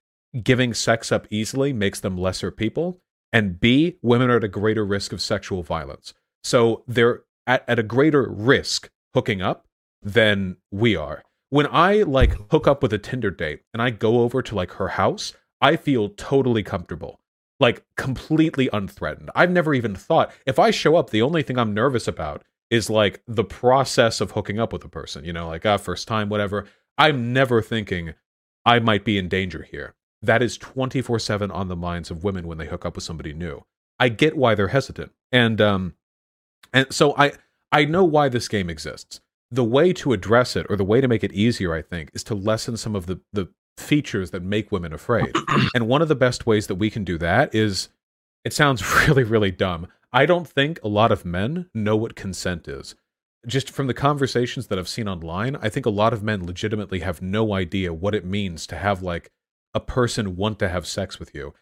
giving 0.43 0.73
sex 0.73 1.11
up 1.11 1.27
easily 1.29 1.73
makes 1.73 1.99
them 1.99 2.17
lesser 2.17 2.51
people, 2.51 2.99
and 3.31 3.59
B, 3.59 3.97
women 4.01 4.29
are 4.29 4.37
at 4.37 4.43
a 4.43 4.49
greater 4.49 4.85
risk 4.85 5.13
of 5.13 5.21
sexual 5.21 5.63
violence. 5.63 6.13
So 6.43 6.83
they're 6.87 7.23
at, 7.47 7.63
at 7.67 7.79
a 7.79 7.83
greater 7.83 8.29
risk 8.29 8.89
hooking 9.13 9.41
up 9.41 9.65
than 10.01 10.57
we 10.71 10.95
are. 10.95 11.23
When 11.49 11.67
I 11.67 12.03
like 12.03 12.51
hook 12.51 12.67
up 12.67 12.81
with 12.81 12.93
a 12.93 12.97
Tinder 12.97 13.31
date 13.31 13.61
and 13.73 13.81
I 13.81 13.91
go 13.91 14.21
over 14.21 14.41
to 14.41 14.55
like 14.55 14.71
her 14.73 14.89
house, 14.89 15.33
I 15.61 15.75
feel 15.75 16.09
totally 16.09 16.63
comfortable 16.63 17.19
like 17.59 17.85
completely 17.95 18.69
unthreatened. 18.73 19.29
I've 19.33 19.51
never 19.51 19.73
even 19.73 19.95
thought 19.95 20.33
if 20.45 20.59
I 20.59 20.69
show 20.69 20.97
up, 20.97 21.09
the 21.09 21.21
only 21.21 21.43
thing 21.43 21.57
I'm 21.57 21.73
nervous 21.73 22.07
about 22.07 22.43
is 22.73 22.89
like 22.89 23.21
the 23.27 23.43
process 23.43 24.19
of 24.19 24.31
hooking 24.31 24.59
up 24.59 24.73
with 24.73 24.83
a 24.83 24.89
person, 24.89 25.23
you 25.23 25.31
know, 25.31 25.47
like 25.47 25.63
ah, 25.63 25.77
first 25.77 26.07
time, 26.07 26.27
whatever. 26.27 26.65
I'm 26.97 27.31
never 27.31 27.61
thinking 27.61 28.15
I 28.65 28.79
might 28.79 29.05
be 29.05 29.19
in 29.19 29.29
danger 29.29 29.61
here. 29.61 29.93
That 30.23 30.41
is 30.41 30.57
24 30.57 31.19
7 31.19 31.51
on 31.51 31.67
the 31.67 31.75
minds 31.75 32.09
of 32.09 32.23
women 32.23 32.47
when 32.47 32.57
they 32.57 32.65
hook 32.65 32.83
up 32.83 32.95
with 32.95 33.03
somebody 33.03 33.31
new. 33.31 33.63
I 33.99 34.09
get 34.09 34.35
why 34.35 34.55
they're 34.55 34.69
hesitant. 34.69 35.11
And 35.31 35.61
um 35.61 35.93
and 36.73 36.91
so 36.91 37.15
I 37.15 37.33
I 37.71 37.85
know 37.85 38.03
why 38.03 38.27
this 38.27 38.47
game 38.47 38.71
exists. 38.71 39.21
The 39.51 39.63
way 39.63 39.93
to 39.93 40.11
address 40.11 40.55
it 40.55 40.65
or 40.67 40.75
the 40.75 40.83
way 40.83 40.99
to 40.99 41.07
make 41.07 41.23
it 41.23 41.31
easier, 41.31 41.75
I 41.75 41.83
think, 41.83 42.09
is 42.15 42.23
to 42.23 42.33
lessen 42.33 42.75
some 42.75 42.95
of 42.95 43.05
the 43.05 43.19
the 43.31 43.49
features 43.77 44.31
that 44.31 44.41
make 44.41 44.71
women 44.71 44.93
afraid. 44.93 45.31
and 45.75 45.87
one 45.87 46.01
of 46.01 46.07
the 46.07 46.15
best 46.15 46.47
ways 46.47 46.65
that 46.67 46.75
we 46.75 46.89
can 46.89 47.03
do 47.03 47.19
that 47.19 47.53
is 47.53 47.89
it 48.43 48.51
sounds 48.51 48.83
really, 49.07 49.23
really 49.23 49.51
dumb. 49.51 49.87
I 50.13 50.27
don't 50.27 50.47
think 50.47 50.79
a 50.83 50.87
lot 50.87 51.11
of 51.11 51.25
men 51.25 51.69
know 51.73 51.97
what 51.97 52.15
consent 52.15 52.67
is. 52.67 52.93
Just 53.47 53.69
from 53.69 53.87
the 53.87 53.93
conversations 53.93 54.67
that 54.67 54.77
I've 54.77 54.87
seen 54.87 55.09
online, 55.09 55.57
I 55.57 55.67
think 55.69 55.85
a 55.85 55.89
lot 55.91 56.13
of 56.13 56.23
men 56.23 56.45
legitimately 56.45 56.99
have 56.99 57.21
no 57.21 57.53
idea 57.53 57.93
what 57.93 58.15
it 58.15 58.23
means 58.23 58.67
to 58.67 58.77
have 58.77 59.01
like 59.01 59.31
a 59.73 59.79
person 59.79 60.35
want 60.35 60.59
to 60.59 60.69
have 60.69 60.85
sex 60.85 61.19
with 61.19 61.33
you 61.33 61.53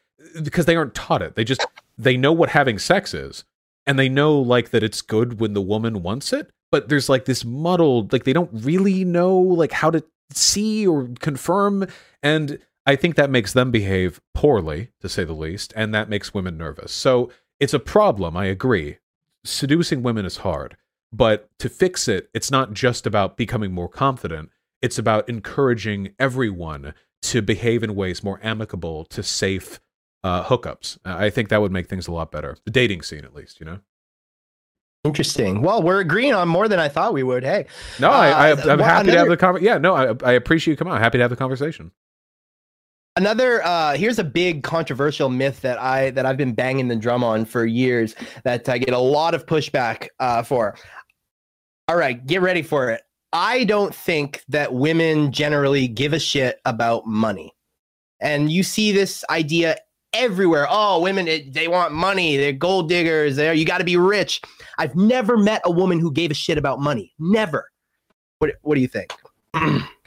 because 0.44 0.66
they 0.66 0.76
aren't 0.76 0.94
taught 0.94 1.22
it. 1.22 1.36
They 1.36 1.46
just 1.46 1.66
they 1.98 2.18
know 2.18 2.34
what 2.34 2.50
having 2.50 2.78
sex 2.78 3.14
is 3.14 3.46
and 3.88 3.98
they 3.98 4.10
know 4.10 4.38
like 4.38 4.70
that 4.72 4.84
it's 4.84 5.02
good 5.02 5.40
when 5.40 5.54
the 5.54 5.62
woman 5.62 6.04
wants 6.04 6.34
it, 6.34 6.52
but 6.72 6.90
there's 6.90 7.10
like 7.10 7.26
this 7.26 7.46
muddled 7.46 8.12
like 8.12 8.26
they 8.26 8.34
don't 8.34 8.52
really 8.54 9.06
know 9.06 9.38
like 9.40 9.72
how 9.72 9.90
to 9.90 10.04
see 10.32 10.86
or 10.86 11.10
confirm 11.20 11.88
and 12.22 12.60
I 12.86 12.96
think 12.96 13.16
that 13.16 13.30
makes 13.30 13.54
them 13.54 13.72
behave 13.72 14.20
poorly 14.34 14.90
to 15.02 15.10
say 15.10 15.24
the 15.24 15.34
least 15.34 15.72
and 15.76 15.94
that 15.94 16.10
makes 16.10 16.34
women 16.34 16.58
nervous. 16.58 16.92
So 16.92 17.32
it's 17.62 17.76
a 17.76 17.80
problem, 17.80 18.36
I 18.36 18.46
agree. 18.46 18.98
Seducing 19.46 20.02
women 20.02 20.26
is 20.26 20.38
hard, 20.38 20.76
but 21.14 21.48
to 21.60 21.70
fix 21.70 22.08
it, 22.08 22.30
it's 22.34 22.50
not 22.50 22.74
just 22.74 23.06
about 23.06 23.38
becoming 23.38 23.72
more 23.72 23.88
confident. 23.88 24.50
It's 24.82 24.98
about 24.98 25.30
encouraging 25.30 26.16
everyone 26.20 26.96
to 27.22 27.42
behave 27.44 27.84
in 27.84 27.96
ways 27.96 28.24
more 28.24 28.40
amicable 28.42 29.06
to 29.06 29.22
safe 29.22 29.80
uh, 30.24 30.44
hookups. 30.46 30.98
I 31.06 31.30
think 31.30 31.50
that 31.50 31.62
would 31.62 31.72
make 31.72 31.88
things 31.88 32.08
a 32.08 32.12
lot 32.12 32.32
better. 32.32 32.58
The 32.66 32.72
dating 32.72 33.04
scene, 33.04 33.24
at 33.24 33.36
least, 33.36 33.60
you 33.60 33.66
know. 33.68 33.80
Interesting. 35.04 35.62
Well, 35.62 35.84
we're 35.84 36.00
agreeing 36.00 36.34
on 36.34 36.48
more 36.48 36.68
than 36.68 36.80
I 36.80 36.90
thought 36.90 37.14
we 37.14 37.24
would. 37.24 37.44
Hey, 37.44 37.68
no, 38.00 38.10
uh, 38.10 38.14
I, 38.14 38.50
I, 38.50 38.50
am 38.50 38.58
happy 38.58 39.10
another... 39.10 39.12
to 39.12 39.18
have 39.18 39.28
the 39.30 39.38
conversation. 39.38 39.66
Yeah, 39.66 39.78
no, 39.78 39.96
I, 39.96 40.16
I 40.24 40.34
appreciate 40.34 40.74
you 40.74 40.78
coming 40.78 40.94
on. 40.94 41.00
Happy 41.00 41.20
to 41.20 41.24
have 41.24 41.32
the 41.32 41.36
conversation. 41.36 41.92
Another 43.18 43.62
uh, 43.66 43.96
here's 43.98 44.20
a 44.20 44.24
big 44.24 44.64
controversial 44.64 45.30
myth 45.30 45.62
that 45.62 45.78
I 45.82 46.12
that 46.12 46.26
I've 46.26 46.38
been 46.38 46.54
banging 46.54 46.88
the 46.88 46.96
drum 46.96 47.24
on 47.24 47.44
for 47.44 47.66
years 47.66 48.16
that 48.46 48.70
I 48.70 48.78
get 48.78 48.94
a 48.94 49.00
lot 49.00 49.34
of 49.34 49.46
pushback 49.46 50.08
uh, 50.20 50.44
for. 50.44 50.78
All 51.90 51.98
right, 51.98 52.26
get 52.26 52.42
ready 52.42 52.62
for 52.62 52.90
it. 52.90 53.02
I 53.34 53.66
don't 53.66 53.94
think 53.94 54.44
that 54.48 54.74
women 54.74 55.32
generally 55.34 55.90
give 55.90 56.14
a 56.14 56.20
shit 56.20 56.62
about 56.64 57.06
money, 57.06 57.54
and 58.22 58.50
you 58.50 58.64
see 58.64 58.94
this 58.94 59.26
idea 59.30 59.76
everywhere. 60.14 60.66
Oh, 60.70 61.02
women 61.02 61.26
they 61.52 61.68
want 61.68 61.92
money. 61.94 62.38
They're 62.38 62.54
gold 62.54 62.88
diggers. 62.88 63.36
There, 63.36 63.54
you 63.54 63.66
got 63.66 63.80
to 63.80 63.84
be 63.84 63.98
rich. 63.98 64.42
I've 64.78 64.96
never 64.96 65.36
met 65.36 65.62
a 65.66 65.72
woman 65.72 66.00
who 66.00 66.14
gave 66.14 66.32
a 66.32 66.36
shit 66.36 66.58
about 66.58 66.80
money. 66.80 67.14
Never. 67.20 67.70
What 68.40 68.52
What 68.62 68.76
do 68.76 68.82
you 68.82 68.88
think? 68.88 69.14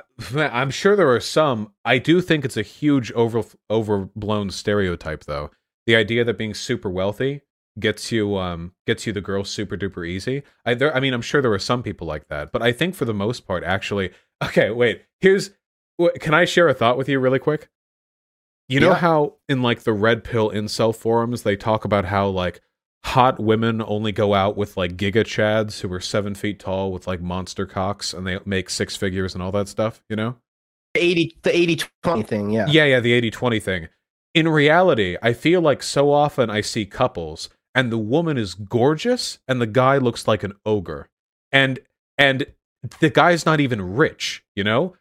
I'm 0.34 0.70
sure 0.70 0.96
there 0.96 1.10
are 1.10 1.20
some. 1.20 1.72
I 1.84 1.98
do 1.98 2.20
think 2.20 2.44
it's 2.44 2.56
a 2.56 2.62
huge 2.62 3.12
over 3.12 3.42
overblown 3.70 4.50
stereotype, 4.50 5.24
though. 5.24 5.50
The 5.86 5.96
idea 5.96 6.24
that 6.24 6.38
being 6.38 6.54
super 6.54 6.88
wealthy 6.88 7.42
gets 7.78 8.12
you 8.12 8.36
um 8.36 8.72
gets 8.86 9.06
you 9.06 9.12
the 9.12 9.20
girl 9.20 9.44
super 9.44 9.76
duper 9.76 10.06
easy. 10.06 10.42
I 10.64 10.74
there, 10.74 10.94
I 10.94 11.00
mean, 11.00 11.14
I'm 11.14 11.22
sure 11.22 11.42
there 11.42 11.52
are 11.52 11.58
some 11.58 11.82
people 11.82 12.06
like 12.06 12.28
that, 12.28 12.52
but 12.52 12.62
I 12.62 12.72
think 12.72 12.94
for 12.94 13.04
the 13.04 13.14
most 13.14 13.46
part, 13.46 13.64
actually. 13.64 14.10
Okay, 14.42 14.70
wait. 14.70 15.04
Here's. 15.20 15.50
Can 16.18 16.34
I 16.34 16.46
share 16.46 16.66
a 16.66 16.74
thought 16.74 16.98
with 16.98 17.08
you 17.08 17.20
really 17.20 17.38
quick? 17.38 17.70
You 18.68 18.80
know 18.80 18.88
yeah. 18.88 18.96
how 18.96 19.34
in 19.48 19.62
like 19.62 19.84
the 19.84 19.92
red 19.92 20.24
pill 20.24 20.50
incel 20.50 20.92
forums 20.92 21.44
they 21.44 21.54
talk 21.54 21.84
about 21.84 22.06
how 22.06 22.26
like 22.26 22.60
hot 23.04 23.40
women 23.40 23.82
only 23.84 24.12
go 24.12 24.32
out 24.34 24.56
with 24.56 24.76
like 24.76 24.96
giga 24.96 25.24
chads 25.24 25.80
who 25.80 25.92
are 25.92 26.00
seven 26.00 26.34
feet 26.34 26.58
tall 26.58 26.92
with 26.92 27.06
like 27.06 27.20
monster 27.20 27.66
cocks 27.66 28.14
and 28.14 28.26
they 28.26 28.38
make 28.44 28.70
six 28.70 28.96
figures 28.96 29.34
and 29.34 29.42
all 29.42 29.52
that 29.52 29.68
stuff, 29.68 30.02
you 30.08 30.16
know? 30.16 30.36
80 30.94 31.36
the 31.42 31.56
80 31.56 31.82
20 32.02 32.22
thing, 32.22 32.50
yeah. 32.50 32.66
Yeah, 32.68 32.84
yeah, 32.84 33.00
the 33.00 33.12
80 33.12 33.30
20 33.30 33.60
thing. 33.60 33.88
In 34.34 34.48
reality, 34.48 35.16
I 35.22 35.32
feel 35.32 35.60
like 35.60 35.82
so 35.82 36.12
often 36.12 36.48
I 36.50 36.60
see 36.60 36.86
couples 36.86 37.48
and 37.74 37.90
the 37.90 37.98
woman 37.98 38.38
is 38.38 38.54
gorgeous 38.54 39.38
and 39.48 39.60
the 39.60 39.66
guy 39.66 39.98
looks 39.98 40.28
like 40.28 40.42
an 40.42 40.52
ogre. 40.64 41.08
And 41.50 41.80
and 42.18 42.46
the 43.00 43.10
guy's 43.10 43.44
not 43.46 43.60
even 43.60 43.94
rich, 43.96 44.44
you 44.54 44.64
know? 44.64 44.94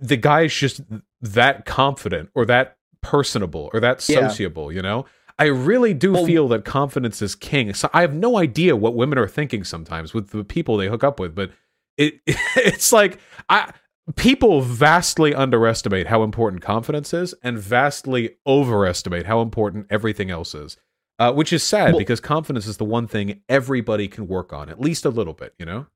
The 0.00 0.16
guy's 0.16 0.54
just 0.54 0.80
that 1.20 1.64
confident 1.64 2.30
or 2.34 2.44
that 2.46 2.76
personable 3.00 3.70
or 3.72 3.80
that 3.80 4.06
Yeah. 4.08 4.28
sociable, 4.28 4.70
you 4.72 4.82
know? 4.82 5.06
I 5.38 5.46
really 5.46 5.94
do 5.94 6.12
Well- 6.12 6.26
feel 6.26 6.48
that 6.48 6.64
confidence 6.64 7.22
is 7.22 7.34
king. 7.34 7.72
So 7.74 7.88
I 7.92 8.00
have 8.00 8.14
no 8.14 8.36
idea 8.38 8.74
what 8.76 8.94
women 8.94 9.18
are 9.18 9.28
thinking 9.28 9.64
sometimes 9.64 10.12
with 10.12 10.30
the 10.30 10.44
people 10.44 10.76
they 10.76 10.88
hook 10.88 11.04
up 11.04 11.20
with, 11.20 11.34
but 11.34 11.50
it 11.96 12.20
it's 12.26 12.92
like 12.92 13.18
I 13.48 13.72
people 14.16 14.62
vastly 14.62 15.34
underestimate 15.34 16.06
how 16.06 16.22
important 16.22 16.62
confidence 16.62 17.12
is 17.12 17.34
and 17.42 17.58
vastly 17.58 18.36
overestimate 18.46 19.26
how 19.26 19.40
important 19.42 19.86
everything 19.90 20.30
else 20.30 20.54
is. 20.54 20.76
Uh, 21.20 21.32
which 21.32 21.52
is 21.52 21.64
sad 21.64 21.90
Well- 21.92 21.98
because 21.98 22.20
confidence 22.20 22.66
is 22.66 22.76
the 22.76 22.84
one 22.84 23.06
thing 23.08 23.42
everybody 23.48 24.06
can 24.06 24.28
work 24.28 24.52
on 24.52 24.68
at 24.68 24.80
least 24.80 25.04
a 25.04 25.10
little 25.10 25.32
bit, 25.34 25.52
you 25.58 25.66
know? 25.66 25.86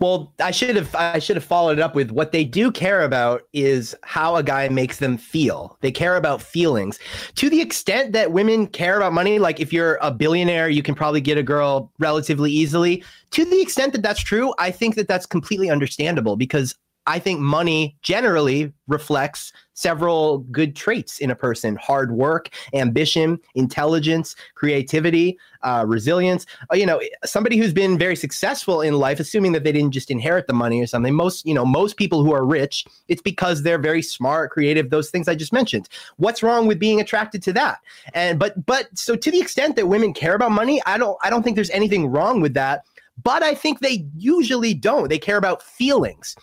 Well, 0.00 0.32
I 0.42 0.50
should 0.50 0.76
have 0.76 0.94
I 0.94 1.18
should 1.18 1.36
have 1.36 1.44
followed 1.44 1.78
it 1.78 1.82
up 1.82 1.94
with 1.94 2.10
what 2.10 2.32
they 2.32 2.42
do 2.42 2.72
care 2.72 3.02
about 3.02 3.42
is 3.52 3.94
how 4.02 4.36
a 4.36 4.42
guy 4.42 4.66
makes 4.70 4.98
them 4.98 5.18
feel. 5.18 5.76
They 5.82 5.92
care 5.92 6.16
about 6.16 6.40
feelings. 6.40 6.98
To 7.34 7.50
the 7.50 7.60
extent 7.60 8.12
that 8.14 8.32
women 8.32 8.66
care 8.66 8.96
about 8.96 9.12
money, 9.12 9.38
like 9.38 9.60
if 9.60 9.74
you're 9.74 9.98
a 10.00 10.10
billionaire, 10.10 10.70
you 10.70 10.82
can 10.82 10.94
probably 10.94 11.20
get 11.20 11.36
a 11.36 11.42
girl 11.42 11.92
relatively 11.98 12.50
easily. 12.50 13.04
To 13.32 13.44
the 13.44 13.60
extent 13.60 13.92
that 13.92 14.02
that's 14.02 14.22
true, 14.22 14.54
I 14.58 14.70
think 14.70 14.94
that 14.94 15.06
that's 15.06 15.26
completely 15.26 15.68
understandable 15.68 16.34
because 16.34 16.74
I 17.10 17.18
think 17.18 17.40
money 17.40 17.96
generally 18.02 18.72
reflects 18.86 19.52
several 19.74 20.38
good 20.52 20.76
traits 20.76 21.18
in 21.18 21.28
a 21.28 21.34
person 21.34 21.74
hard 21.74 22.12
work, 22.12 22.50
ambition, 22.72 23.40
intelligence, 23.56 24.36
creativity, 24.54 25.36
uh, 25.62 25.84
resilience. 25.88 26.46
Uh, 26.72 26.76
you 26.76 26.86
know, 26.86 27.00
somebody 27.24 27.56
who's 27.56 27.72
been 27.72 27.98
very 27.98 28.14
successful 28.14 28.80
in 28.80 28.94
life, 28.94 29.18
assuming 29.18 29.50
that 29.50 29.64
they 29.64 29.72
didn't 29.72 29.90
just 29.90 30.08
inherit 30.08 30.46
the 30.46 30.52
money 30.52 30.80
or 30.80 30.86
something. 30.86 31.12
Most, 31.12 31.44
you 31.44 31.52
know, 31.52 31.64
most 31.64 31.96
people 31.96 32.22
who 32.22 32.32
are 32.32 32.46
rich, 32.46 32.86
it's 33.08 33.22
because 33.22 33.64
they're 33.64 33.76
very 33.76 34.02
smart, 34.02 34.52
creative, 34.52 34.90
those 34.90 35.10
things 35.10 35.26
I 35.26 35.34
just 35.34 35.52
mentioned. 35.52 35.88
What's 36.18 36.44
wrong 36.44 36.68
with 36.68 36.78
being 36.78 37.00
attracted 37.00 37.42
to 37.42 37.52
that? 37.54 37.80
And 38.14 38.38
but 38.38 38.64
but 38.66 38.86
so 38.96 39.16
to 39.16 39.30
the 39.32 39.40
extent 39.40 39.74
that 39.74 39.88
women 39.88 40.14
care 40.14 40.36
about 40.36 40.52
money, 40.52 40.80
I 40.86 40.96
don't 40.96 41.18
I 41.24 41.30
don't 41.30 41.42
think 41.42 41.56
there's 41.56 41.70
anything 41.70 42.06
wrong 42.06 42.40
with 42.40 42.54
that. 42.54 42.84
But 43.20 43.42
I 43.42 43.54
think 43.54 43.80
they 43.80 44.06
usually 44.16 44.74
don't. 44.74 45.08
They 45.08 45.18
care 45.18 45.36
about 45.36 45.60
feelings 45.60 46.36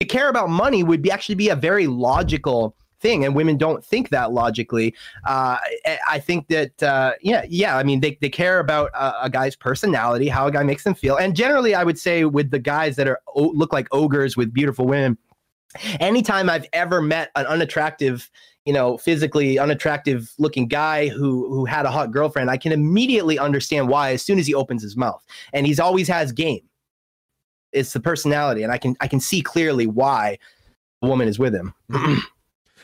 to 0.00 0.06
care 0.06 0.28
about 0.28 0.48
money 0.48 0.82
would 0.82 1.02
be 1.02 1.10
actually 1.10 1.34
be 1.34 1.48
a 1.48 1.56
very 1.56 1.86
logical 1.86 2.76
thing 3.00 3.24
and 3.24 3.34
women 3.34 3.56
don't 3.56 3.84
think 3.84 4.10
that 4.10 4.32
logically. 4.32 4.94
Uh, 5.26 5.58
I- 6.08 6.20
think 6.20 6.48
that 6.48 6.82
uh, 6.82 7.12
yeah 7.22 7.44
yeah 7.48 7.76
i 7.76 7.82
mean 7.82 8.00
they, 8.00 8.18
they 8.20 8.28
care 8.28 8.58
about 8.58 8.90
a, 8.92 9.24
a 9.24 9.30
guy's 9.30 9.56
personality 9.56 10.28
how 10.28 10.46
a 10.46 10.52
guy 10.52 10.62
makes 10.62 10.82
them 10.84 10.94
feel. 10.94 11.16
And 11.16 11.34
generally 11.34 11.74
i 11.74 11.84
would 11.84 11.98
say 11.98 12.24
with 12.24 12.50
the 12.50 12.58
guys 12.58 12.96
that 12.96 13.08
are 13.08 13.20
look 13.36 13.72
like 13.72 13.86
ogres 13.92 14.36
with 14.36 14.52
beautiful 14.52 14.86
women 14.86 15.16
anytime 16.00 16.50
i've 16.50 16.66
ever 16.72 17.00
met 17.00 17.30
an 17.36 17.46
unattractive 17.46 18.30
you 18.64 18.72
know 18.72 18.98
physically 18.98 19.58
unattractive 19.58 20.32
looking 20.38 20.66
guy 20.66 21.08
who 21.08 21.48
who 21.48 21.64
had 21.64 21.86
a 21.86 21.90
hot 21.90 22.10
girlfriend 22.10 22.50
i 22.50 22.56
can 22.56 22.72
immediately 22.72 23.38
understand 23.38 23.88
why 23.88 24.10
as 24.12 24.22
soon 24.22 24.38
as 24.38 24.46
he 24.46 24.54
opens 24.54 24.82
his 24.82 24.96
mouth. 24.96 25.24
And 25.52 25.66
he's 25.66 25.80
always 25.80 26.08
has 26.08 26.32
game 26.32 26.67
it's 27.72 27.92
the 27.92 28.00
personality 28.00 28.62
and 28.62 28.72
i 28.72 28.78
can 28.78 28.96
i 29.00 29.08
can 29.08 29.20
see 29.20 29.42
clearly 29.42 29.86
why 29.86 30.38
a 31.02 31.06
woman 31.06 31.28
is 31.28 31.38
with 31.38 31.54
him 31.54 31.74
mm-hmm. 31.90 32.18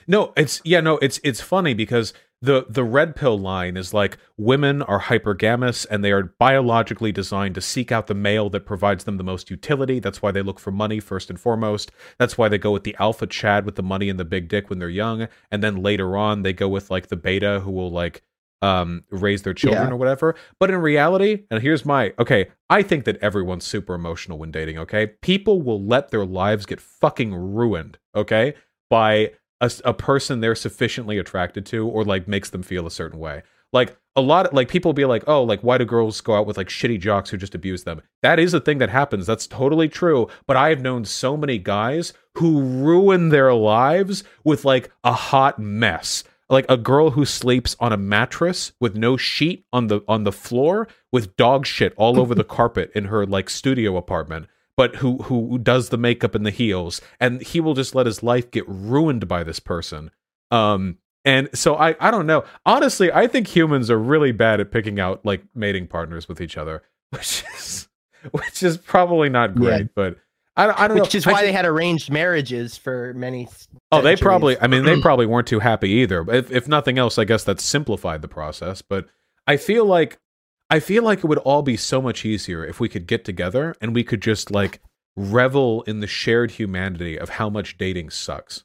No, 0.06 0.32
it's 0.36 0.60
yeah, 0.64 0.80
no, 0.80 0.98
it's 0.98 1.20
it's 1.24 1.40
funny 1.40 1.74
because 1.74 2.12
the 2.42 2.66
the 2.68 2.84
red 2.84 3.16
pill 3.16 3.38
line 3.38 3.76
is 3.76 3.94
like 3.94 4.18
women 4.36 4.82
are 4.82 5.00
hypergamous 5.00 5.86
and 5.90 6.04
they 6.04 6.12
are 6.12 6.34
biologically 6.38 7.10
designed 7.10 7.54
to 7.54 7.60
seek 7.60 7.90
out 7.90 8.06
the 8.06 8.14
male 8.14 8.50
that 8.50 8.66
provides 8.66 9.04
them 9.04 9.16
the 9.16 9.24
most 9.24 9.50
utility. 9.50 9.98
That's 9.98 10.20
why 10.20 10.30
they 10.30 10.42
look 10.42 10.60
for 10.60 10.70
money 10.70 11.00
first 11.00 11.30
and 11.30 11.40
foremost. 11.40 11.90
That's 12.18 12.36
why 12.36 12.48
they 12.48 12.58
go 12.58 12.72
with 12.72 12.84
the 12.84 12.96
alpha 12.98 13.26
chad 13.26 13.64
with 13.64 13.76
the 13.76 13.82
money 13.82 14.08
and 14.08 14.20
the 14.20 14.24
big 14.24 14.48
dick 14.48 14.68
when 14.68 14.78
they're 14.78 14.88
young, 14.88 15.28
and 15.50 15.62
then 15.62 15.76
later 15.76 16.16
on 16.16 16.42
they 16.42 16.52
go 16.52 16.68
with 16.68 16.90
like 16.90 17.08
the 17.08 17.16
beta 17.16 17.60
who 17.60 17.70
will 17.70 17.90
like 17.90 18.22
um 18.62 19.04
raise 19.10 19.42
their 19.42 19.54
children 19.54 19.88
Yeah. 19.88 19.92
or 19.92 19.96
whatever. 19.96 20.34
But 20.58 20.70
in 20.70 20.76
reality, 20.78 21.44
and 21.50 21.62
here's 21.62 21.84
my 21.84 22.12
okay, 22.18 22.48
I 22.70 22.82
think 22.82 23.04
that 23.04 23.16
everyone's 23.18 23.64
super 23.66 23.94
emotional 23.94 24.38
when 24.38 24.50
dating, 24.50 24.78
okay? 24.78 25.08
People 25.22 25.60
will 25.62 25.82
let 25.84 26.10
their 26.10 26.24
lives 26.24 26.66
get 26.66 26.80
fucking 26.80 27.34
ruined, 27.34 27.98
okay? 28.14 28.54
By 28.90 29.32
a, 29.60 29.70
a 29.84 29.94
person 29.94 30.40
they're 30.40 30.54
sufficiently 30.54 31.18
attracted 31.18 31.66
to 31.66 31.86
or 31.88 32.04
like 32.04 32.26
makes 32.28 32.50
them 32.50 32.62
feel 32.62 32.86
a 32.86 32.90
certain 32.90 33.18
way. 33.18 33.42
Like 33.72 33.96
a 34.16 34.20
lot 34.20 34.46
of, 34.46 34.52
like 34.52 34.68
people 34.68 34.92
be 34.92 35.04
like, 35.04 35.24
"Oh, 35.26 35.42
like 35.42 35.60
why 35.62 35.78
do 35.78 35.84
girls 35.84 36.20
go 36.20 36.36
out 36.36 36.46
with 36.46 36.56
like 36.56 36.68
shitty 36.68 37.00
jocks 37.00 37.30
who 37.30 37.36
just 37.36 37.56
abuse 37.56 37.82
them?" 37.82 38.00
That 38.22 38.38
is 38.38 38.54
a 38.54 38.60
thing 38.60 38.78
that 38.78 38.88
happens. 38.90 39.26
That's 39.26 39.48
totally 39.48 39.88
true, 39.88 40.28
but 40.46 40.56
I 40.56 40.68
have 40.68 40.80
known 40.80 41.04
so 41.04 41.36
many 41.36 41.58
guys 41.58 42.12
who 42.36 42.60
ruin 42.62 43.30
their 43.30 43.52
lives 43.52 44.22
with 44.44 44.64
like 44.64 44.92
a 45.02 45.12
hot 45.12 45.58
mess. 45.58 46.22
Like 46.50 46.66
a 46.68 46.76
girl 46.76 47.10
who 47.10 47.24
sleeps 47.24 47.74
on 47.80 47.92
a 47.92 47.96
mattress 47.96 48.72
with 48.80 48.96
no 48.96 49.16
sheet 49.16 49.64
on 49.72 49.86
the 49.86 50.02
on 50.06 50.24
the 50.24 50.32
floor 50.32 50.86
with 51.10 51.36
dog 51.36 51.66
shit 51.66 51.94
all 51.96 52.20
over 52.20 52.34
the 52.34 52.44
carpet 52.58 52.90
in 52.94 53.06
her 53.06 53.24
like 53.26 53.48
studio 53.48 53.96
apartment 53.96 54.46
but 54.76 54.96
who 54.96 55.18
who 55.22 55.56
does 55.58 55.88
the 55.88 55.96
makeup 55.96 56.34
and 56.34 56.44
the 56.44 56.50
heels 56.50 57.00
and 57.20 57.40
he 57.42 57.60
will 57.60 57.74
just 57.74 57.94
let 57.94 58.06
his 58.06 58.22
life 58.22 58.50
get 58.50 58.64
ruined 58.68 59.26
by 59.28 59.42
this 59.44 59.58
person 59.60 60.10
um 60.50 60.98
and 61.24 61.48
so 61.54 61.76
i 61.76 61.94
i 62.00 62.10
don't 62.10 62.26
know 62.26 62.44
honestly 62.66 63.10
i 63.12 63.26
think 63.26 63.46
humans 63.46 63.88
are 63.90 63.98
really 63.98 64.32
bad 64.32 64.60
at 64.60 64.70
picking 64.72 64.98
out 65.00 65.24
like 65.24 65.42
mating 65.54 65.86
partners 65.86 66.28
with 66.28 66.40
each 66.40 66.56
other 66.56 66.82
which 67.10 67.44
is 67.54 67.88
which 68.32 68.62
is 68.62 68.76
probably 68.76 69.28
not 69.28 69.54
great 69.54 69.80
Yeah. 69.82 69.86
but 69.94 70.16
I, 70.56 70.84
I 70.84 70.88
don't 70.88 70.96
know 70.96 71.02
which 71.02 71.14
is 71.14 71.26
why 71.26 71.40
ju- 71.40 71.46
they 71.46 71.52
had 71.52 71.66
arranged 71.66 72.10
marriages 72.10 72.76
for 72.76 73.12
many 73.14 73.48
Oh, 73.90 74.00
they 74.00 74.16
probably. 74.16 74.58
I 74.60 74.66
mean, 74.66 74.84
they 74.84 74.96
mm. 74.96 75.02
probably 75.02 75.26
weren't 75.26 75.46
too 75.46 75.60
happy 75.60 75.90
either. 75.90 76.22
But 76.22 76.36
if, 76.36 76.50
if 76.50 76.68
nothing 76.68 76.98
else, 76.98 77.18
I 77.18 77.24
guess 77.24 77.44
that 77.44 77.60
simplified 77.60 78.22
the 78.22 78.28
process. 78.28 78.82
But 78.82 79.06
I 79.46 79.56
feel 79.56 79.84
like, 79.84 80.18
I 80.70 80.80
feel 80.80 81.02
like 81.02 81.18
it 81.18 81.26
would 81.26 81.38
all 81.38 81.62
be 81.62 81.76
so 81.76 82.00
much 82.00 82.24
easier 82.24 82.64
if 82.64 82.80
we 82.80 82.88
could 82.88 83.06
get 83.06 83.24
together 83.24 83.74
and 83.80 83.94
we 83.94 84.04
could 84.04 84.22
just 84.22 84.50
like 84.50 84.80
revel 85.16 85.82
in 85.82 86.00
the 86.00 86.06
shared 86.06 86.52
humanity 86.52 87.18
of 87.18 87.30
how 87.30 87.48
much 87.48 87.78
dating 87.78 88.10
sucks. 88.10 88.64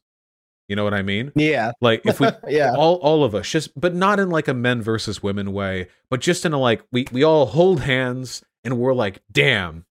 You 0.67 0.75
know 0.75 0.83
what 0.83 0.93
I 0.93 1.01
mean? 1.01 1.31
yeah 1.35 1.71
Like 1.81 2.01
if 2.05 2.19
we 2.19 2.27
yeah 2.47 2.75
all 2.77 2.95
all 2.97 3.23
of 3.23 3.33
us 3.33 3.49
just 3.49 3.79
but 3.79 3.95
not 3.95 4.19
in 4.19 4.29
like 4.29 4.47
a 4.47 4.53
men 4.53 4.83
versus 4.83 5.23
women 5.23 5.51
way, 5.51 5.87
but 6.11 6.21
just 6.21 6.45
in 6.45 6.53
a 6.53 6.59
like 6.59 6.83
we 6.91 7.07
we 7.11 7.23
all 7.23 7.47
hold 7.47 7.81
hands 7.81 8.43
and 8.63 8.77
we're 8.77 8.93
like, 8.93 9.21
"Damn. 9.31 9.85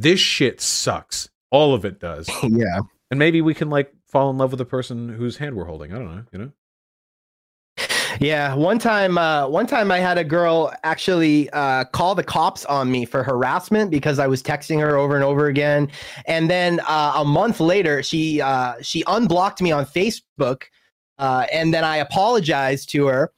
This 0.00 0.20
shit 0.20 0.60
sucks." 0.60 1.28
All 1.52 1.74
of 1.74 1.84
it 1.84 1.98
does 1.98 2.30
yeah 2.44 2.78
and 3.10 3.18
maybe 3.18 3.42
we 3.42 3.54
can 3.54 3.70
like 3.70 3.92
fall 4.06 4.30
in 4.30 4.38
love 4.38 4.52
with 4.52 4.58
the 4.58 4.64
person 4.64 5.08
whose 5.08 5.36
hand 5.36 5.56
we're 5.56 5.64
holding. 5.64 5.92
I 5.92 5.98
don't 5.98 6.16
know, 6.16 6.24
you 6.32 6.38
know. 6.38 6.52
Yeah, 8.18 8.54
one 8.54 8.78
time, 8.78 9.16
uh, 9.16 9.48
one 9.48 9.66
time 9.66 9.90
I 9.90 9.98
had 9.98 10.18
a 10.18 10.24
girl 10.24 10.72
actually 10.82 11.48
uh, 11.50 11.84
call 11.84 12.14
the 12.14 12.24
cops 12.24 12.64
on 12.66 12.90
me 12.90 13.04
for 13.04 13.22
harassment 13.22 13.90
because 13.90 14.18
I 14.18 14.26
was 14.26 14.42
texting 14.42 14.80
her 14.80 14.96
over 14.96 15.14
and 15.14 15.24
over 15.24 15.46
again, 15.46 15.88
and 16.26 16.50
then 16.50 16.80
uh, 16.80 17.14
a 17.16 17.24
month 17.24 17.60
later, 17.60 18.02
she 18.02 18.40
uh, 18.40 18.74
she 18.82 19.04
unblocked 19.06 19.62
me 19.62 19.70
on 19.70 19.86
Facebook, 19.86 20.64
uh, 21.18 21.46
and 21.52 21.72
then 21.72 21.84
I 21.84 21.98
apologized 21.98 22.90
to 22.90 23.06
her, 23.06 23.32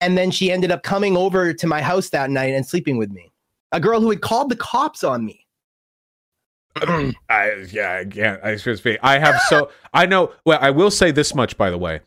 and 0.00 0.18
then 0.18 0.30
she 0.30 0.52
ended 0.52 0.70
up 0.70 0.82
coming 0.82 1.16
over 1.16 1.52
to 1.54 1.66
my 1.66 1.80
house 1.80 2.10
that 2.10 2.30
night 2.30 2.54
and 2.54 2.64
sleeping 2.64 2.98
with 2.98 3.10
me. 3.10 3.32
A 3.72 3.80
girl 3.80 4.00
who 4.00 4.10
had 4.10 4.20
called 4.20 4.50
the 4.50 4.56
cops 4.56 5.02
on 5.02 5.24
me. 5.24 5.46
I 7.28 7.66
yeah, 7.70 8.00
I 8.00 8.04
can't. 8.04 8.42
I 8.44 8.56
should 8.56 8.78
speak. 8.78 8.98
I 9.02 9.18
have 9.18 9.40
so 9.48 9.70
I 9.92 10.06
know. 10.06 10.32
Well, 10.44 10.58
I 10.60 10.70
will 10.70 10.90
say 10.90 11.10
this 11.10 11.34
much, 11.34 11.56
by 11.56 11.70
the 11.70 11.78
way. 11.78 12.00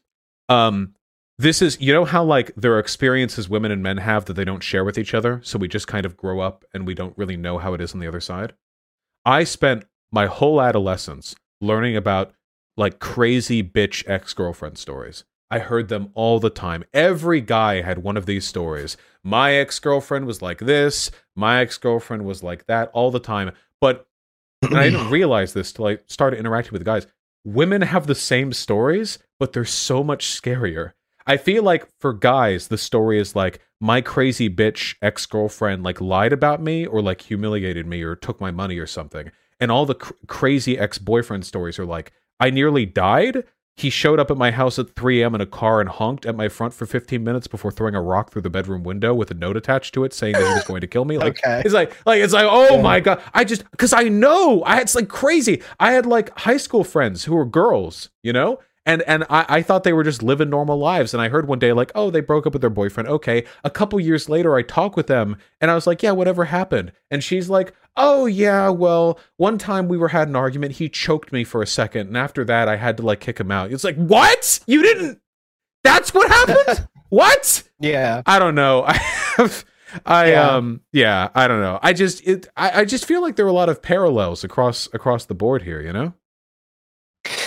Um, 0.49 0.93
this 1.37 1.61
is 1.61 1.79
you 1.81 1.93
know 1.93 2.05
how 2.05 2.23
like 2.23 2.53
there 2.55 2.73
are 2.73 2.79
experiences 2.79 3.49
women 3.49 3.71
and 3.71 3.83
men 3.83 3.97
have 3.97 4.25
that 4.25 4.33
they 4.33 4.45
don't 4.45 4.63
share 4.63 4.85
with 4.85 4.97
each 4.97 5.13
other, 5.13 5.41
so 5.43 5.57
we 5.57 5.67
just 5.67 5.87
kind 5.87 6.05
of 6.05 6.15
grow 6.15 6.39
up 6.39 6.63
and 6.73 6.87
we 6.87 6.93
don't 6.93 7.17
really 7.17 7.35
know 7.37 7.57
how 7.57 7.73
it 7.73 7.81
is 7.81 7.93
on 7.93 7.99
the 7.99 8.07
other 8.07 8.21
side. 8.21 8.53
I 9.25 9.43
spent 9.43 9.85
my 10.11 10.27
whole 10.27 10.61
adolescence 10.61 11.35
learning 11.59 11.97
about 11.97 12.33
like 12.77 12.99
crazy 12.99 13.63
bitch 13.63 14.07
ex 14.07 14.33
girlfriend 14.33 14.77
stories. 14.77 15.23
I 15.51 15.59
heard 15.59 15.89
them 15.89 16.09
all 16.13 16.39
the 16.39 16.49
time. 16.49 16.83
Every 16.93 17.41
guy 17.41 17.81
had 17.81 17.99
one 17.99 18.17
of 18.17 18.25
these 18.25 18.45
stories. 18.45 18.97
My 19.23 19.53
ex 19.53 19.79
girlfriend 19.79 20.25
was 20.25 20.41
like 20.41 20.59
this. 20.59 21.11
My 21.35 21.61
ex 21.61 21.77
girlfriend 21.77 22.25
was 22.25 22.41
like 22.41 22.65
that 22.67 22.89
all 22.93 23.11
the 23.11 23.19
time. 23.19 23.51
But 23.81 24.07
and 24.63 24.77
I 24.77 24.89
didn't 24.89 25.09
realize 25.11 25.53
this 25.53 25.71
till 25.71 25.87
I 25.87 25.97
started 26.07 26.39
interacting 26.39 26.73
with 26.73 26.85
guys. 26.85 27.07
Women 27.45 27.81
have 27.81 28.07
the 28.07 28.15
same 28.15 28.53
stories, 28.53 29.19
but 29.39 29.53
they're 29.53 29.65
so 29.65 30.03
much 30.03 30.27
scarier. 30.27 30.93
I 31.25 31.37
feel 31.37 31.63
like 31.63 31.87
for 31.99 32.13
guys, 32.13 32.67
the 32.67 32.77
story 32.77 33.19
is 33.19 33.35
like 33.35 33.59
my 33.79 34.01
crazy 34.01 34.49
bitch 34.49 34.95
ex 35.01 35.25
girlfriend 35.25 35.83
like 35.83 36.01
lied 36.01 36.33
about 36.33 36.61
me 36.61 36.85
or 36.85 37.01
like 37.01 37.21
humiliated 37.21 37.85
me 37.85 38.01
or 38.01 38.15
took 38.15 38.39
my 38.41 38.51
money 38.51 38.77
or 38.77 38.87
something. 38.87 39.31
And 39.59 39.71
all 39.71 39.85
the 39.85 39.95
cr- 39.95 40.13
crazy 40.27 40.77
ex 40.77 40.97
boyfriend 40.97 41.45
stories 41.45 41.79
are 41.79 41.85
like 41.85 42.11
I 42.39 42.49
nearly 42.49 42.85
died, 42.85 43.43
he 43.75 43.89
showed 43.89 44.19
up 44.19 44.29
at 44.29 44.37
my 44.37 44.51
house 44.51 44.77
at 44.77 44.95
3 44.95 45.21
a.m. 45.21 45.33
in 45.35 45.41
a 45.41 45.45
car 45.47 45.79
and 45.81 45.89
honked 45.89 46.25
at 46.27 46.35
my 46.35 46.47
front 46.47 46.73
for 46.73 46.85
15 46.85 47.23
minutes 47.23 47.47
before 47.47 47.71
throwing 47.71 47.95
a 47.95 48.01
rock 48.01 48.31
through 48.31 48.43
the 48.43 48.49
bedroom 48.49 48.83
window 48.83 49.13
with 49.15 49.31
a 49.31 49.33
note 49.33 49.57
attached 49.57 49.93
to 49.95 50.03
it 50.03 50.13
saying 50.13 50.33
that 50.33 50.47
he 50.47 50.53
was 50.53 50.63
going 50.63 50.81
to 50.81 50.87
kill 50.87 51.05
me. 51.05 51.17
Like 51.17 51.39
Okay. 51.43 51.61
it's 51.65 51.73
like 51.73 51.95
like 52.05 52.21
it's 52.21 52.33
like 52.33 52.45
oh 52.47 52.75
Yeah. 52.75 52.81
my 52.81 52.99
god! 52.99 53.21
I 53.33 53.43
just 53.43 53.69
because 53.71 53.91
I 53.93 54.03
know 54.03 54.61
I 54.63 54.79
it's 54.79 54.93
like 54.95 55.07
crazy. 55.09 55.61
I 55.79 55.91
had 55.93 56.05
like 56.05 56.37
high 56.37 56.57
school 56.57 56.83
friends 56.83 57.23
who 57.25 57.33
were 57.35 57.45
girls, 57.45 58.09
you 58.21 58.31
know. 58.33 58.59
And 58.85 59.01
and 59.03 59.23
I, 59.29 59.45
I 59.47 59.61
thought 59.61 59.83
they 59.83 59.93
were 59.93 60.03
just 60.03 60.21
living 60.21 60.49
normal 60.49 60.77
lives. 60.77 61.13
And 61.13 61.21
I 61.21 61.29
heard 61.29 61.47
one 61.47 61.59
day, 61.59 61.71
like, 61.71 61.91
oh, 61.95 62.09
they 62.09 62.19
broke 62.21 62.45
up 62.45 62.53
with 62.53 62.61
their 62.61 62.69
boyfriend. 62.69 63.07
Okay. 63.07 63.45
A 63.63 63.69
couple 63.69 63.99
years 63.99 64.27
later, 64.27 64.55
I 64.55 64.61
talked 64.61 64.97
with 64.97 65.07
them 65.07 65.37
and 65.61 65.71
I 65.71 65.75
was 65.75 65.87
like, 65.87 66.03
yeah, 66.03 66.11
whatever 66.11 66.45
happened? 66.45 66.91
And 67.09 67.23
she's 67.23 67.49
like, 67.49 67.73
oh, 67.95 68.25
yeah, 68.25 68.69
well, 68.69 69.19
one 69.37 69.57
time 69.57 69.87
we 69.87 69.97
were 69.97 70.09
had 70.09 70.27
an 70.27 70.35
argument. 70.35 70.73
He 70.73 70.89
choked 70.89 71.31
me 71.31 71.43
for 71.43 71.61
a 71.61 71.67
second. 71.67 72.07
And 72.07 72.17
after 72.17 72.43
that, 72.45 72.67
I 72.67 72.75
had 72.75 72.97
to 72.97 73.03
like 73.03 73.21
kick 73.21 73.39
him 73.39 73.51
out. 73.51 73.71
It's 73.71 73.83
like, 73.85 73.95
what? 73.95 74.59
You 74.67 74.81
didn't? 74.81 75.21
That's 75.83 76.13
what 76.13 76.29
happened? 76.29 76.87
what? 77.09 77.63
Yeah. 77.79 78.21
I 78.25 78.39
don't 78.39 78.55
know. 78.55 78.83
I 78.87 78.93
have. 78.93 79.65
I 80.07 80.31
Yeah. 80.31 80.55
um 80.55 80.81
yeah 80.91 81.29
I 81.35 81.47
don't 81.47 81.61
know 81.61 81.77
I 81.83 81.93
just 81.93 82.25
it 82.27 82.47
I, 82.57 82.81
I 82.81 82.85
just 82.85 83.05
feel 83.05 83.21
like 83.21 83.35
there 83.35 83.45
are 83.45 83.49
a 83.49 83.53
lot 83.53 83.69
of 83.69 83.83
parallels 83.83 84.43
across 84.43 84.89
across 84.91 85.25
the 85.25 85.35
board 85.35 85.61
here 85.61 85.81
you 85.81 85.93
know 85.93 86.15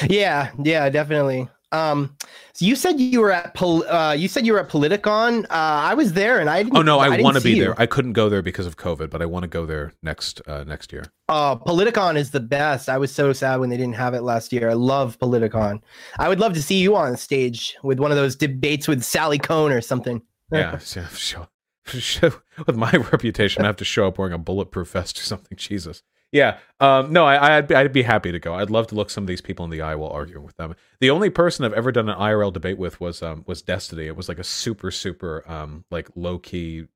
Yeah, 0.09 0.51
yeah, 0.63 0.89
definitely. 0.89 1.49
Um, 1.73 2.17
so 2.53 2.65
you 2.65 2.77
said 2.77 3.01
you 3.01 3.21
were 3.21 3.33
at 3.33 3.55
Pol- 3.55 3.87
uh, 3.89 4.13
you 4.13 4.29
said 4.29 4.47
you 4.47 4.53
were 4.53 4.61
at 4.61 4.69
Politicon. 4.69 5.45
Uh, 5.45 5.49
I 5.51 5.95
was 5.95 6.13
there, 6.13 6.39
and 6.39 6.49
I 6.49 6.63
didn't. 6.63 6.77
Oh 6.77 6.83
no, 6.83 7.01
I, 7.01 7.11
didn't 7.11 7.25
want 7.25 7.37
to 7.37 7.43
be 7.43 7.53
you. 7.53 7.65
there. 7.65 7.75
I 7.81 7.87
couldn't 7.87 8.13
go 8.13 8.29
there 8.29 8.41
because 8.41 8.67
of 8.67 8.77
COVID, 8.77 9.11
but 9.11 9.21
I 9.21 9.27
want 9.27 9.43
to 9.43 9.49
go 9.49 9.67
there 9.67 9.93
next 10.03 10.41
uh, 10.47 10.65
next 10.65 10.93
year. 10.93 11.05
Uh, 11.29 11.57
Politicon 11.57 12.17
is 12.17 12.31
the 12.31 12.41
best. 12.41 12.89
I 12.89 12.99
was 12.99 13.13
so 13.13 13.33
sad 13.33 13.61
when 13.61 13.69
they 13.69 13.77
didn't 13.77 13.97
have 13.97 14.15
it 14.15 14.23
last 14.23 14.53
year. 14.53 14.71
I 14.71 14.75
love 14.75 15.19
Politicon. 15.19 15.83
I 16.19 16.29
would 16.29 16.41
love 16.41 16.55
to 16.55 16.63
see 16.63 16.79
you 16.79 16.97
on 16.97 17.17
stage 17.17 17.77
with 17.83 17.99
one 17.99 18.11
of 18.11 18.17
those 18.17 18.37
debates 18.37 18.89
with 18.89 19.03
Sally 19.03 19.39
Kohn 19.39 19.73
or 19.73 19.81
something. 19.81 20.23
Yeah, 20.53 20.79
show, 20.79 21.49
with 22.67 22.77
my 22.77 22.93
reputation, 22.93 23.65
I 23.65 23.67
have 23.67 23.77
to 23.77 23.85
show 23.85 24.07
up 24.07 24.19
wearing 24.19 24.33
a 24.33 24.39
bulletproof 24.39 24.93
vest 24.93 25.19
or 25.19 25.23
something. 25.23 25.59
Jesus. 25.59 26.03
Yeah. 26.33 26.59
Um, 26.81 27.13
no, 27.13 27.25
I, 27.25 27.57
I'd 27.57 27.69
be, 27.69 27.75
I'd 27.75 27.93
be 27.93 28.03
happy 28.03 28.33
to 28.33 28.39
go. 28.39 28.55
I'd 28.55 28.69
love 28.71 28.87
to 28.89 28.95
look 28.95 29.11
some 29.11 29.25
of 29.25 29.29
these 29.29 29.41
people 29.41 29.65
in 29.65 29.71
the 29.71 29.81
eye 29.81 29.95
while 29.95 30.11
arguing 30.11 30.45
with 30.45 30.57
them. 30.57 30.75
The 31.01 31.09
only 31.11 31.31
person 31.31 31.65
I've 31.65 31.73
ever 31.73 31.93
done 31.93 32.09
an 32.09 32.19
IRL 32.19 32.53
debate 32.53 32.79
with 32.79 33.01
was 33.01 33.23
um 33.23 33.45
was 33.47 33.63
Destiny. 33.63 34.07
It 34.07 34.17
was 34.17 34.29
like 34.29 34.39
a 34.39 34.45
super 34.45 34.91
super 34.91 35.43
um 35.51 35.85
like 35.91 36.09
low 36.15 36.39
key, 36.39 36.87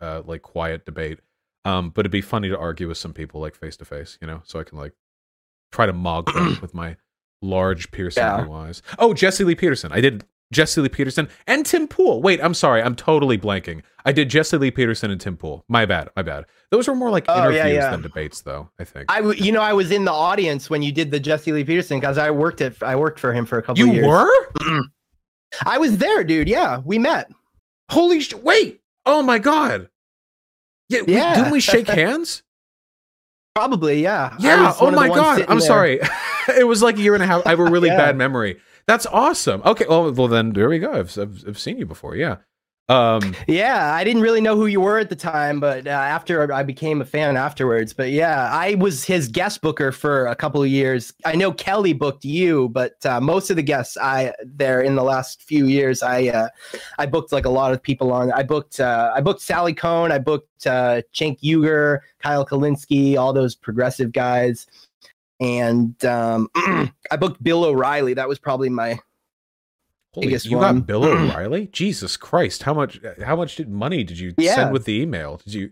uh 0.00 0.22
like 0.26 0.42
quiet 0.42 0.84
debate. 0.84 1.20
Um, 1.64 1.90
but 1.90 2.00
it'd 2.00 2.12
be 2.12 2.20
funny 2.22 2.48
to 2.48 2.58
argue 2.58 2.88
with 2.88 2.98
some 2.98 3.12
people 3.12 3.40
like 3.40 3.54
face 3.54 3.76
to 3.78 3.84
face, 3.84 4.18
you 4.20 4.26
know, 4.26 4.42
so 4.44 4.58
I 4.58 4.64
can 4.64 4.76
like 4.78 4.92
try 5.72 5.86
to 5.86 5.92
mog 5.92 6.32
them 6.32 6.58
with 6.62 6.74
my 6.74 6.96
large 7.42 7.90
piercing 7.92 8.22
Yeah. 8.22 8.42
blue 8.42 8.52
eyes. 8.54 8.82
Oh, 8.98 9.14
Jesse 9.14 9.44
Lee 9.44 9.54
Peterson. 9.54 9.92
I 9.92 10.00
did 10.00 10.24
Jesse 10.52 10.80
Lee 10.80 10.88
Peterson 10.88 11.28
and 11.46 11.64
Tim 11.64 11.86
Pool. 11.86 12.20
Wait, 12.22 12.42
I'm 12.42 12.54
sorry. 12.54 12.82
I'm 12.82 12.96
totally 12.96 13.38
blanking. 13.38 13.82
I 14.04 14.12
did 14.12 14.28
Jesse 14.28 14.56
Lee 14.56 14.70
Peterson 14.72 15.10
and 15.10 15.20
Tim 15.20 15.36
Pool. 15.36 15.64
My 15.68 15.86
bad. 15.86 16.08
My 16.16 16.22
bad. 16.22 16.44
Those 16.70 16.88
were 16.88 16.94
more 16.96 17.10
like 17.10 17.24
Oh, 17.28 17.38
interviews 17.38 17.74
yeah. 17.74 17.90
than 17.90 18.02
debates, 18.02 18.40
though. 18.40 18.68
I 18.78 18.84
think. 18.84 19.06
I, 19.12 19.16
w- 19.18 19.40
you 19.42 19.52
know, 19.52 19.60
I 19.62 19.72
was 19.72 19.90
in 19.92 20.04
the 20.04 20.12
audience 20.12 20.68
when 20.68 20.82
you 20.82 20.90
did 20.90 21.10
the 21.12 21.20
Jesse 21.20 21.52
Lee 21.52 21.62
Peterson 21.64 22.00
because 22.00 22.18
I 22.18 22.30
worked 22.32 22.60
at 22.60 22.82
I 22.82 22.96
worked 22.96 23.20
for 23.20 23.32
him 23.32 23.46
for 23.46 23.58
a 23.58 23.62
couple 23.62 23.84
you 23.84 23.90
of 23.90 23.94
years. 23.94 24.06
were? 24.08 24.80
I 25.66 25.78
was 25.78 25.98
there, 25.98 26.24
dude. 26.24 26.48
Yeah, 26.48 26.80
we 26.84 26.98
met. 26.98 27.30
Holy 27.90 28.20
sh! 28.20 28.34
Wait! 28.34 28.80
Oh 29.06 29.22
my 29.22 29.38
god! 29.38 29.88
Yeah. 30.88 31.02
we- 31.02 31.14
Yeah. 31.14 31.34
didn't 31.36 31.52
we 31.52 31.60
shake 31.60 31.86
hands? 31.88 32.42
Probably, 33.54 34.02
yeah. 34.02 34.36
Yeah. 34.38 34.72
Oh 34.80 34.84
one 34.84 34.94
of 34.94 35.00
the 35.00 35.08
my 35.08 35.14
god! 35.14 35.44
I'm 35.48 35.58
there. 35.58 35.66
sorry. 35.66 36.00
it 36.56 36.66
was 36.66 36.82
like 36.82 36.96
a 36.96 37.00
year 37.00 37.14
and 37.14 37.22
a 37.22 37.26
half. 37.26 37.46
I 37.46 37.50
have 37.50 37.58
a 37.60 37.64
really 37.64 37.88
Yeah. 37.90 37.96
bad 37.96 38.16
memory. 38.16 38.60
That's 38.90 39.06
awesome. 39.06 39.62
Okay. 39.64 39.86
Well, 39.88 40.10
well 40.10 40.26
then 40.26 40.52
there 40.52 40.68
we 40.68 40.80
go. 40.80 40.92
I've, 40.92 41.16
I've 41.16 41.44
I've 41.46 41.58
seen 41.60 41.78
you 41.78 41.86
before. 41.86 42.16
Yeah. 42.16 42.38
Um. 42.88 43.36
Yeah, 43.46 43.94
I 43.94 44.02
didn't 44.02 44.22
really 44.22 44.40
know 44.40 44.56
who 44.56 44.66
you 44.66 44.80
were 44.80 44.98
at 44.98 45.10
the 45.10 45.14
time, 45.14 45.60
but 45.60 45.86
uh, 45.86 45.90
after 45.90 46.52
I 46.52 46.64
became 46.64 47.00
a 47.00 47.04
fan 47.04 47.36
afterwards. 47.36 47.92
But 47.92 48.10
yeah, 48.10 48.50
I 48.50 48.74
was 48.74 49.04
his 49.04 49.28
guest 49.28 49.60
booker 49.60 49.92
for 49.92 50.26
a 50.26 50.34
couple 50.34 50.60
of 50.60 50.68
years. 50.68 51.12
I 51.24 51.36
know 51.36 51.52
Kelly 51.52 51.92
booked 51.92 52.24
you, 52.24 52.68
but 52.70 52.94
uh, 53.06 53.20
most 53.20 53.48
of 53.48 53.54
the 53.54 53.62
guests 53.62 53.96
I 53.96 54.34
there 54.44 54.80
in 54.80 54.96
the 54.96 55.04
last 55.04 55.44
few 55.44 55.66
years, 55.66 56.02
I 56.02 56.26
uh, 56.26 56.48
I 56.98 57.06
booked 57.06 57.30
like 57.30 57.44
a 57.44 57.50
lot 57.50 57.72
of 57.72 57.80
people 57.80 58.12
on. 58.12 58.32
I 58.32 58.42
booked 58.42 58.80
uh, 58.80 59.12
I 59.14 59.20
booked 59.20 59.40
Sally 59.40 59.72
Kohn, 59.72 60.10
I 60.10 60.18
booked 60.18 60.66
uh, 60.66 61.02
Cenk 61.14 61.38
Uygur, 61.42 62.00
Kyle 62.18 62.44
Kulinski, 62.44 63.16
all 63.16 63.32
those 63.32 63.54
progressive 63.54 64.10
guys, 64.10 64.66
and 65.40 66.02
um, 66.04 66.48
I 66.56 67.16
booked 67.18 67.42
Bill 67.42 67.64
O'Reilly. 67.64 68.14
That 68.14 68.28
was 68.28 68.38
probably 68.38 68.68
my 68.68 68.98
Holy, 70.12 70.26
biggest 70.26 70.46
you 70.46 70.58
one. 70.58 70.76
got 70.78 70.86
Bill 70.86 71.04
O'Reilly? 71.04 71.66
Jesus 71.68 72.16
Christ! 72.16 72.62
How 72.64 72.74
much? 72.74 73.00
How 73.24 73.36
much 73.36 73.56
did 73.56 73.68
money 73.68 74.04
did 74.04 74.18
you 74.18 74.34
Yeah. 74.38 74.54
send 74.54 74.72
with 74.72 74.84
the 74.84 75.00
email? 75.00 75.40
Did 75.44 75.54
you? 75.54 75.70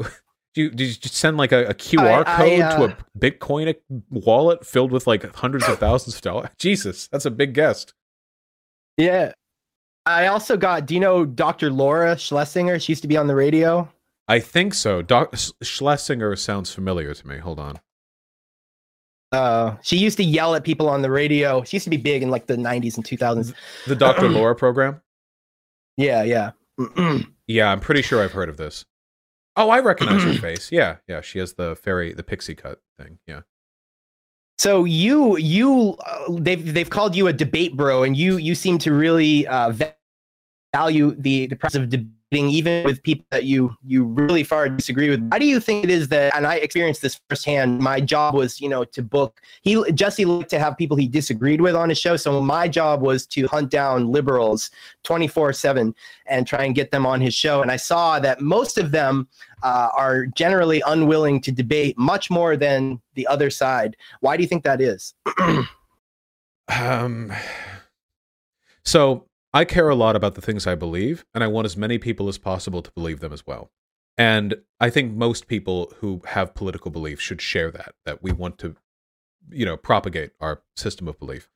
Did 0.54 0.62
you, 0.62 0.70
did 0.70 0.80
you 0.88 0.94
just 0.94 1.14
send 1.14 1.36
like 1.36 1.52
a, 1.52 1.66
a 1.66 1.74
QR 1.74 2.24
I- 2.26 2.32
I, 2.32 2.36
code 2.36 2.58
to 2.58 2.82
uh, 2.84 2.96
a 3.14 3.18
Bitcoin 3.18 3.76
wallet 4.10 4.66
filled 4.66 4.90
with 4.90 5.06
like 5.06 5.22
hundreds 5.36 5.68
of 5.68 5.78
thousands 5.80 6.16
of 6.16 6.22
dollars? 6.22 6.48
Jesus, 6.58 7.06
that's 7.06 7.26
a 7.26 7.30
big 7.30 7.52
guest. 7.52 7.92
Yeah. 8.96 9.32
I 10.06 10.26
also 10.28 10.56
got, 10.56 10.86
do 10.86 10.94
you 10.94 11.00
know 11.00 11.24
Dr. 11.26 11.70
Laura 11.70 12.16
Schlesinger? 12.18 12.78
She 12.80 12.92
used 12.92 13.02
to 13.02 13.08
be 13.08 13.16
on 13.16 13.26
the 13.26 13.34
radio. 13.36 13.88
I 14.26 14.40
think 14.40 14.72
so. 14.74 15.02
Doc 15.02 15.34
Schlesinger 15.62 16.34
sounds 16.34 16.72
familiar 16.72 17.12
to 17.14 17.26
me. 17.28 17.38
Hold 17.38 17.60
on. 17.60 17.78
Uh, 19.32 19.76
she 19.82 19.96
used 19.98 20.16
to 20.16 20.24
yell 20.24 20.54
at 20.54 20.64
people 20.64 20.88
on 20.88 21.02
the 21.02 21.10
radio. 21.10 21.62
She 21.62 21.76
used 21.76 21.84
to 21.84 21.90
be 21.90 21.96
big 21.98 22.22
in 22.22 22.30
like 22.30 22.46
the 22.46 22.56
90s 22.56 22.96
and 22.96 23.04
2000s. 23.04 23.52
The 23.86 23.94
Dr. 23.96 24.28
Laura 24.28 24.54
program? 24.56 25.00
Yeah, 25.96 26.22
yeah. 26.22 26.52
Yeah, 27.50 27.72
I'm 27.72 27.80
pretty 27.80 28.02
sure 28.02 28.22
I've 28.22 28.32
heard 28.32 28.50
of 28.50 28.58
this. 28.58 28.84
Oh, 29.56 29.70
I 29.70 29.80
recognize 29.80 30.22
her 30.22 30.34
face. 30.40 30.70
Yeah, 30.70 30.96
yeah. 31.08 31.22
She 31.22 31.38
has 31.38 31.54
the 31.54 31.76
fairy, 31.76 32.12
the 32.12 32.22
pixie 32.22 32.54
cut 32.54 32.82
thing. 32.98 33.18
Yeah. 33.26 33.40
so 34.58 34.84
you, 34.84 35.38
you, 35.38 35.96
uh, 36.06 36.24
they've 36.28 36.74
they've 36.74 36.90
called 36.90 37.16
you 37.16 37.26
a 37.26 37.32
debate 37.32 37.74
bro, 37.74 38.02
and 38.02 38.18
you 38.18 38.36
you 38.36 38.54
seem 38.54 38.76
to 38.80 38.92
really 38.92 39.46
uh, 39.46 39.72
value 40.74 41.14
the 41.18 41.46
the 41.46 41.56
process 41.56 41.80
of 41.82 41.88
debating, 41.88 42.12
even 42.30 42.84
with 42.84 43.02
people 43.02 43.24
that 43.30 43.44
you 43.44 43.74
you 43.84 44.04
really 44.04 44.42
far 44.42 44.68
disagree 44.68 45.08
with. 45.08 45.26
How 45.32 45.38
do 45.38 45.46
you 45.46 45.60
think 45.60 45.84
it 45.84 45.90
is 45.90 46.08
that? 46.08 46.36
And 46.36 46.46
I 46.46 46.56
experienced 46.56 47.00
this 47.00 47.20
firsthand. 47.28 47.80
My 47.80 48.00
job 48.00 48.34
was, 48.34 48.60
you 48.60 48.68
know, 48.68 48.84
to 48.84 49.02
book. 49.02 49.40
He 49.62 49.82
Jesse 49.92 50.24
liked 50.24 50.50
to 50.50 50.58
have 50.58 50.76
people 50.76 50.96
he 50.96 51.08
disagreed 51.08 51.60
with 51.60 51.74
on 51.74 51.88
his 51.88 51.98
show. 51.98 52.16
So 52.16 52.40
my 52.40 52.68
job 52.68 53.00
was 53.00 53.26
to 53.28 53.46
hunt 53.46 53.70
down 53.70 54.12
liberals 54.12 54.70
twenty 55.04 55.28
four 55.28 55.52
seven 55.52 55.94
and 56.26 56.46
try 56.46 56.64
and 56.64 56.74
get 56.74 56.90
them 56.90 57.06
on 57.06 57.20
his 57.20 57.34
show. 57.34 57.62
And 57.62 57.70
I 57.70 57.76
saw 57.76 58.18
that 58.20 58.40
most 58.40 58.76
of 58.76 58.90
them 58.90 59.28
uh, 59.62 59.88
are 59.96 60.26
generally 60.26 60.82
unwilling 60.86 61.40
to 61.42 61.52
debate 61.52 61.96
much 61.96 62.30
more 62.30 62.56
than 62.56 63.00
the 63.14 63.26
other 63.26 63.48
side. 63.48 63.96
Why 64.20 64.36
do 64.36 64.42
you 64.42 64.48
think 64.48 64.64
that 64.64 64.80
is? 64.80 65.14
Um, 66.68 67.32
so 68.84 69.27
I 69.52 69.64
care 69.64 69.88
a 69.88 69.94
lot 69.94 70.14
about 70.14 70.34
the 70.34 70.42
things 70.42 70.66
I 70.66 70.74
believe, 70.74 71.24
and 71.34 71.42
I 71.42 71.46
want 71.46 71.64
as 71.64 71.76
many 71.76 71.98
people 71.98 72.28
as 72.28 72.36
possible 72.36 72.82
to 72.82 72.90
believe 72.92 73.20
them 73.20 73.32
as 73.32 73.46
well. 73.46 73.70
And 74.18 74.56
I 74.80 74.90
think 74.90 75.14
most 75.14 75.46
people 75.46 75.92
who 75.98 76.22
have 76.26 76.54
political 76.54 76.90
beliefs 76.90 77.22
should 77.22 77.40
share 77.40 77.70
that, 77.70 77.94
that 78.04 78.22
we 78.22 78.32
want 78.32 78.58
to, 78.58 78.76
you 79.50 79.64
know, 79.64 79.76
propagate 79.76 80.32
our 80.40 80.62
system 80.76 81.08
of 81.08 81.18
belief. 81.18 81.48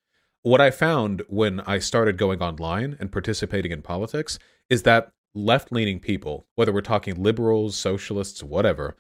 What 0.43 0.61
I 0.61 0.71
found 0.71 1.23
when 1.29 1.61
I 1.61 1.79
started 1.79 2.17
going 2.17 2.41
online 2.41 2.97
and 2.99 3.13
participating 3.13 3.73
in 3.73 3.83
politics 3.83 4.39
is 4.71 4.85
that 4.85 5.13
left 5.35 5.71
leaning 5.71 6.01
people, 6.01 6.47
whether 6.55 6.73
we're 6.73 6.81
talking 6.81 7.23
liberals, 7.23 7.77
socialists, 7.77 8.43
whatever, 8.43 8.97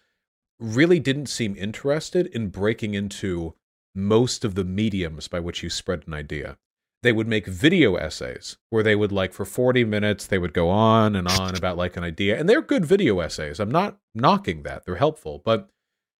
really 0.58 1.00
didn't 1.00 1.26
seem 1.26 1.56
interested 1.56 2.26
in 2.26 2.48
breaking 2.48 2.94
into 2.94 3.54
most 3.94 4.44
of 4.44 4.54
the 4.54 4.64
mediums 4.64 5.28
by 5.28 5.40
which 5.40 5.62
you 5.62 5.70
spread 5.70 6.04
an 6.06 6.14
idea. 6.14 6.58
They 7.02 7.12
would 7.12 7.26
make 7.26 7.46
video 7.46 7.96
essays 7.96 8.58
where 8.70 8.82
they 8.82 8.94
would 8.94 9.10
like 9.10 9.32
for 9.32 9.44
40 9.44 9.84
minutes 9.84 10.26
they 10.26 10.38
would 10.38 10.52
go 10.52 10.70
on 10.70 11.16
and 11.16 11.26
on 11.26 11.56
about 11.56 11.76
like 11.76 11.96
an 11.96 12.04
idea 12.04 12.38
and 12.38 12.48
they're 12.48 12.62
good 12.62 12.84
video 12.84 13.18
essays. 13.20 13.58
I'm 13.58 13.72
not 13.72 13.98
knocking 14.14 14.62
that. 14.62 14.84
They're 14.84 14.96
helpful, 14.96 15.42
but 15.44 15.68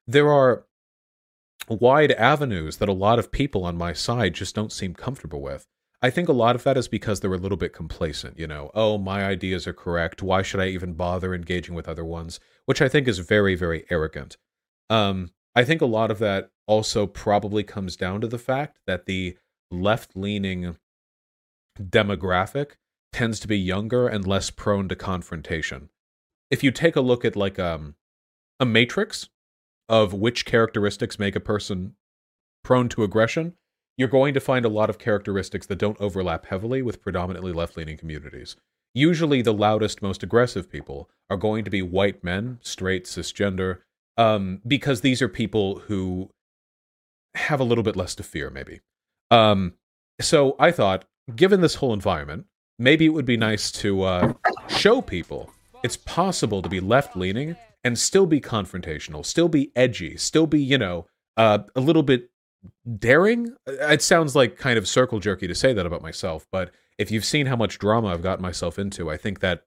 there 0.06 0.30
are 0.32 0.66
wide 1.68 2.12
avenues 2.12 2.78
that 2.78 2.88
a 2.88 2.94
lot 2.94 3.18
of 3.18 3.30
people 3.30 3.64
on 3.64 3.76
my 3.76 3.92
side 3.92 4.34
just 4.34 4.54
don't 4.54 4.72
seem 4.72 4.94
comfortable 4.94 5.40
with. 5.40 5.66
I 6.04 6.10
think 6.10 6.28
a 6.28 6.32
lot 6.32 6.56
of 6.56 6.64
that 6.64 6.76
is 6.76 6.88
because 6.88 7.20
they're 7.20 7.32
a 7.32 7.38
little 7.38 7.56
bit 7.56 7.72
complacent, 7.72 8.36
you 8.36 8.48
know. 8.48 8.72
Oh, 8.74 8.98
my 8.98 9.24
ideas 9.24 9.68
are 9.68 9.72
correct. 9.72 10.20
Why 10.20 10.42
should 10.42 10.58
I 10.58 10.66
even 10.66 10.94
bother 10.94 11.32
engaging 11.32 11.76
with 11.76 11.88
other 11.88 12.04
ones? 12.04 12.40
Which 12.66 12.82
I 12.82 12.88
think 12.88 13.06
is 13.06 13.20
very, 13.20 13.54
very 13.54 13.84
arrogant. 13.88 14.36
Um, 14.90 15.30
I 15.54 15.62
think 15.62 15.80
a 15.80 15.86
lot 15.86 16.10
of 16.10 16.18
that 16.18 16.50
also 16.66 17.06
probably 17.06 17.62
comes 17.62 17.94
down 17.94 18.20
to 18.22 18.26
the 18.26 18.38
fact 18.38 18.80
that 18.86 19.06
the 19.06 19.36
left 19.72 20.14
leaning 20.14 20.76
demographic 21.80 22.72
tends 23.12 23.40
to 23.40 23.48
be 23.48 23.58
younger 23.58 24.06
and 24.06 24.26
less 24.26 24.50
prone 24.50 24.88
to 24.88 24.96
confrontation. 24.96 25.88
If 26.50 26.62
you 26.62 26.70
take 26.70 26.96
a 26.96 27.00
look 27.00 27.24
at 27.24 27.36
like 27.36 27.58
um, 27.58 27.94
a 28.60 28.66
matrix 28.66 29.28
of 29.88 30.14
which 30.14 30.46
characteristics 30.46 31.18
make 31.18 31.36
a 31.36 31.40
person 31.40 31.94
prone 32.62 32.88
to 32.90 33.02
aggression, 33.02 33.54
you're 33.96 34.08
going 34.08 34.34
to 34.34 34.40
find 34.40 34.64
a 34.64 34.70
lot 34.70 34.90
of 34.90 34.98
characteristics 34.98 35.66
that 35.66 35.78
don't 35.78 36.00
overlap 36.00 36.46
heavily 36.46 36.82
with 36.82 37.02
predominantly 37.02 37.52
left 37.52 37.76
leaning 37.76 37.96
communities. 37.96 38.56
Usually, 38.94 39.40
the 39.40 39.54
loudest, 39.54 40.02
most 40.02 40.22
aggressive 40.22 40.70
people 40.70 41.08
are 41.30 41.36
going 41.36 41.64
to 41.64 41.70
be 41.70 41.82
white 41.82 42.22
men, 42.22 42.58
straight, 42.62 43.04
cisgender, 43.04 43.78
um, 44.18 44.60
because 44.66 45.00
these 45.00 45.22
are 45.22 45.28
people 45.28 45.80
who 45.86 46.30
have 47.34 47.60
a 47.60 47.64
little 47.64 47.84
bit 47.84 47.96
less 47.96 48.14
to 48.16 48.22
fear, 48.22 48.50
maybe. 48.50 48.80
Um, 49.32 49.74
so 50.20 50.54
I 50.58 50.70
thought, 50.70 51.04
given 51.34 51.60
this 51.60 51.74
whole 51.76 51.92
environment, 51.92 52.46
maybe 52.78 53.06
it 53.06 53.10
would 53.10 53.24
be 53.24 53.36
nice 53.36 53.72
to 53.72 54.02
uh, 54.02 54.32
show 54.68 55.00
people 55.00 55.50
it's 55.82 55.96
possible 55.96 56.62
to 56.62 56.68
be 56.68 56.80
left 56.80 57.16
leaning 57.16 57.56
and 57.84 57.98
still 57.98 58.26
be 58.26 58.40
confrontational, 58.40 59.26
still 59.26 59.48
be 59.48 59.72
edgy, 59.74 60.16
still 60.16 60.46
be, 60.46 60.60
you 60.60 60.78
know, 60.78 61.06
uh, 61.36 61.58
a 61.74 61.80
little 61.80 62.02
bit 62.02 62.30
daring. 62.98 63.54
It 63.66 64.02
sounds 64.02 64.36
like 64.36 64.56
kind 64.56 64.78
of 64.78 64.86
circle 64.86 65.18
jerky 65.18 65.48
to 65.48 65.54
say 65.54 65.72
that 65.72 65.86
about 65.86 66.02
myself, 66.02 66.46
but 66.52 66.70
if 66.98 67.10
you've 67.10 67.24
seen 67.24 67.46
how 67.46 67.56
much 67.56 67.78
drama 67.78 68.08
I've 68.08 68.22
gotten 68.22 68.42
myself 68.42 68.78
into, 68.78 69.10
I 69.10 69.16
think 69.16 69.40
that 69.40 69.64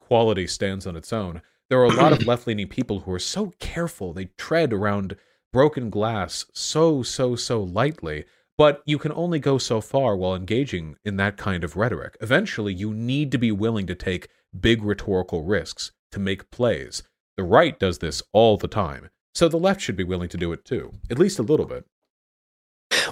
quality 0.00 0.46
stands 0.46 0.86
on 0.86 0.96
its 0.96 1.12
own. 1.12 1.40
There 1.70 1.80
are 1.80 1.84
a 1.84 1.94
lot 1.94 2.12
of 2.12 2.26
left 2.26 2.46
leaning 2.46 2.68
people 2.68 3.00
who 3.00 3.12
are 3.12 3.18
so 3.18 3.54
careful, 3.58 4.12
they 4.12 4.26
tread 4.36 4.72
around 4.72 5.16
broken 5.52 5.88
glass 5.88 6.44
so, 6.52 7.02
so, 7.02 7.36
so 7.36 7.62
lightly. 7.62 8.24
But 8.56 8.82
you 8.86 8.98
can 8.98 9.12
only 9.12 9.40
go 9.40 9.58
so 9.58 9.80
far 9.80 10.16
while 10.16 10.34
engaging 10.34 10.96
in 11.04 11.16
that 11.16 11.36
kind 11.36 11.64
of 11.64 11.76
rhetoric. 11.76 12.16
Eventually, 12.20 12.72
you 12.72 12.94
need 12.94 13.32
to 13.32 13.38
be 13.38 13.50
willing 13.50 13.86
to 13.86 13.94
take 13.94 14.28
big 14.58 14.82
rhetorical 14.84 15.42
risks 15.42 15.90
to 16.12 16.20
make 16.20 16.50
plays. 16.50 17.02
The 17.36 17.42
right 17.42 17.78
does 17.78 17.98
this 17.98 18.22
all 18.32 18.56
the 18.56 18.68
time. 18.68 19.10
So 19.34 19.48
the 19.48 19.56
left 19.56 19.80
should 19.80 19.96
be 19.96 20.04
willing 20.04 20.28
to 20.28 20.36
do 20.36 20.52
it 20.52 20.64
too, 20.64 20.92
at 21.10 21.18
least 21.18 21.40
a 21.40 21.42
little 21.42 21.66
bit. 21.66 21.84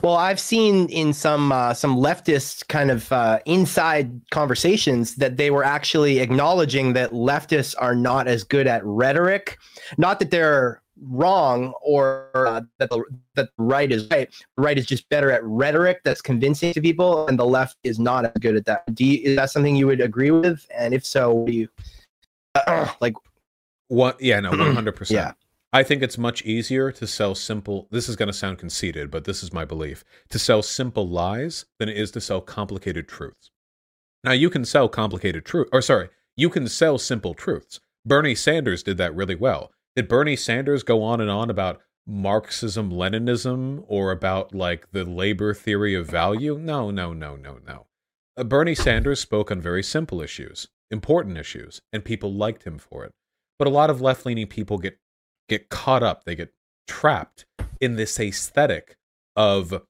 Well, 0.02 0.16
I've 0.16 0.40
seen 0.40 0.88
in 0.88 1.12
some 1.12 1.52
uh, 1.52 1.74
some 1.74 1.96
leftist 1.96 2.68
kind 2.68 2.90
of 2.90 3.10
uh, 3.12 3.40
inside 3.46 4.20
conversations 4.30 5.16
that 5.16 5.36
they 5.36 5.50
were 5.50 5.64
actually 5.64 6.20
acknowledging 6.20 6.92
that 6.92 7.12
leftists 7.12 7.74
are 7.78 7.94
not 7.94 8.28
as 8.28 8.44
good 8.44 8.66
at 8.66 8.84
rhetoric. 8.84 9.58
Not 9.98 10.18
that 10.20 10.30
they're 10.30 10.81
wrong 11.02 11.74
or 11.82 12.30
uh, 12.34 12.60
that 12.78 12.90
the 12.90 13.04
that 13.34 13.48
the 13.56 13.64
right 13.64 13.90
is 13.90 14.08
right. 14.10 14.30
The 14.56 14.62
right 14.62 14.78
is 14.78 14.86
just 14.86 15.08
better 15.08 15.30
at 15.30 15.42
rhetoric 15.44 16.00
that's 16.04 16.22
convincing 16.22 16.72
to 16.72 16.80
people, 16.80 17.26
and 17.26 17.38
the 17.38 17.44
left 17.44 17.76
is 17.84 17.98
not 17.98 18.24
as 18.24 18.32
good 18.40 18.56
at 18.56 18.64
that. 18.66 18.94
Do 18.94 19.04
you, 19.04 19.20
is 19.22 19.36
that 19.36 19.50
something 19.50 19.76
you 19.76 19.86
would 19.86 20.00
agree 20.00 20.30
with? 20.30 20.66
And 20.76 20.94
if 20.94 21.04
so, 21.04 21.44
do 21.46 21.52
you 21.52 21.68
uh, 22.54 22.88
like 23.00 23.14
what? 23.88 24.20
Yeah, 24.20 24.40
no, 24.40 24.50
one 24.56 24.74
hundred 24.74 24.96
percent. 24.96 25.16
Yeah. 25.16 25.32
I 25.74 25.82
think 25.82 26.02
it's 26.02 26.18
much 26.18 26.44
easier 26.44 26.92
to 26.92 27.06
sell 27.06 27.34
simple. 27.34 27.88
This 27.90 28.06
is 28.06 28.14
going 28.14 28.26
to 28.26 28.34
sound 28.34 28.58
conceited, 28.58 29.10
but 29.10 29.24
this 29.24 29.42
is 29.42 29.52
my 29.52 29.64
belief: 29.64 30.04
to 30.30 30.38
sell 30.38 30.62
simple 30.62 31.08
lies 31.08 31.64
than 31.78 31.88
it 31.88 31.96
is 31.96 32.10
to 32.12 32.20
sell 32.20 32.40
complicated 32.40 33.08
truths. 33.08 33.50
Now, 34.24 34.32
you 34.32 34.50
can 34.50 34.64
sell 34.64 34.88
complicated 34.88 35.44
truth, 35.44 35.68
or 35.72 35.82
sorry, 35.82 36.10
you 36.36 36.48
can 36.48 36.68
sell 36.68 36.98
simple 36.98 37.34
truths. 37.34 37.80
Bernie 38.04 38.34
Sanders 38.34 38.82
did 38.82 38.98
that 38.98 39.14
really 39.14 39.34
well. 39.34 39.72
Did 39.94 40.08
Bernie 40.08 40.36
Sanders 40.36 40.82
go 40.82 41.02
on 41.02 41.20
and 41.20 41.30
on 41.30 41.50
about 41.50 41.82
Marxism, 42.06 42.90
Leninism, 42.90 43.84
or 43.86 44.10
about 44.10 44.54
like 44.54 44.90
the 44.92 45.04
labor 45.04 45.52
theory 45.52 45.94
of 45.94 46.06
value? 46.06 46.58
No, 46.58 46.90
no, 46.90 47.12
no, 47.12 47.36
no, 47.36 47.58
no. 47.66 47.86
Uh, 48.36 48.44
Bernie 48.44 48.74
Sanders 48.74 49.20
spoke 49.20 49.50
on 49.50 49.60
very 49.60 49.82
simple 49.82 50.22
issues, 50.22 50.68
important 50.90 51.36
issues, 51.36 51.82
and 51.92 52.04
people 52.04 52.32
liked 52.32 52.64
him 52.64 52.78
for 52.78 53.04
it. 53.04 53.12
But 53.58 53.68
a 53.68 53.70
lot 53.70 53.90
of 53.90 54.00
left 54.00 54.24
leaning 54.24 54.46
people 54.46 54.78
get 54.78 54.98
get 55.48 55.68
caught 55.68 56.02
up, 56.02 56.24
they 56.24 56.34
get 56.34 56.54
trapped 56.86 57.44
in 57.80 57.96
this 57.96 58.18
aesthetic 58.18 58.96
of 59.36 59.82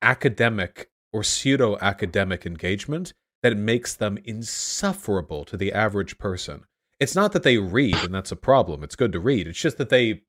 academic 0.00 0.90
or 1.12 1.24
pseudo 1.24 1.76
academic 1.80 2.46
engagement 2.46 3.12
that 3.42 3.56
makes 3.56 3.94
them 3.94 4.18
insufferable 4.24 5.44
to 5.44 5.56
the 5.56 5.72
average 5.72 6.18
person. 6.18 6.64
It's 7.00 7.16
not 7.16 7.32
that 7.32 7.42
they 7.42 7.58
read 7.58 7.96
and 7.96 8.14
that's 8.14 8.30
a 8.30 8.36
problem. 8.36 8.84
It's 8.84 8.96
good 8.96 9.12
to 9.12 9.20
read. 9.20 9.48
It's 9.48 9.60
just 9.60 9.78
that 9.78 9.88
they 9.88 10.22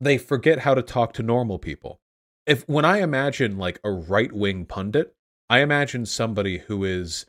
they 0.00 0.18
forget 0.18 0.60
how 0.60 0.74
to 0.74 0.82
talk 0.82 1.12
to 1.14 1.22
normal 1.22 1.58
people. 1.58 2.00
If 2.46 2.68
when 2.68 2.84
I 2.84 2.98
imagine 3.00 3.56
like 3.56 3.80
a 3.82 3.90
right-wing 3.90 4.66
pundit, 4.66 5.14
I 5.48 5.60
imagine 5.60 6.04
somebody 6.04 6.58
who 6.58 6.84
is 6.84 7.26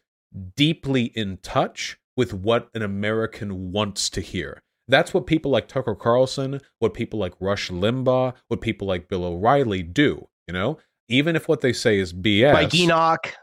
deeply 0.56 1.06
in 1.16 1.38
touch 1.38 1.98
with 2.18 2.34
what 2.34 2.70
an 2.74 2.82
American 2.82 3.72
wants 3.72 4.10
to 4.12 4.22
hear. 4.22 4.62
That's 4.88 5.14
what 5.14 5.26
people 5.26 5.52
like 5.52 5.68
Tucker 5.68 5.96
Carlson, 5.96 6.60
what 6.80 6.94
people 6.94 7.20
like 7.20 7.34
Rush 7.40 7.70
Limbaugh, 7.70 8.34
what 8.50 8.62
people 8.62 8.88
like 8.88 9.08
Bill 9.08 9.26
O'Reilly 9.26 9.84
do. 9.84 10.28
You 10.48 10.54
know, 10.54 10.78
even 11.08 11.36
if 11.36 11.48
what 11.48 11.62
they 11.62 11.74
say 11.74 11.98
is 11.98 12.14
BS. 12.14 12.54
like 12.54 12.74
Enoch. 12.76 13.34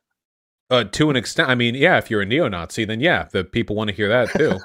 Uh, 0.71 0.85
to 0.85 1.11
an 1.11 1.17
extent, 1.17 1.51
I 1.51 1.55
mean, 1.55 1.75
yeah, 1.75 1.99
if 1.99 2.11
you're 2.11 2.23
a 2.23 2.27
neo-Nazi, 2.27 2.87
then 2.87 3.01
yeah, 3.01 3.29
the 3.31 3.45
people 3.45 3.77
want 3.77 3.91
to 3.91 3.97
hear 3.97 4.09
that 4.09 4.31
too. 4.31 4.59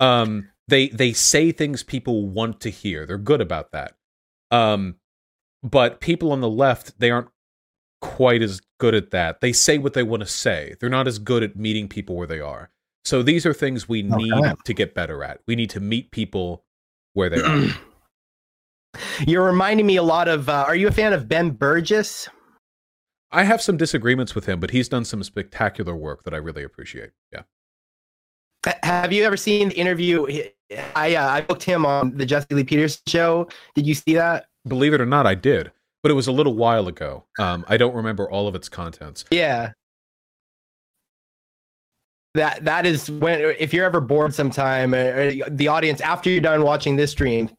Um, 0.00 0.48
they 0.68 0.88
they 0.88 1.12
say 1.12 1.52
things 1.52 1.82
people 1.82 2.28
want 2.28 2.60
to 2.62 2.70
hear. 2.70 3.06
They're 3.06 3.18
good 3.18 3.40
about 3.40 3.72
that. 3.72 3.94
Um, 4.50 4.96
but 5.62 6.00
people 6.00 6.32
on 6.32 6.40
the 6.40 6.48
left, 6.48 6.98
they 6.98 7.10
aren't 7.10 7.28
quite 8.00 8.42
as 8.42 8.60
good 8.78 8.94
at 8.94 9.10
that. 9.10 9.40
They 9.40 9.52
say 9.52 9.78
what 9.78 9.92
they 9.92 10.02
want 10.02 10.22
to 10.22 10.26
say. 10.26 10.74
They're 10.80 10.88
not 10.88 11.06
as 11.06 11.18
good 11.18 11.42
at 11.42 11.56
meeting 11.56 11.88
people 11.88 12.16
where 12.16 12.26
they 12.26 12.40
are. 12.40 12.70
So 13.04 13.22
these 13.22 13.46
are 13.46 13.54
things 13.54 13.88
we 13.88 14.02
need 14.02 14.32
to 14.64 14.74
get 14.74 14.94
better 14.94 15.22
at. 15.24 15.40
We 15.46 15.56
need 15.56 15.70
to 15.70 15.80
meet 15.80 16.10
people 16.10 16.64
where 17.14 17.30
they 17.30 17.40
are. 17.40 17.74
You're 19.26 19.44
reminding 19.44 19.86
me 19.86 19.96
a 19.96 20.02
lot 20.02 20.28
of. 20.28 20.48
Uh, 20.48 20.64
are 20.66 20.74
you 20.74 20.88
a 20.88 20.92
fan 20.92 21.12
of 21.12 21.28
Ben 21.28 21.52
Burgis? 21.56 22.28
I 23.30 23.44
have 23.44 23.62
some 23.62 23.76
disagreements 23.76 24.34
with 24.34 24.46
him, 24.46 24.58
but 24.58 24.70
he's 24.70 24.88
done 24.88 25.04
some 25.04 25.22
spectacular 25.22 25.94
work 25.94 26.24
that 26.24 26.34
I 26.34 26.38
really 26.38 26.64
appreciate. 26.64 27.10
Yeah. 27.32 27.42
Have 28.82 29.12
you 29.12 29.24
ever 29.24 29.36
seen 29.36 29.68
the 29.70 29.76
interview? 29.76 30.26
I 30.94 31.14
uh, 31.14 31.28
I 31.28 31.40
booked 31.40 31.62
him 31.62 31.86
on 31.86 32.16
the 32.16 32.26
Jesse 32.26 32.46
Lee 32.50 32.64
Peterson 32.64 33.02
show. 33.06 33.48
Did 33.74 33.86
you 33.86 33.94
see 33.94 34.14
that? 34.14 34.46
Believe 34.68 34.92
it 34.92 35.00
or 35.00 35.06
not, 35.06 35.26
I 35.26 35.34
did, 35.34 35.72
but 36.02 36.10
it 36.10 36.14
was 36.14 36.26
a 36.26 36.32
little 36.32 36.54
while 36.54 36.86
ago. 36.86 37.24
Um, 37.38 37.64
I 37.68 37.76
don't 37.76 37.94
remember 37.94 38.30
all 38.30 38.46
of 38.46 38.54
its 38.54 38.68
contents. 38.68 39.24
Yeah, 39.30 39.72
that 42.34 42.64
that 42.64 42.86
is 42.86 43.10
when 43.10 43.40
if 43.58 43.72
you're 43.72 43.84
ever 43.84 44.00
bored 44.00 44.34
sometime, 44.34 44.94
uh, 44.94 45.30
the 45.48 45.68
audience 45.68 46.00
after 46.00 46.30
you're 46.30 46.40
done 46.40 46.62
watching 46.62 46.96
this 46.96 47.10
stream, 47.10 47.50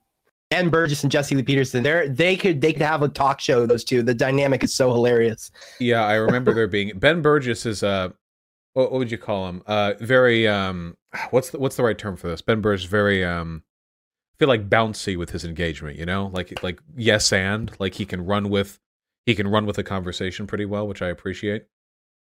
Ben 0.50 0.70
Burgis 0.70 1.04
and 1.04 1.12
Jesse 1.12 1.36
Lee 1.36 1.44
Peterson, 1.44 1.84
they 1.84 2.08
they 2.08 2.38
could 2.38 2.62
they 2.62 2.72
could 2.72 2.82
have 2.82 3.02
a 3.02 3.10
talk 3.10 3.42
show. 3.42 3.66
Those 3.66 3.84
two, 3.84 4.02
the 4.04 4.14
dynamic 4.14 4.64
is 4.64 4.74
so 4.74 4.94
hilarious. 4.94 5.52
Yeah, 5.80 6.06
I 6.06 6.14
remember 6.14 6.54
there 6.54 6.68
being 6.68 6.98
Ben 6.98 7.22
Burgis 7.22 7.66
is 7.66 7.84
a 7.84 7.88
uh, 7.88 8.10
what, 8.74 8.92
what 8.92 9.00
would 9.00 9.12
you 9.12 9.18
call 9.18 9.48
him? 9.50 9.64
Uh, 9.66 9.94
very 10.00 10.48
um, 10.48 10.98
what's 11.32 11.50
the 11.50 11.60
what's 11.60 11.76
the 11.76 11.84
right 11.84 11.98
term 11.98 12.16
for 12.16 12.28
this? 12.28 12.42
Ben 12.42 12.62
Burgis 12.62 12.86
very 12.86 13.24
um, 13.24 13.64
I 14.36 14.36
feel 14.40 14.48
like 14.48 14.70
bouncy 14.70 15.18
with 15.18 15.32
his 15.32 15.44
engagement. 15.46 15.98
You 15.98 16.06
know, 16.06 16.30
like 16.34 16.62
like 16.64 16.82
yes 16.96 17.32
and 17.34 17.72
like 17.80 17.96
he 17.96 18.06
can 18.06 18.26
run 18.26 18.50
with 18.50 18.80
he 19.26 19.36
can 19.36 19.48
run 19.48 19.66
with 19.66 19.78
a 19.78 19.84
conversation 19.84 20.48
pretty 20.48 20.66
well, 20.66 20.88
which 20.88 21.02
I 21.02 21.10
appreciate. 21.10 21.66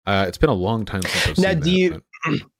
Uh, 0.07 0.24
it's 0.26 0.38
been 0.38 0.51
a 0.51 0.55
long 0.55 0.84
time 0.84 1.03
since 1.03 1.28
I've 1.28 1.38
now, 1.38 1.51
seen 1.51 1.61
do 1.61 1.64
that, 1.64 1.70
you 1.70 2.03
but... 2.24 2.34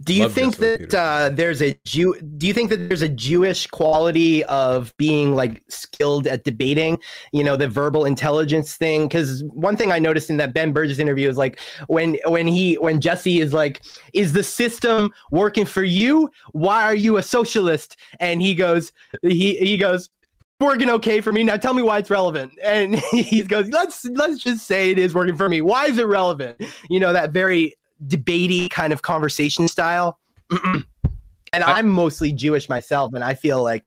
do 0.00 0.14
you 0.14 0.22
Love 0.22 0.32
think 0.32 0.56
that 0.56 0.94
uh, 0.94 1.28
there's 1.28 1.60
a 1.60 1.78
Jew? 1.84 2.14
Do 2.38 2.46
you 2.46 2.54
think 2.54 2.70
that 2.70 2.88
there's 2.88 3.02
a 3.02 3.08
Jewish 3.08 3.66
quality 3.66 4.42
of 4.44 4.96
being 4.96 5.34
like 5.34 5.62
skilled 5.68 6.26
at 6.26 6.44
debating? 6.44 6.98
You 7.32 7.44
know, 7.44 7.56
the 7.56 7.68
verbal 7.68 8.06
intelligence 8.06 8.74
thing. 8.74 9.06
Because 9.06 9.44
one 9.44 9.76
thing 9.76 9.92
I 9.92 9.98
noticed 9.98 10.30
in 10.30 10.38
that 10.38 10.54
Ben 10.54 10.72
Burgis 10.72 10.98
interview 10.98 11.28
is 11.28 11.36
like 11.36 11.60
when 11.88 12.16
when 12.26 12.46
he 12.46 12.74
when 12.76 13.00
Jesse 13.00 13.40
is 13.40 13.52
like, 13.52 13.82
"Is 14.14 14.32
the 14.32 14.42
system 14.42 15.12
working 15.30 15.66
for 15.66 15.84
you? 15.84 16.30
Why 16.52 16.84
are 16.84 16.96
you 16.96 17.18
a 17.18 17.22
socialist?" 17.22 17.96
And 18.18 18.40
he 18.40 18.54
goes, 18.54 18.92
he 19.22 19.56
he 19.56 19.76
goes, 19.76 20.08
working 20.58 20.88
okay 20.88 21.20
for 21.20 21.32
me. 21.32 21.42
Now 21.44 21.56
tell 21.56 21.74
me 21.74 21.82
why 21.82 21.98
it's 21.98 22.08
relevant. 22.08 22.52
And 22.62 22.94
he 23.10 23.42
goes, 23.42 23.68
let's 23.68 24.06
let's 24.06 24.38
just 24.38 24.66
say 24.66 24.90
it 24.90 24.98
is 24.98 25.14
working 25.14 25.36
for 25.36 25.50
me. 25.50 25.60
Why 25.60 25.86
is 25.86 25.98
it 25.98 26.06
relevant? 26.06 26.62
You 26.88 27.00
know, 27.00 27.12
that 27.12 27.32
very 27.32 27.74
debatey 28.06 28.70
kind 28.70 28.92
of 28.92 29.02
conversation 29.02 29.68
style. 29.68 30.18
and 31.52 31.64
I'm 31.64 31.88
mostly 31.88 32.32
Jewish 32.32 32.68
myself, 32.68 33.14
and 33.14 33.24
I 33.24 33.34
feel 33.34 33.62
like 33.62 33.84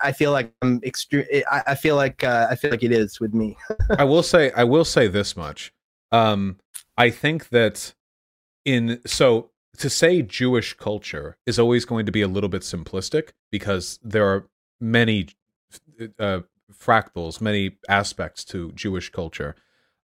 I 0.00 0.12
feel 0.12 0.32
like 0.32 0.52
I'm 0.62 0.80
extreme. 0.84 1.24
I, 1.50 1.74
feel 1.74 1.96
like 1.96 2.24
uh, 2.24 2.46
I 2.50 2.54
feel 2.54 2.70
like 2.70 2.82
it 2.82 2.92
is 2.92 3.20
with 3.20 3.34
me. 3.34 3.56
I 3.98 4.04
will 4.04 4.22
say 4.22 4.50
I 4.52 4.64
will 4.64 4.84
say 4.84 5.08
this 5.08 5.36
much. 5.36 5.72
Um, 6.10 6.58
I 6.96 7.10
think 7.10 7.50
that 7.50 7.94
in 8.64 9.00
so 9.06 9.50
to 9.78 9.90
say 9.90 10.22
Jewish 10.22 10.74
culture 10.74 11.36
is 11.46 11.58
always 11.58 11.84
going 11.84 12.06
to 12.06 12.12
be 12.12 12.22
a 12.22 12.28
little 12.28 12.48
bit 12.48 12.62
simplistic 12.62 13.30
because 13.50 13.98
there 14.02 14.26
are 14.26 14.46
many 14.80 15.28
uh, 16.18 16.40
fractals, 16.72 17.40
many 17.40 17.78
aspects 17.88 18.44
to 18.46 18.72
Jewish 18.72 19.10
culture. 19.10 19.54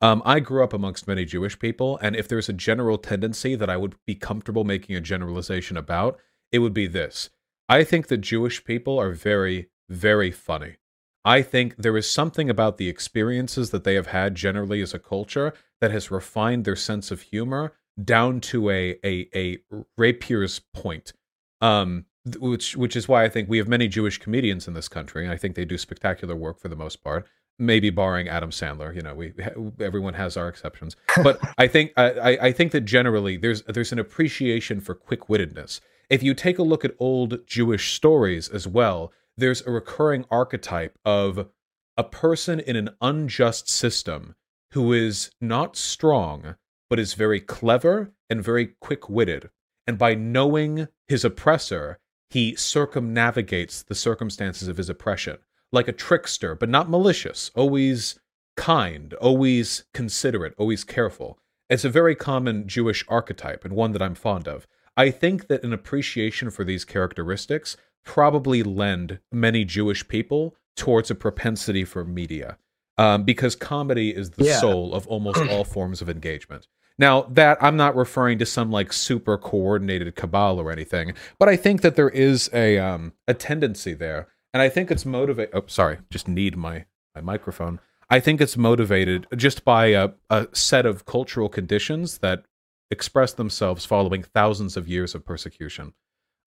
Um, 0.01 0.23
I 0.25 0.41
grew 0.41 0.63
up 0.63 0.73
amongst 0.73 1.09
many 1.09 1.25
Jewish 1.25 1.59
people, 1.59 1.99
and 2.03 2.15
if 2.15 2.29
there's 2.29 2.49
a 2.49 2.55
general 2.55 2.99
tendency 2.99 3.55
that 3.55 3.71
I 3.71 3.77
would 3.77 3.95
be 4.07 4.15
comfortable 4.15 4.65
making 4.65 4.95
a 4.95 5.01
generalization 5.01 5.77
about, 5.77 6.19
it 6.53 6.59
would 6.59 6.75
be 6.75 6.87
this. 6.87 7.31
I 7.69 7.83
think 7.83 8.09
that 8.09 8.19
Jewish 8.19 8.65
people 8.65 9.01
are 9.01 9.13
very, 9.13 9.69
very 9.89 10.31
funny. 10.31 10.77
I 11.25 11.43
think 11.43 11.75
there 11.77 11.97
is 11.97 12.09
something 12.09 12.49
about 12.49 12.77
the 12.77 12.89
experiences 12.89 13.71
that 13.71 13.85
they 13.85 13.95
have 13.95 14.07
had 14.09 14.37
generally 14.37 14.81
as 14.81 14.95
a 14.95 14.99
culture 14.99 15.55
that 15.81 15.91
has 15.91 16.11
refined 16.11 16.65
their 16.65 16.77
sense 16.77 17.11
of 17.11 17.23
humor 17.23 17.73
down 18.03 18.41
to 18.41 18.71
a 18.71 18.99
a 19.05 19.29
a 19.35 19.59
rapier's 19.99 20.61
point. 20.73 21.13
Um, 21.61 22.05
which 22.39 22.77
which 22.77 22.95
is 22.95 23.09
why 23.09 23.25
I 23.25 23.29
think 23.29 23.49
we 23.49 23.59
have 23.59 23.69
many 23.69 23.89
Jewish 23.89 24.19
comedians 24.19 24.69
in 24.69 24.75
this 24.75 24.89
country. 24.89 25.25
And 25.25 25.33
I 25.33 25.37
think 25.37 25.57
they 25.57 25.65
do 25.65 25.79
spectacular 25.79 26.37
work 26.37 26.61
for 26.61 26.69
the 26.69 26.77
most 26.77 27.03
part. 27.03 27.27
Maybe 27.59 27.89
barring 27.91 28.29
Adam 28.29 28.51
Sandler, 28.51 28.95
you 28.95 29.01
know, 29.01 29.15
we 29.15 29.33
everyone 29.81 30.15
has 30.15 30.37
our 30.37 30.49
exceptions, 30.49 30.95
but 31.23 31.39
I 31.57 31.67
think 31.67 31.93
I, 31.97 32.39
I 32.41 32.53
think 32.53 32.73
that 32.73 32.83
generally 32.83 33.37
there's 33.37 33.63
there's 33.63 33.93
an 33.93 33.99
appreciation 33.99 34.81
for 34.81 34.95
quick 34.95 35.29
wittedness. 35.29 35.81
If 36.11 36.23
you 36.23 36.35
take 36.35 36.59
a 36.59 36.63
look 36.63 36.85
at 36.85 36.95
old 36.99 37.47
Jewish 37.47 37.95
stories 37.95 38.49
as 38.49 38.69
well, 38.69 39.13
there's 39.37 39.67
a 39.67 39.71
recurring 39.71 40.25
archetype 40.31 40.99
of 41.05 41.49
a 41.97 42.05
person 42.05 42.61
in 42.61 42.77
an 42.77 42.91
unjust 43.01 43.69
system 43.69 44.35
who 44.73 44.93
is 44.93 45.31
not 45.41 45.77
strong, 45.77 46.57
but 46.91 46.99
is 46.99 47.15
very 47.15 47.41
clever 47.41 48.13
and 48.29 48.45
very 48.45 48.75
quick 48.81 49.09
witted. 49.09 49.51
And 49.87 49.99
by 49.99 50.15
knowing 50.15 50.89
his 51.09 51.25
oppressor, 51.25 51.99
he 52.29 52.55
circumnavigates 52.57 53.83
the 53.83 53.95
circumstances 53.95 54.69
of 54.69 54.77
his 54.77 54.89
oppression 54.89 55.39
like 55.73 55.89
a 55.89 55.93
trickster, 55.93 56.55
but 56.55 56.69
not 56.69 56.91
malicious, 56.91 57.51
always 57.55 58.19
kind, 58.57 59.15
always 59.15 59.85
considerate, 59.93 60.55
always 60.59 60.85
careful. 60.85 61.39
It's 61.69 61.85
a 61.85 61.91
very 61.91 62.15
common 62.15 62.69
Jewish 62.69 63.05
archetype 63.09 63.65
and 63.65 63.75
one 63.75 63.93
that 63.93 64.03
I'm 64.03 64.15
fond 64.15 64.47
of. 64.47 64.67
I 64.97 65.11
think 65.11 65.49
that 65.49 65.63
an 65.63 65.73
appreciation 65.73 66.51
for 66.51 66.65
these 66.65 66.85
characteristics 66.85 67.77
probably 68.05 68.63
lend 68.63 69.19
many 69.33 69.65
Jewish 69.65 70.07
people 70.09 70.55
towards 70.77 71.11
a 71.11 71.15
propensity 71.15 71.85
for 71.85 72.05
media. 72.05 72.57
Um, 72.99 73.25
because 73.25 73.55
comedy 73.55 74.17
is 74.17 74.31
the 74.31 74.47
yeah. 74.47 74.59
soul 74.59 74.95
of 74.95 75.07
almost 75.07 75.39
all 75.51 75.65
forms 75.65 76.01
of 76.01 76.09
engagement. 76.09 76.67
Now, 76.99 77.23
that 77.23 77.59
I'm 77.61 77.77
not 77.77 77.95
referring 77.95 78.39
to 78.39 78.47
some 78.47 78.71
like 78.71 78.93
super 78.93 79.37
coordinated 79.37 80.15
cabal 80.15 80.59
or 80.59 80.73
anything, 80.73 81.13
but 81.39 81.49
I 81.49 81.57
think 81.57 81.83
that 81.83 81.95
there 81.95 82.09
is 82.09 82.49
a 82.55 82.79
um, 82.79 83.13
a 83.29 83.35
tendency 83.35 83.93
there, 83.93 84.29
and 84.57 84.63
I 84.63 84.71
think 84.71 84.91
it's 84.91 85.05
motivated. 85.05 85.55
Oh, 85.55 85.65
sorry, 85.67 85.99
just 86.09 86.29
need 86.29 86.57
my 86.57 86.87
my 87.15 87.21
microphone. 87.21 87.79
I 88.09 88.21
think 88.21 88.41
it's 88.41 88.57
motivated 88.57 89.27
just 89.37 89.67
by 89.67 89.89
a, 89.89 90.13
a 90.31 90.49
set 90.53 90.87
of 90.87 91.05
cultural 91.05 91.51
conditions 91.51 92.19
that 92.19 92.47
express 92.91 93.35
themselves 93.35 93.85
following 93.85 94.23
thousands 94.23 94.79
of 94.79 94.89
years 94.89 95.15
of 95.15 95.27
persecution. 95.27 95.93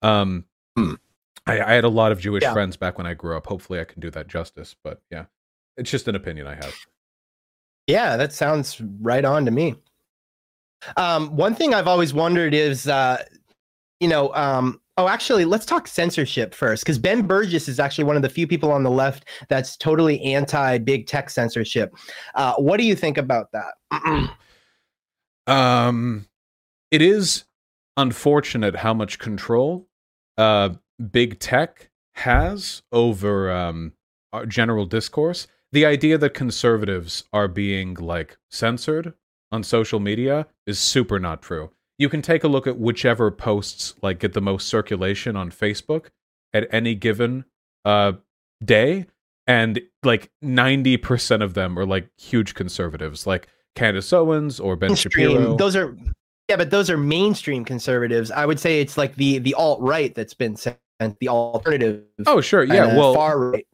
Um, 0.01 0.45
hmm. 0.75 0.93
I, 1.45 1.61
I, 1.61 1.73
had 1.73 1.83
a 1.83 1.89
lot 1.89 2.11
of 2.11 2.19
Jewish 2.19 2.41
yeah. 2.41 2.51
friends 2.51 2.77
back 2.77 2.97
when 2.97 3.05
I 3.05 3.13
grew 3.13 3.37
up. 3.37 3.45
Hopefully, 3.45 3.79
I 3.79 3.83
can 3.83 4.01
do 4.01 4.09
that 4.09 4.27
justice. 4.27 4.75
But 4.83 5.03
yeah, 5.11 5.25
it's 5.77 5.91
just 5.91 6.07
an 6.07 6.15
opinion 6.15 6.47
I 6.47 6.55
have. 6.55 6.73
Yeah, 7.85 8.17
that 8.17 8.33
sounds 8.33 8.81
right 9.01 9.23
on 9.23 9.45
to 9.45 9.51
me. 9.51 9.75
Um, 10.97 11.35
one 11.35 11.53
thing 11.53 11.75
I've 11.75 11.87
always 11.87 12.11
wondered 12.11 12.55
is, 12.55 12.87
uh, 12.87 13.23
you 13.99 14.07
know, 14.07 14.33
um, 14.33 14.81
oh, 14.99 15.07
actually, 15.07 15.45
let's 15.45 15.65
talk 15.65 15.87
censorship 15.87 16.53
first, 16.53 16.83
because 16.83 16.99
Ben 16.99 17.25
Burgis 17.25 17.69
is 17.69 17.79
actually 17.79 18.03
one 18.03 18.17
of 18.17 18.21
the 18.21 18.29
few 18.29 18.45
people 18.45 18.69
on 18.69 18.83
the 18.83 18.91
left 18.91 19.25
that's 19.47 19.77
totally 19.77 20.21
anti 20.21 20.77
big 20.77 21.07
tech 21.07 21.29
censorship. 21.29 21.95
Uh, 22.35 22.55
what 22.55 22.77
do 22.77 22.83
you 22.83 22.95
think 22.95 23.17
about 23.17 23.47
that? 23.53 24.29
um, 25.47 26.27
it 26.91 27.01
is 27.01 27.45
unfortunate 27.95 28.75
how 28.75 28.93
much 28.93 29.19
control 29.19 29.87
uh, 30.37 30.69
big 31.11 31.39
tech 31.39 31.89
has 32.15 32.81
over 32.91 33.49
um, 33.49 33.93
general 34.49 34.85
discourse. 34.85 35.47
The 35.71 35.85
idea 35.85 36.17
that 36.17 36.33
conservatives 36.33 37.23
are 37.31 37.47
being 37.47 37.93
like 37.93 38.37
censored 38.49 39.13
on 39.49 39.63
social 39.63 40.01
media 40.01 40.47
is 40.67 40.77
super 40.77 41.19
not 41.19 41.41
true. 41.41 41.71
You 41.99 42.09
can 42.09 42.23
take 42.23 42.43
a 42.43 42.47
look 42.47 42.65
at 42.65 42.79
whichever 42.79 43.29
posts 43.29 43.93
like 44.01 44.19
get 44.19 44.33
the 44.33 44.41
most 44.41 44.67
circulation 44.67 45.35
on 45.35 45.51
Facebook 45.51 46.07
at 46.53 46.67
any 46.71 46.95
given 46.95 47.45
uh, 47.85 48.13
day, 48.63 49.05
and 49.45 49.79
like 50.03 50.31
ninety 50.41 50.97
percent 50.97 51.43
of 51.43 51.53
them 51.53 51.77
are 51.77 51.85
like 51.85 52.09
huge 52.17 52.55
conservatives, 52.55 53.27
like 53.27 53.47
Candace 53.75 54.11
Owens 54.11 54.59
or 54.59 54.75
Ben 54.75 54.89
mainstream. 54.89 55.31
Shapiro. 55.31 55.57
Those 55.57 55.75
are 55.75 55.95
yeah, 56.49 56.55
but 56.55 56.71
those 56.71 56.89
are 56.89 56.97
mainstream 56.97 57.63
conservatives. 57.63 58.31
I 58.31 58.45
would 58.45 58.59
say 58.59 58.81
it's 58.81 58.97
like 58.97 59.15
the 59.15 59.37
the 59.37 59.53
alt 59.53 59.81
right 59.81 60.15
that's 60.15 60.33
been 60.33 60.55
sent, 60.55 60.79
the 61.19 61.29
alternative. 61.29 62.05
Oh 62.25 62.41
sure, 62.41 62.63
yeah, 62.63 62.97
well, 62.97 63.13
far 63.13 63.39
right. 63.39 63.67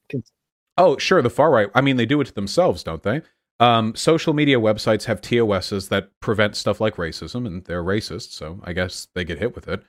Oh 0.77 0.97
sure, 0.97 1.21
the 1.21 1.29
far 1.29 1.51
right. 1.51 1.69
I 1.73 1.81
mean, 1.81 1.95
they 1.95 2.05
do 2.05 2.19
it 2.19 2.25
to 2.25 2.33
themselves, 2.33 2.83
don't 2.83 3.01
they? 3.03 3.21
Um, 3.59 3.95
social 3.95 4.33
media 4.33 4.59
websites 4.59 5.05
have 5.05 5.21
TOSs 5.21 5.87
that 5.89 6.09
prevent 6.19 6.55
stuff 6.55 6.81
like 6.81 6.97
racism, 6.97 7.47
and 7.47 7.63
they're 7.65 7.83
racist, 7.83 8.31
so 8.31 8.59
I 8.63 8.73
guess 8.73 9.07
they 9.13 9.23
get 9.23 9.39
hit 9.39 9.55
with 9.55 9.67
it. 9.67 9.83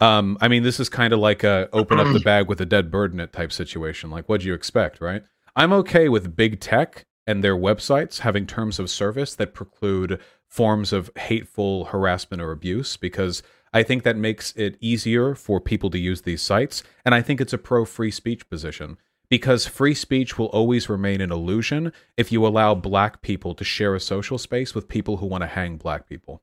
Um, 0.00 0.36
I 0.40 0.48
mean, 0.48 0.64
this 0.64 0.80
is 0.80 0.88
kind 0.88 1.12
of 1.12 1.20
like 1.20 1.44
a 1.44 1.68
open 1.72 2.00
up 2.00 2.12
the 2.12 2.20
bag 2.24 2.48
with 2.48 2.60
a 2.60 2.66
dead 2.66 2.90
bird 2.90 3.12
in 3.12 3.20
it 3.20 3.32
type 3.32 3.52
situation. 3.52 4.10
Like, 4.10 4.28
what'd 4.28 4.44
you 4.44 4.54
expect, 4.54 5.00
right? 5.00 5.22
I'm 5.54 5.72
okay 5.74 6.08
with 6.08 6.34
big 6.34 6.58
tech 6.58 7.06
and 7.26 7.44
their 7.44 7.56
websites 7.56 8.20
having 8.20 8.46
terms 8.46 8.80
of 8.80 8.90
service 8.90 9.36
that 9.36 9.54
preclude 9.54 10.18
forms 10.48 10.92
of 10.92 11.10
hateful 11.16 11.86
harassment 11.86 12.42
or 12.42 12.50
abuse 12.50 12.96
because 12.96 13.42
I 13.72 13.82
think 13.82 14.02
that 14.02 14.16
makes 14.16 14.52
it 14.56 14.76
easier 14.80 15.34
for 15.34 15.60
people 15.60 15.88
to 15.90 15.98
use 15.98 16.22
these 16.22 16.42
sites. 16.42 16.82
And 17.04 17.14
I 17.14 17.22
think 17.22 17.40
it's 17.40 17.52
a 17.52 17.58
pro 17.58 17.84
free 17.84 18.10
speech 18.10 18.48
position 18.50 18.98
because 19.32 19.66
free 19.66 19.94
speech 19.94 20.36
will 20.36 20.48
always 20.48 20.90
remain 20.90 21.22
an 21.22 21.32
illusion 21.32 21.90
if 22.18 22.30
you 22.30 22.46
allow 22.46 22.74
black 22.74 23.22
people 23.22 23.54
to 23.54 23.64
share 23.64 23.94
a 23.94 23.98
social 24.00 24.36
space 24.36 24.74
with 24.74 24.88
people 24.88 25.16
who 25.16 25.26
want 25.26 25.40
to 25.40 25.46
hang 25.46 25.78
black 25.78 26.06
people. 26.06 26.42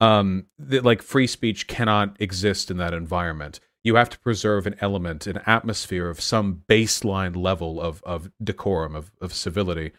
Um, 0.00 0.46
the, 0.58 0.80
like 0.80 1.00
free 1.00 1.28
speech 1.28 1.68
cannot 1.68 2.16
exist 2.18 2.72
in 2.72 2.76
that 2.78 2.92
environment. 2.92 3.60
You 3.84 3.94
have 3.94 4.10
to 4.10 4.18
preserve 4.18 4.66
an 4.66 4.74
element, 4.80 5.28
an 5.28 5.42
atmosphere 5.46 6.08
of 6.08 6.20
some 6.20 6.64
baseline 6.68 7.36
level 7.36 7.80
of 7.80 8.02
of 8.02 8.32
decorum, 8.42 8.96
of 8.96 9.12
of 9.20 9.32
civility. 9.32 9.92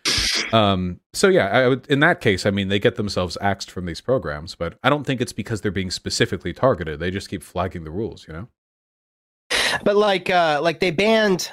Um, 0.52 1.00
so 1.14 1.30
yeah, 1.30 1.48
I 1.48 1.70
would, 1.70 1.88
in 1.88 2.02
that 2.02 2.20
case, 2.20 2.46
I 2.46 2.52
mean, 2.52 2.68
they 2.68 2.80
get 2.80 2.96
themselves 2.96 3.38
axed 3.40 3.72
from 3.72 3.86
these 3.86 4.02
programs, 4.02 4.56
but 4.56 4.78
I 4.84 4.90
don't 4.90 5.06
think 5.06 5.22
it's 5.22 5.32
because 5.32 5.62
they're 5.62 5.72
being 5.72 5.90
specifically 5.90 6.52
targeted. 6.52 7.00
They 7.00 7.12
just 7.12 7.30
keep 7.30 7.44
flagging 7.44 7.86
the 7.86 7.92
rules, 7.92 8.28
you 8.28 8.34
know. 8.34 8.48
But 9.86 9.96
like, 9.96 10.30
uh, 10.30 10.60
like 10.62 10.82
they 10.82 10.92
banned 10.92 11.50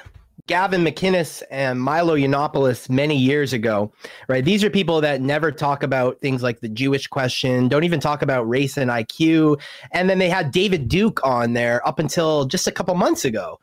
Gavin 0.47 0.83
McInnes 0.83 1.41
and 1.49 1.79
Milo 1.79 2.17
Yiannopoulos 2.17 2.89
many 2.89 3.15
years 3.17 3.53
ago, 3.53 3.93
right? 4.27 4.43
These 4.43 4.63
are 4.63 4.69
people 4.69 4.99
that 4.99 5.21
never 5.21 5.51
talk 5.51 5.83
about 5.83 6.19
things 6.19 6.43
like 6.43 6.59
the 6.59 6.67
Jewish 6.67 7.07
question, 7.07 7.69
don't 7.69 7.85
even 7.85 8.01
talk 8.01 8.21
about 8.21 8.47
race 8.47 8.75
and 8.75 8.91
IQ. 8.91 9.61
And 9.91 10.09
then 10.09 10.19
they 10.19 10.29
had 10.29 10.51
David 10.51 10.89
Duke 10.89 11.21
on 11.23 11.53
there 11.53 11.85
up 11.87 11.97
until 11.97 12.45
just 12.45 12.67
a 12.67 12.71
couple 12.71 12.93
months 12.95 13.23
ago. 13.23 13.59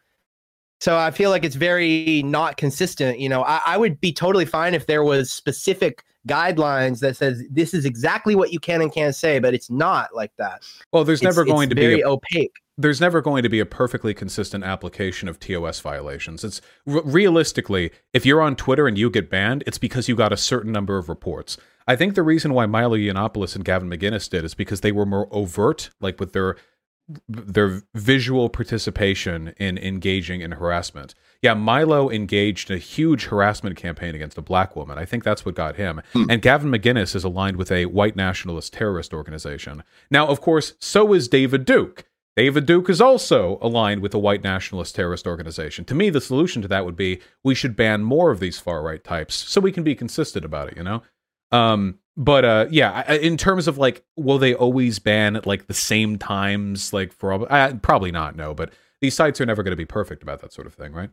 So 0.81 0.97
I 0.97 1.11
feel 1.11 1.28
like 1.28 1.45
it's 1.45 1.57
very 1.57 2.22
not 2.22 2.57
consistent. 2.57 3.18
You 3.18 3.28
know, 3.28 3.45
I, 3.45 3.61
I 3.66 3.76
would 3.76 4.01
be 4.01 4.12
totally 4.12 4.47
fine 4.47 4.72
if 4.72 4.87
there 4.87 5.05
was 5.05 5.31
specific 5.31 6.03
guidelines 6.26 7.01
that 7.01 7.16
says 7.16 7.43
this 7.51 7.74
is 7.74 7.85
exactly 7.85 8.35
what 8.35 8.53
you 8.53 8.61
can 8.61 8.81
and 8.81 8.93
can't 8.93 9.14
say, 9.14 9.39
but 9.39 9.53
it's 9.53 9.70
not 9.70 10.14
like 10.14 10.33
that. 10.39 10.62
Well, 10.93 11.05
there's 11.05 11.20
it's, 11.20 11.24
never 11.24 11.45
going 11.45 11.68
to 11.68 11.74
be 11.74 11.83
very 11.83 12.01
a, 12.01 12.09
opaque 12.09 12.55
there's 12.81 13.01
never 13.01 13.20
going 13.20 13.43
to 13.43 13.49
be 13.49 13.61
a 13.61 13.66
perfectly 13.66 14.14
consistent 14.14 14.64
application 14.64 15.28
of 15.28 15.39
TOS 15.39 15.81
violations. 15.81 16.45
It's 16.45 16.61
r- 16.87 17.03
realistically, 17.05 17.91
if 18.12 18.24
you're 18.24 18.41
on 18.41 18.57
Twitter 18.57 18.87
and 18.87 18.97
you 18.97 19.11
get 19.11 19.31
banned, 19.31 19.64
it's 19.66 19.78
because 19.78 20.09
you 20.09 20.16
got 20.16 20.33
a 20.33 20.37
certain 20.37 20.72
number 20.72 20.97
of 20.97 21.09
reports. 21.09 21.57
I 21.87 21.97
think 21.97 22.14
the 22.14 22.22
reason 22.22 22.55
why 22.55 22.66
Milo 22.66 22.97
Yiannopoulos 22.97 23.57
and 23.57 23.64
Gavin 23.64 23.91
McInnes 23.91 24.31
did 24.31 24.45
is 24.45 24.55
because 24.55 24.81
they 24.81 24.93
were 24.93 25.07
more 25.07 25.28
overt, 25.31 25.91
like 26.01 26.20
with 26.20 26.33
their 26.33 26.57
their 27.28 27.83
visual 27.95 28.49
participation 28.49 29.53
in 29.57 29.76
engaging 29.78 30.43
in 30.43 30.53
harassment. 30.53 31.14
Yeah, 31.43 31.55
Milo 31.55 32.11
engaged 32.11 32.70
in 32.70 32.76
a 32.76 32.78
huge 32.78 33.24
harassment 33.24 33.76
campaign 33.76 34.14
against 34.14 34.39
a 34.39 34.43
black 34.43 34.76
woman. 34.76 34.99
I 34.99 35.07
think 35.07 35.24
that's 35.24 35.45
what 35.45 35.55
got 35.55 35.76
him. 35.76 36.03
Hmm. 36.12 36.31
And 36.31 36.43
Gavin 36.43 36.70
McInnes 36.70 37.16
is 37.16 37.24
aligned 37.24 37.57
with 37.57 37.72
a 37.72 37.87
white 37.87 38.14
nationalist 38.14 38.74
terrorist 38.74 39.12
organization. 39.12 39.83
Now, 40.11 40.26
of 40.28 40.41
course, 40.41 40.74
so 40.78 41.12
is 41.12 41.28
David 41.28 41.64
Duke. 41.64 42.05
David 42.41 42.64
Duke 42.64 42.88
is 42.88 43.03
also 43.03 43.59
aligned 43.61 44.01
with 44.01 44.14
a 44.14 44.18
white 44.18 44.43
nationalist 44.43 44.95
terrorist 44.95 45.26
organization. 45.26 45.84
To 45.84 45.95
me, 45.95 46.09
the 46.09 46.22
solution 46.22 46.62
to 46.62 46.68
that 46.68 46.86
would 46.86 46.97
be 46.97 47.20
we 47.45 47.55
should 47.55 47.76
ban 47.76 48.03
more 48.03 48.30
of 48.30 48.41
these 48.41 48.59
far 48.59 48.82
right 48.82 49.05
types 49.05 49.34
so 49.34 49.61
we 49.61 49.70
can 49.70 49.82
be 49.82 49.95
consistent 49.95 50.43
about 50.43 50.68
it, 50.68 50.78
you 50.78 50.82
know? 50.82 51.03
Um, 51.53 51.99
but 52.16 52.47
uh, 52.47 52.66
yeah, 52.70 53.12
in 53.12 53.36
terms 53.36 53.68
of 53.68 53.76
like, 53.76 54.07
will 54.16 54.38
they 54.38 54.55
always 54.55 54.99
ban 54.99 55.36
at 55.36 55.45
like 55.45 55.66
the 55.66 55.74
same 55.74 56.16
times? 56.16 56.95
Like 56.95 57.12
for 57.12 57.30
all, 57.30 57.47
uh, 57.51 57.74
probably 57.82 58.11
not. 58.11 58.36
No, 58.36 58.55
but 58.55 58.72
these 59.03 59.14
sites 59.14 59.38
are 59.43 59.45
never 59.45 59.62
going 59.62 59.72
to 59.72 59.76
be 59.76 59.84
perfect 59.84 60.22
about 60.22 60.41
that 60.41 60.55
sort 60.55 60.66
of 60.66 60.72
thing, 60.72 60.95
right? 60.95 61.11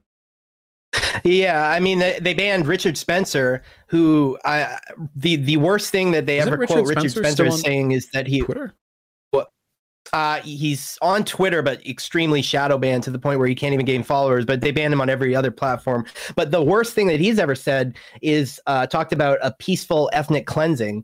Yeah, 1.26 1.70
I 1.70 1.82
mean 1.82 2.00
they, 2.00 2.20
they 2.22 2.36
banned 2.36 2.68
Richard 2.68 2.98
Spencer, 2.98 3.64
who 3.88 4.38
I 4.46 4.80
the 5.14 5.36
the 5.36 5.58
worst 5.58 5.92
thing 5.92 6.12
that 6.12 6.26
they 6.26 6.38
Isn't 6.40 6.54
ever 6.54 6.62
Richard 6.62 6.74
quote 6.74 6.88
Richard 6.88 7.12
Spencer 7.12 7.52
saying 7.52 7.92
is 7.92 8.12
that 8.12 8.28
he 8.28 8.40
Twitter. 8.40 8.74
Uh, 10.14 10.42
he's 10.42 10.98
on 11.02 11.24
Twitter, 11.24 11.62
but 11.62 11.86
extremely 11.86 12.42
shadow 12.42 12.78
banned 12.78 13.04
to 13.04 13.12
the 13.12 13.20
point 13.20 13.40
where 13.40 13.48
he 13.48 13.56
can't 13.56 13.74
even 13.74 13.86
gain 13.86 14.04
followers. 14.04 14.46
But 14.46 14.62
they 14.62 14.72
banned 14.72 14.94
him 14.94 15.02
on 15.02 15.10
every 15.10 15.36
other 15.36 15.52
platform. 15.52 16.06
But 16.36 16.52
the 16.52 16.64
worst 16.64 16.94
thing 16.94 17.08
that 17.08 17.20
he's 17.20 17.40
ever 17.40 17.56
said 17.56 17.98
is 18.22 18.60
uh, 18.68 18.88
talked 18.88 19.14
about 19.14 19.40
a 19.42 19.52
peaceful 19.52 20.10
ethnic 20.14 20.46
cleansing, 20.46 21.04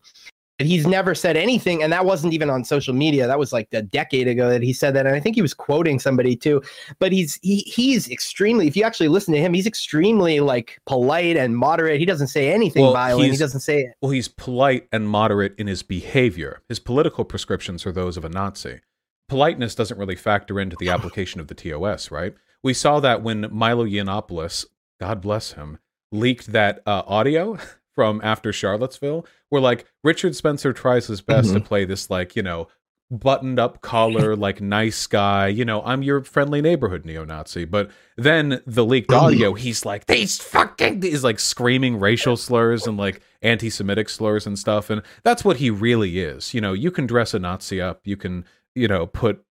he's 0.59 0.85
never 0.85 1.15
said 1.15 1.35
anything 1.35 1.81
and 1.81 1.91
that 1.91 2.05
wasn't 2.05 2.33
even 2.33 2.49
on 2.49 2.63
social 2.63 2.93
media. 2.93 3.27
That 3.27 3.39
was 3.39 3.51
like 3.51 3.67
a 3.73 3.81
decade 3.81 4.27
ago 4.27 4.49
that 4.49 4.61
he 4.61 4.73
said 4.73 4.93
that 4.95 5.05
and 5.05 5.15
i 5.15 5.19
think 5.19 5.35
he 5.35 5.41
was 5.41 5.53
quoting 5.53 5.99
somebody 5.99 6.35
too. 6.35 6.61
But 6.99 7.11
he's 7.11 7.39
he, 7.41 7.59
he's 7.59 8.09
extremely 8.09 8.67
if 8.67 8.75
you 8.75 8.83
actually 8.83 9.07
listen 9.07 9.33
to 9.33 9.39
him 9.39 9.53
he's 9.53 9.67
extremely 9.67 10.39
like 10.39 10.79
polite 10.85 11.37
and 11.37 11.57
moderate. 11.57 11.99
He 11.99 12.05
doesn't 12.05 12.27
say 12.27 12.51
anything 12.51 12.83
well, 12.83 12.93
violent. 12.93 13.31
He 13.31 13.37
doesn't 13.37 13.61
say 13.61 13.81
it 13.81 13.95
well 14.01 14.11
he's 14.11 14.27
polite 14.27 14.87
and 14.91 15.09
moderate 15.09 15.53
in 15.57 15.67
his 15.67 15.83
behavior. 15.83 16.61
His 16.69 16.79
political 16.79 17.25
prescriptions 17.25 17.85
are 17.85 17.91
those 17.91 18.17
of 18.17 18.25
a 18.25 18.29
nazi 18.29 18.81
politeness 19.29 19.75
doesn't 19.75 19.97
really 19.97 20.15
factor 20.15 20.59
into 20.59 20.75
the 20.79 20.89
application 20.89 21.39
of 21.39 21.47
the 21.47 21.55
tos 21.55 22.11
right 22.11 22.35
we 22.61 22.73
saw 22.73 22.99
that 22.99 23.23
when 23.23 23.47
milo 23.51 23.85
yiannopoulos 23.85 24.65
god 24.99 25.21
bless 25.21 25.53
him 25.53 25.79
leaked 26.13 26.51
that 26.51 26.81
uh, 26.85 27.03
audio 27.07 27.57
from 27.95 28.21
after 28.23 28.53
Charlottesville, 28.53 29.25
where 29.49 29.61
like 29.61 29.85
Richard 30.03 30.35
Spencer 30.35 30.73
tries 30.73 31.07
his 31.07 31.21
best 31.21 31.49
mm-hmm. 31.49 31.57
to 31.57 31.63
play 31.63 31.85
this 31.85 32.09
like, 32.09 32.35
you 32.35 32.43
know, 32.43 32.67
buttoned 33.11 33.59
up 33.59 33.81
collar, 33.81 34.35
like 34.37 34.61
nice 34.61 35.05
guy, 35.07 35.47
you 35.47 35.65
know, 35.65 35.83
I'm 35.83 36.01
your 36.01 36.23
friendly 36.23 36.61
neighborhood 36.61 37.05
neo-Nazi. 37.05 37.65
But 37.65 37.91
then 38.17 38.61
the 38.65 38.85
leaked 38.85 39.09
mm-hmm. 39.09 39.25
audio, 39.25 39.53
he's 39.53 39.85
like, 39.85 40.05
these 40.05 40.37
fucking 40.39 41.01
he's 41.01 41.23
like 41.23 41.39
screaming 41.39 41.99
racial 41.99 42.37
slurs 42.37 42.87
and 42.87 42.97
like 42.97 43.21
anti-Semitic 43.41 44.09
slurs 44.09 44.47
and 44.47 44.57
stuff. 44.57 44.89
And 44.89 45.01
that's 45.23 45.43
what 45.43 45.57
he 45.57 45.69
really 45.69 46.19
is. 46.19 46.53
You 46.53 46.61
know, 46.61 46.73
you 46.73 46.91
can 46.91 47.05
dress 47.05 47.33
a 47.33 47.39
Nazi 47.39 47.81
up, 47.81 48.01
you 48.05 48.17
can, 48.17 48.45
you 48.75 48.87
know, 48.87 49.05
put 49.05 49.43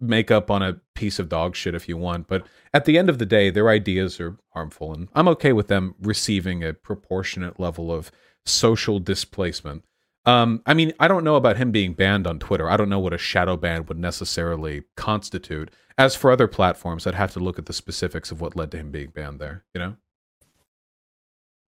makeup 0.00 0.50
on 0.50 0.62
a 0.62 0.80
piece 0.94 1.18
of 1.18 1.28
dog 1.28 1.54
shit 1.54 1.74
if 1.74 1.88
you 1.88 1.96
want, 1.96 2.26
but 2.26 2.46
at 2.74 2.84
the 2.84 2.98
end 2.98 3.08
of 3.08 3.18
the 3.18 3.26
day, 3.26 3.50
their 3.50 3.68
ideas 3.68 4.20
are 4.20 4.36
harmful, 4.52 4.92
and 4.92 5.08
I'm 5.14 5.28
okay 5.28 5.52
with 5.52 5.68
them 5.68 5.94
receiving 6.00 6.64
a 6.64 6.72
proportionate 6.72 7.60
level 7.60 7.92
of 7.92 8.10
social 8.44 8.98
displacement. 8.98 9.84
Um, 10.26 10.62
I 10.66 10.74
mean, 10.74 10.92
I 11.00 11.08
don't 11.08 11.24
know 11.24 11.36
about 11.36 11.56
him 11.56 11.70
being 11.70 11.94
banned 11.94 12.26
on 12.26 12.38
Twitter. 12.38 12.68
I 12.68 12.76
don't 12.76 12.90
know 12.90 12.98
what 12.98 13.14
a 13.14 13.18
shadow 13.18 13.56
ban 13.56 13.86
would 13.86 13.98
necessarily 13.98 14.82
constitute. 14.96 15.70
As 15.96 16.14
for 16.14 16.30
other 16.30 16.48
platforms, 16.48 17.06
I'd 17.06 17.14
have 17.14 17.32
to 17.32 17.40
look 17.40 17.58
at 17.58 17.66
the 17.66 17.72
specifics 17.72 18.30
of 18.30 18.40
what 18.40 18.56
led 18.56 18.70
to 18.72 18.78
him 18.78 18.90
being 18.90 19.10
banned 19.10 19.40
there, 19.40 19.64
you 19.74 19.80
know? 19.80 19.96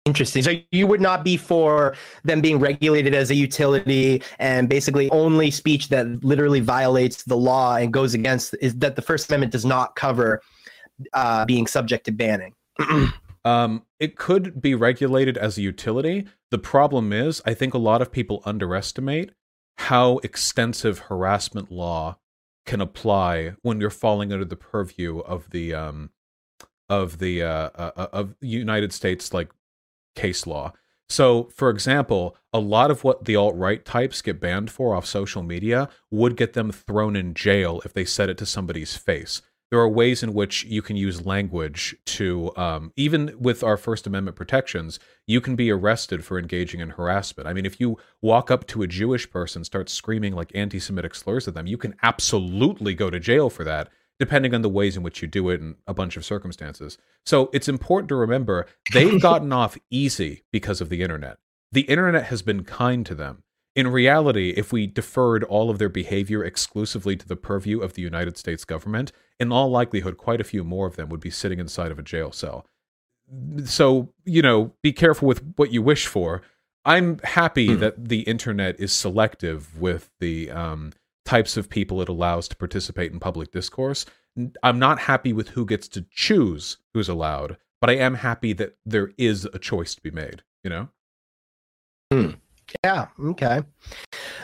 Interesting. 0.04 0.42
So 0.42 0.54
you 0.72 0.88
would 0.88 1.00
not 1.00 1.22
be 1.22 1.36
for 1.36 1.94
them 2.24 2.40
being 2.40 2.58
regulated 2.58 3.14
as 3.14 3.30
a 3.30 3.36
utility 3.36 4.20
and 4.40 4.68
basically 4.68 5.08
only 5.10 5.50
speech 5.52 5.88
that 5.90 6.24
literally 6.24 6.58
violates 6.58 7.22
the 7.22 7.36
law 7.36 7.76
and 7.76 7.92
goes 7.92 8.12
against 8.12 8.56
is 8.60 8.74
that 8.78 8.96
the 8.96 9.02
First 9.02 9.30
Amendment 9.30 9.52
does 9.52 9.64
not 9.64 9.94
cover 9.94 10.42
uh, 11.12 11.44
being 11.44 11.68
subject 11.68 12.04
to 12.06 12.12
banning. 12.12 12.52
um, 13.44 13.84
it 14.00 14.16
could 14.16 14.60
be 14.60 14.74
regulated 14.74 15.38
as 15.38 15.56
a 15.56 15.62
utility. 15.62 16.26
The 16.50 16.58
problem 16.58 17.12
is, 17.12 17.40
I 17.46 17.54
think 17.54 17.72
a 17.72 17.78
lot 17.78 18.02
of 18.02 18.10
people 18.10 18.42
underestimate 18.44 19.30
how 19.78 20.18
extensive 20.18 20.98
harassment 20.98 21.70
law 21.70 22.18
can 22.66 22.80
apply 22.80 23.54
when 23.62 23.80
you're 23.80 23.88
falling 23.90 24.32
under 24.32 24.44
the 24.44 24.56
purview 24.56 25.20
of 25.20 25.50
the 25.50 25.74
um, 25.74 26.10
of 26.88 27.18
the 27.18 27.42
uh, 27.42 27.70
uh, 27.74 27.90
uh 27.96 28.06
of 28.12 28.34
United 28.40 28.92
States 28.92 29.32
like 29.32 29.48
case 30.14 30.46
law. 30.46 30.72
So, 31.08 31.50
for 31.54 31.68
example, 31.68 32.36
a 32.54 32.58
lot 32.58 32.90
of 32.90 33.04
what 33.04 33.26
the 33.26 33.36
alt 33.36 33.54
right 33.54 33.84
types 33.84 34.22
get 34.22 34.40
banned 34.40 34.70
for 34.70 34.94
off 34.94 35.04
social 35.04 35.42
media 35.42 35.90
would 36.10 36.36
get 36.36 36.54
them 36.54 36.72
thrown 36.72 37.16
in 37.16 37.34
jail 37.34 37.82
if 37.84 37.92
they 37.92 38.06
said 38.06 38.30
it 38.30 38.38
to 38.38 38.46
somebody's 38.46 38.96
face. 38.96 39.42
There 39.70 39.80
are 39.80 39.88
ways 39.88 40.22
in 40.22 40.34
which 40.34 40.64
you 40.64 40.82
can 40.82 40.96
use 40.96 41.24
language 41.24 41.96
to, 42.04 42.54
um, 42.56 42.92
even 42.96 43.34
with 43.38 43.62
our 43.62 43.78
First 43.78 44.06
Amendment 44.06 44.36
protections, 44.36 44.98
you 45.26 45.40
can 45.40 45.56
be 45.56 45.70
arrested 45.70 46.24
for 46.24 46.38
engaging 46.38 46.80
in 46.80 46.90
harassment. 46.90 47.48
I 47.48 47.54
mean, 47.54 47.64
if 47.64 47.80
you 47.80 47.96
walk 48.20 48.50
up 48.50 48.66
to 48.68 48.82
a 48.82 48.86
Jewish 48.86 49.30
person, 49.30 49.64
start 49.64 49.88
screaming 49.88 50.34
like 50.34 50.52
anti 50.54 50.78
Semitic 50.78 51.14
slurs 51.14 51.48
at 51.48 51.54
them, 51.54 51.66
you 51.66 51.78
can 51.78 51.94
absolutely 52.02 52.94
go 52.94 53.08
to 53.08 53.18
jail 53.18 53.48
for 53.48 53.64
that 53.64 53.88
depending 54.22 54.54
on 54.54 54.62
the 54.62 54.68
ways 54.68 54.96
in 54.96 55.02
which 55.02 55.20
you 55.20 55.26
do 55.26 55.48
it 55.48 55.60
and 55.60 55.74
a 55.88 55.92
bunch 55.92 56.16
of 56.16 56.24
circumstances. 56.24 56.96
So 57.26 57.50
it's 57.52 57.66
important 57.66 58.08
to 58.10 58.14
remember 58.14 58.68
they've 58.92 59.20
gotten 59.30 59.52
off 59.52 59.76
easy 59.90 60.44
because 60.52 60.80
of 60.80 60.90
the 60.90 61.02
internet. 61.02 61.38
The 61.72 61.80
internet 61.80 62.26
has 62.26 62.40
been 62.40 62.62
kind 62.62 63.04
to 63.06 63.16
them. 63.16 63.42
In 63.74 63.88
reality, 63.88 64.50
if 64.50 64.72
we 64.72 64.86
deferred 64.86 65.42
all 65.42 65.70
of 65.70 65.80
their 65.80 65.88
behavior 65.88 66.44
exclusively 66.44 67.16
to 67.16 67.26
the 67.26 67.34
purview 67.34 67.80
of 67.80 67.94
the 67.94 68.02
United 68.02 68.38
States 68.38 68.64
government, 68.64 69.10
in 69.40 69.50
all 69.50 69.68
likelihood, 69.72 70.18
quite 70.18 70.40
a 70.40 70.44
few 70.44 70.62
more 70.62 70.86
of 70.86 70.94
them 70.94 71.08
would 71.08 71.18
be 71.18 71.28
sitting 71.28 71.58
inside 71.58 71.90
of 71.90 71.98
a 71.98 72.02
jail 72.04 72.30
cell. 72.30 72.64
So, 73.64 74.10
you 74.24 74.40
know, 74.40 74.72
be 74.84 74.92
careful 74.92 75.26
with 75.26 75.42
what 75.56 75.72
you 75.72 75.82
wish 75.82 76.06
for. 76.06 76.42
I'm 76.84 77.18
happy 77.24 77.70
mm. 77.70 77.80
that 77.80 78.08
the 78.08 78.20
internet 78.20 78.78
is 78.78 78.92
selective 78.92 79.80
with 79.80 80.10
the 80.20 80.52
um, 80.52 80.92
types 81.24 81.56
of 81.56 81.70
people 81.70 82.00
it 82.00 82.08
allows 82.08 82.48
to 82.48 82.56
participate 82.56 83.12
in 83.12 83.20
public 83.20 83.52
discourse. 83.52 84.06
I'm 84.62 84.78
not 84.78 84.98
happy 84.98 85.32
with 85.32 85.50
who 85.50 85.66
gets 85.66 85.88
to 85.88 86.04
choose 86.10 86.78
who's 86.94 87.08
allowed, 87.08 87.56
but 87.80 87.90
I 87.90 87.94
am 87.94 88.14
happy 88.14 88.52
that 88.54 88.76
there 88.84 89.12
is 89.18 89.46
a 89.52 89.58
choice 89.58 89.94
to 89.94 90.02
be 90.02 90.10
made, 90.10 90.42
you 90.64 90.70
know? 90.70 90.88
Hmm. 92.12 92.30
Yeah. 92.84 93.08
Okay. 93.22 93.62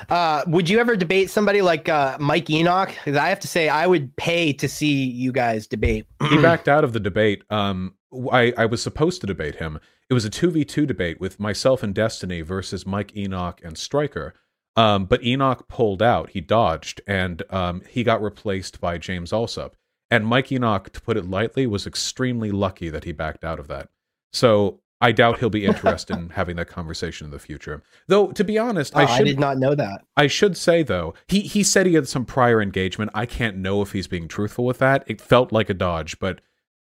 Uh, 0.09 0.43
would 0.47 0.68
you 0.68 0.79
ever 0.79 0.97
debate 0.97 1.31
somebody 1.31 1.62
like 1.62 1.89
uh, 1.89 2.16
Mike 2.20 2.51
Enoch? 2.51 2.91
Because 2.91 3.16
I 3.16 3.29
have 3.29 3.41
to 3.41 3.49
say, 3.49 3.68
I 3.68 3.87
would 3.87 4.14
pay 4.16 4.53
to 4.55 4.68
see 4.68 5.05
you 5.05 5.33
guys 5.33 5.66
debate. 5.66 6.07
he 6.31 6.41
backed 6.43 6.68
out 6.68 6.85
of 6.85 6.93
the 6.93 7.01
debate. 7.01 7.43
Um, 7.51 7.95
I, 8.33 8.53
I 8.57 8.66
was 8.66 8.83
supposed 8.83 9.20
to 9.22 9.26
debate 9.26 9.57
him. 9.57 9.81
It 10.11 10.14
was 10.14 10.24
a 10.24 10.31
2v2 10.31 10.87
debate 10.87 11.20
with 11.20 11.39
myself 11.39 11.83
and 11.83 11.95
Destiny 11.95 12.41
versus 12.41 12.87
Mike 12.87 13.16
Enoch 13.16 13.61
and 13.62 13.76
Striker. 13.76 14.35
Um, 14.79 15.07
but 15.07 15.24
Enoch 15.24 15.66
pulled 15.66 16.03
out. 16.03 16.31
He 16.31 16.41
dodged, 16.41 17.01
and 17.05 17.43
um, 17.51 17.83
he 17.89 18.05
got 18.05 18.22
replaced 18.22 18.81
by 18.81 18.97
James 18.97 19.33
Allsup. 19.33 19.72
And 20.09 20.24
Mike 20.24 20.53
Enoch, 20.53 20.93
to 20.93 21.01
put 21.01 21.16
it 21.16 21.29
lightly, 21.29 21.66
was 21.66 21.85
extremely 21.85 22.53
lucky 22.53 22.89
that 22.89 23.03
he 23.03 23.11
backed 23.11 23.45
out 23.45 23.59
of 23.59 23.66
that. 23.66 23.89
So 24.33 24.79
I 25.01 25.11
doubt 25.11 25.41
he'll 25.41 25.51
be 25.51 25.66
interested 25.72 26.16
in 26.16 26.29
having 26.31 26.55
that 26.57 26.68
conversation 26.68 27.24
in 27.24 27.33
the 27.33 27.41
future. 27.41 27.83
Though, 28.07 28.31
to 28.31 28.45
be 28.45 28.57
honest, 28.57 28.93
oh, 28.95 29.01
I, 29.01 29.07
should, 29.07 29.22
I 29.22 29.24
did 29.24 29.41
not 29.41 29.59
know 29.59 29.74
that. 29.74 30.05
I 30.16 30.29
should 30.29 30.57
say 30.57 30.85
though, 30.85 31.12
he 31.26 31.41
he 31.41 31.64
said 31.64 31.87
he 31.87 31.95
had 31.95 32.07
some 32.07 32.24
prior 32.24 32.62
engagement. 32.62 33.11
I 33.14 33.26
can't 33.26 33.57
know 33.57 33.83
if 33.83 33.91
he's 33.91 34.07
being 34.07 34.29
truthful 34.29 34.64
with 34.64 34.79
that. 34.79 35.03
It 35.09 35.20
felt 35.20 35.51
like 35.51 35.68
a 35.68 35.74
dodge, 35.74 36.20
but 36.20 36.41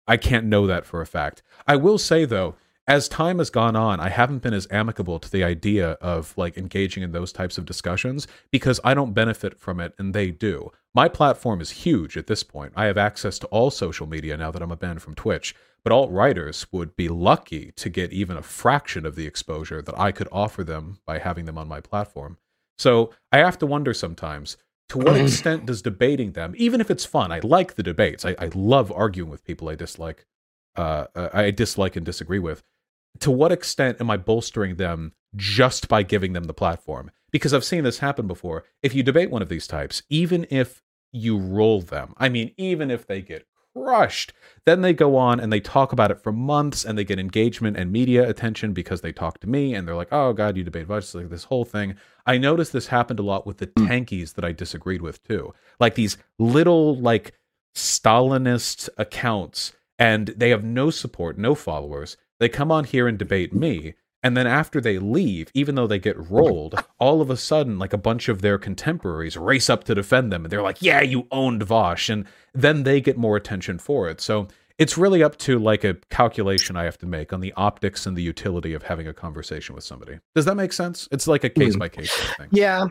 I 0.08 0.16
can't 0.16 0.46
know 0.46 0.66
that 0.66 0.86
for 0.86 1.02
a 1.02 1.06
fact. 1.06 1.44
I 1.68 1.76
will 1.76 1.98
say 1.98 2.24
though, 2.24 2.56
as 2.92 3.08
time 3.08 3.38
has 3.38 3.50
gone 3.50 3.78
on, 3.78 4.02
I 4.02 4.10
haven't 4.10 4.40
been 4.40 4.54
as 4.54 4.68
amicable 4.70 5.18
to 5.18 5.32
the 5.32 5.46
idea 5.46 5.92
of 6.02 6.38
like 6.38 6.58
engaging 6.58 7.04
in 7.04 7.14
those 7.14 7.32
types 7.32 7.58
of 7.58 7.64
discussions 7.64 8.28
because 8.52 8.82
I 8.84 8.94
don't 8.94 9.14
benefit 9.14 9.58
from 9.58 9.80
it 9.80 9.94
and 9.98 10.14
they 10.14 10.30
do. 10.30 10.74
My 10.94 11.08
platform 11.08 11.62
is 11.62 11.70
huge 11.70 12.18
at 12.18 12.28
this 12.28 12.44
point. 12.44 12.74
I 12.76 12.88
have 12.88 12.98
access 12.98 13.40
to 13.40 13.48
all 13.48 13.72
social 13.72 14.08
media 14.08 14.36
now 14.36 14.52
that 14.52 14.62
I'm 14.62 14.74
a 14.74 14.76
banned 14.76 15.02
from 15.02 15.16
Twitch, 15.16 15.56
but 15.86 15.94
alt 15.94 16.12
writers 16.12 16.68
would 16.74 16.98
be 16.98 17.08
lucky 17.08 17.72
to 17.78 17.90
get 17.90 18.12
even 18.12 18.36
a 18.36 18.44
fraction 18.44 19.06
of 19.06 19.16
the 19.16 19.26
exposure 19.26 19.82
that 19.82 19.98
I 19.98 20.12
could 20.12 20.28
offer 20.30 20.62
them 20.62 21.00
by 21.06 21.20
having 21.20 21.46
them 21.46 21.58
on 21.58 21.70
my 21.70 21.80
platform. 21.80 22.40
So 22.78 23.12
I 23.32 23.38
have 23.38 23.58
to 23.60 23.66
wonder 23.66 23.94
sometimes 23.94 24.58
to 24.90 24.98
what 24.98 25.16
extent 25.22 25.66
does 25.66 25.82
debating 25.82 26.34
them, 26.34 26.56
even 26.58 26.82
if 26.82 26.92
it's 26.92 27.06
fun, 27.06 27.32
I 27.32 27.40
like 27.40 27.76
the 27.76 27.84
debates. 27.84 28.26
I, 28.26 28.36
I 28.38 28.50
love 28.54 28.92
arguing 28.92 29.30
with 29.30 29.46
people 29.46 29.70
I 29.70 29.76
dislike 29.76 30.26
uh, 30.76 31.06
uh, 31.16 31.30
I 31.34 31.52
dislike 31.52 31.96
and 31.96 32.06
disagree 32.06 32.40
with. 32.40 32.64
To 33.20 33.32
what 33.32 33.52
extent 33.52 34.00
am 34.00 34.10
I 34.10 34.18
bolstering 34.18 34.76
them 34.76 35.14
just 35.36 35.88
by 35.88 36.04
giving 36.04 36.34
them 36.34 36.46
the 36.46 36.54
platform? 36.54 37.12
Because 37.32 37.54
I've 37.54 37.64
seen 37.64 37.84
this 37.84 38.00
happen 38.00 38.28
before. 38.28 38.64
If 38.82 38.94
you 38.94 39.04
debate 39.04 39.30
one 39.30 39.42
of 39.42 39.50
these 39.50 39.68
types, 39.68 40.04
even 40.10 40.46
if 40.50 40.82
you 41.12 41.38
roll 41.38 41.82
them, 41.82 42.14
I 42.18 42.30
mean, 42.30 42.54
even 42.58 42.90
if 42.92 43.08
they 43.08 43.22
get 43.22 43.46
crushed, 43.74 44.34
then 44.66 44.82
they 44.82 44.94
go 44.94 45.16
on 45.16 45.40
and 45.40 45.52
they 45.52 45.60
talk 45.60 45.94
about 45.94 46.12
it 46.12 46.22
for 46.22 46.32
months 46.32 46.84
and 46.84 46.98
they 46.98 47.04
get 47.04 47.20
engagement 47.20 47.78
and 47.78 47.92
media 47.92 48.28
attention 48.28 48.74
because 48.74 49.02
they 49.02 49.12
talk 49.12 49.40
to 49.40 49.48
me 49.48 49.74
and 49.74 49.88
they're 49.88 49.96
like, 49.96 50.12
oh 50.12 50.34
God, 50.34 50.58
you 50.58 50.64
debate 50.64 50.90
like 50.90 51.30
this 51.30 51.46
whole 51.46 51.66
thing. 51.66 51.96
I 52.26 52.38
noticed 52.38 52.74
this 52.74 52.88
happened 52.88 53.20
a 53.20 53.24
lot 53.24 53.48
with 53.48 53.58
the 53.58 53.72
hmm. 53.78 53.86
tankies 53.86 54.34
that 54.36 54.46
I 54.46 54.52
disagreed 54.52 55.02
with 55.02 55.24
too. 55.24 55.54
Like 55.80 55.96
these 55.96 56.18
little, 56.38 57.00
like, 57.00 57.34
Stalinist 57.74 58.90
accounts 58.98 59.74
and 59.98 60.28
they 60.30 60.50
have 60.50 60.64
no 60.64 60.90
support, 60.90 61.38
no 61.38 61.56
followers. 61.56 62.18
They 62.42 62.50
come 62.50 62.72
on 62.72 62.86
here 62.86 63.08
and 63.08 63.20
debate 63.20 63.54
me, 63.54 63.94
and 64.24 64.36
then 64.36 64.48
after 64.48 64.82
they 64.82 64.98
leave, 64.98 65.52
even 65.54 65.76
though 65.76 65.86
they 65.86 66.00
get 66.00 66.18
rolled, 66.18 66.74
all 67.00 67.22
of 67.22 67.30
a 67.30 67.38
sudden, 67.38 67.78
like 67.78 67.94
a 67.94 68.00
bunch 68.00 68.30
of 68.30 68.42
their 68.42 68.58
contemporaries 68.58 69.38
race 69.38 69.70
up 69.70 69.84
to 69.84 69.94
defend 69.94 70.34
them, 70.34 70.44
and 70.44 70.52
they're 70.52 70.64
like, 70.64 70.82
"Yeah, 70.82 71.02
you 71.02 71.28
owned 71.30 71.62
Vaush," 71.62 72.10
and 72.10 72.26
then 72.52 72.82
they 72.82 73.00
get 73.00 73.16
more 73.16 73.38
attention 73.38 73.78
for 73.78 74.10
it. 74.10 74.20
So 74.20 74.48
it's 74.80 74.98
really 74.98 75.22
up 75.22 75.38
to 75.38 75.60
like 75.60 75.84
a 75.84 75.98
calculation 76.10 76.76
I 76.76 76.84
have 76.86 76.98
to 76.98 77.06
make 77.06 77.32
on 77.32 77.42
the 77.42 77.54
optics 77.56 78.08
and 78.08 78.18
the 78.18 78.24
utility 78.24 78.74
of 78.74 78.82
having 78.82 79.08
a 79.08 79.14
conversation 79.14 79.76
with 79.76 79.84
somebody. 79.84 80.18
Does 80.34 80.46
that 80.46 80.56
make 80.56 80.74
sense? 80.74 81.08
It's 81.12 81.28
like 81.28 81.44
a 81.44 81.50
case 81.50 81.76
by 81.76 81.90
case 81.90 82.12
thing. 82.38 82.48
Yeah, 82.52 82.88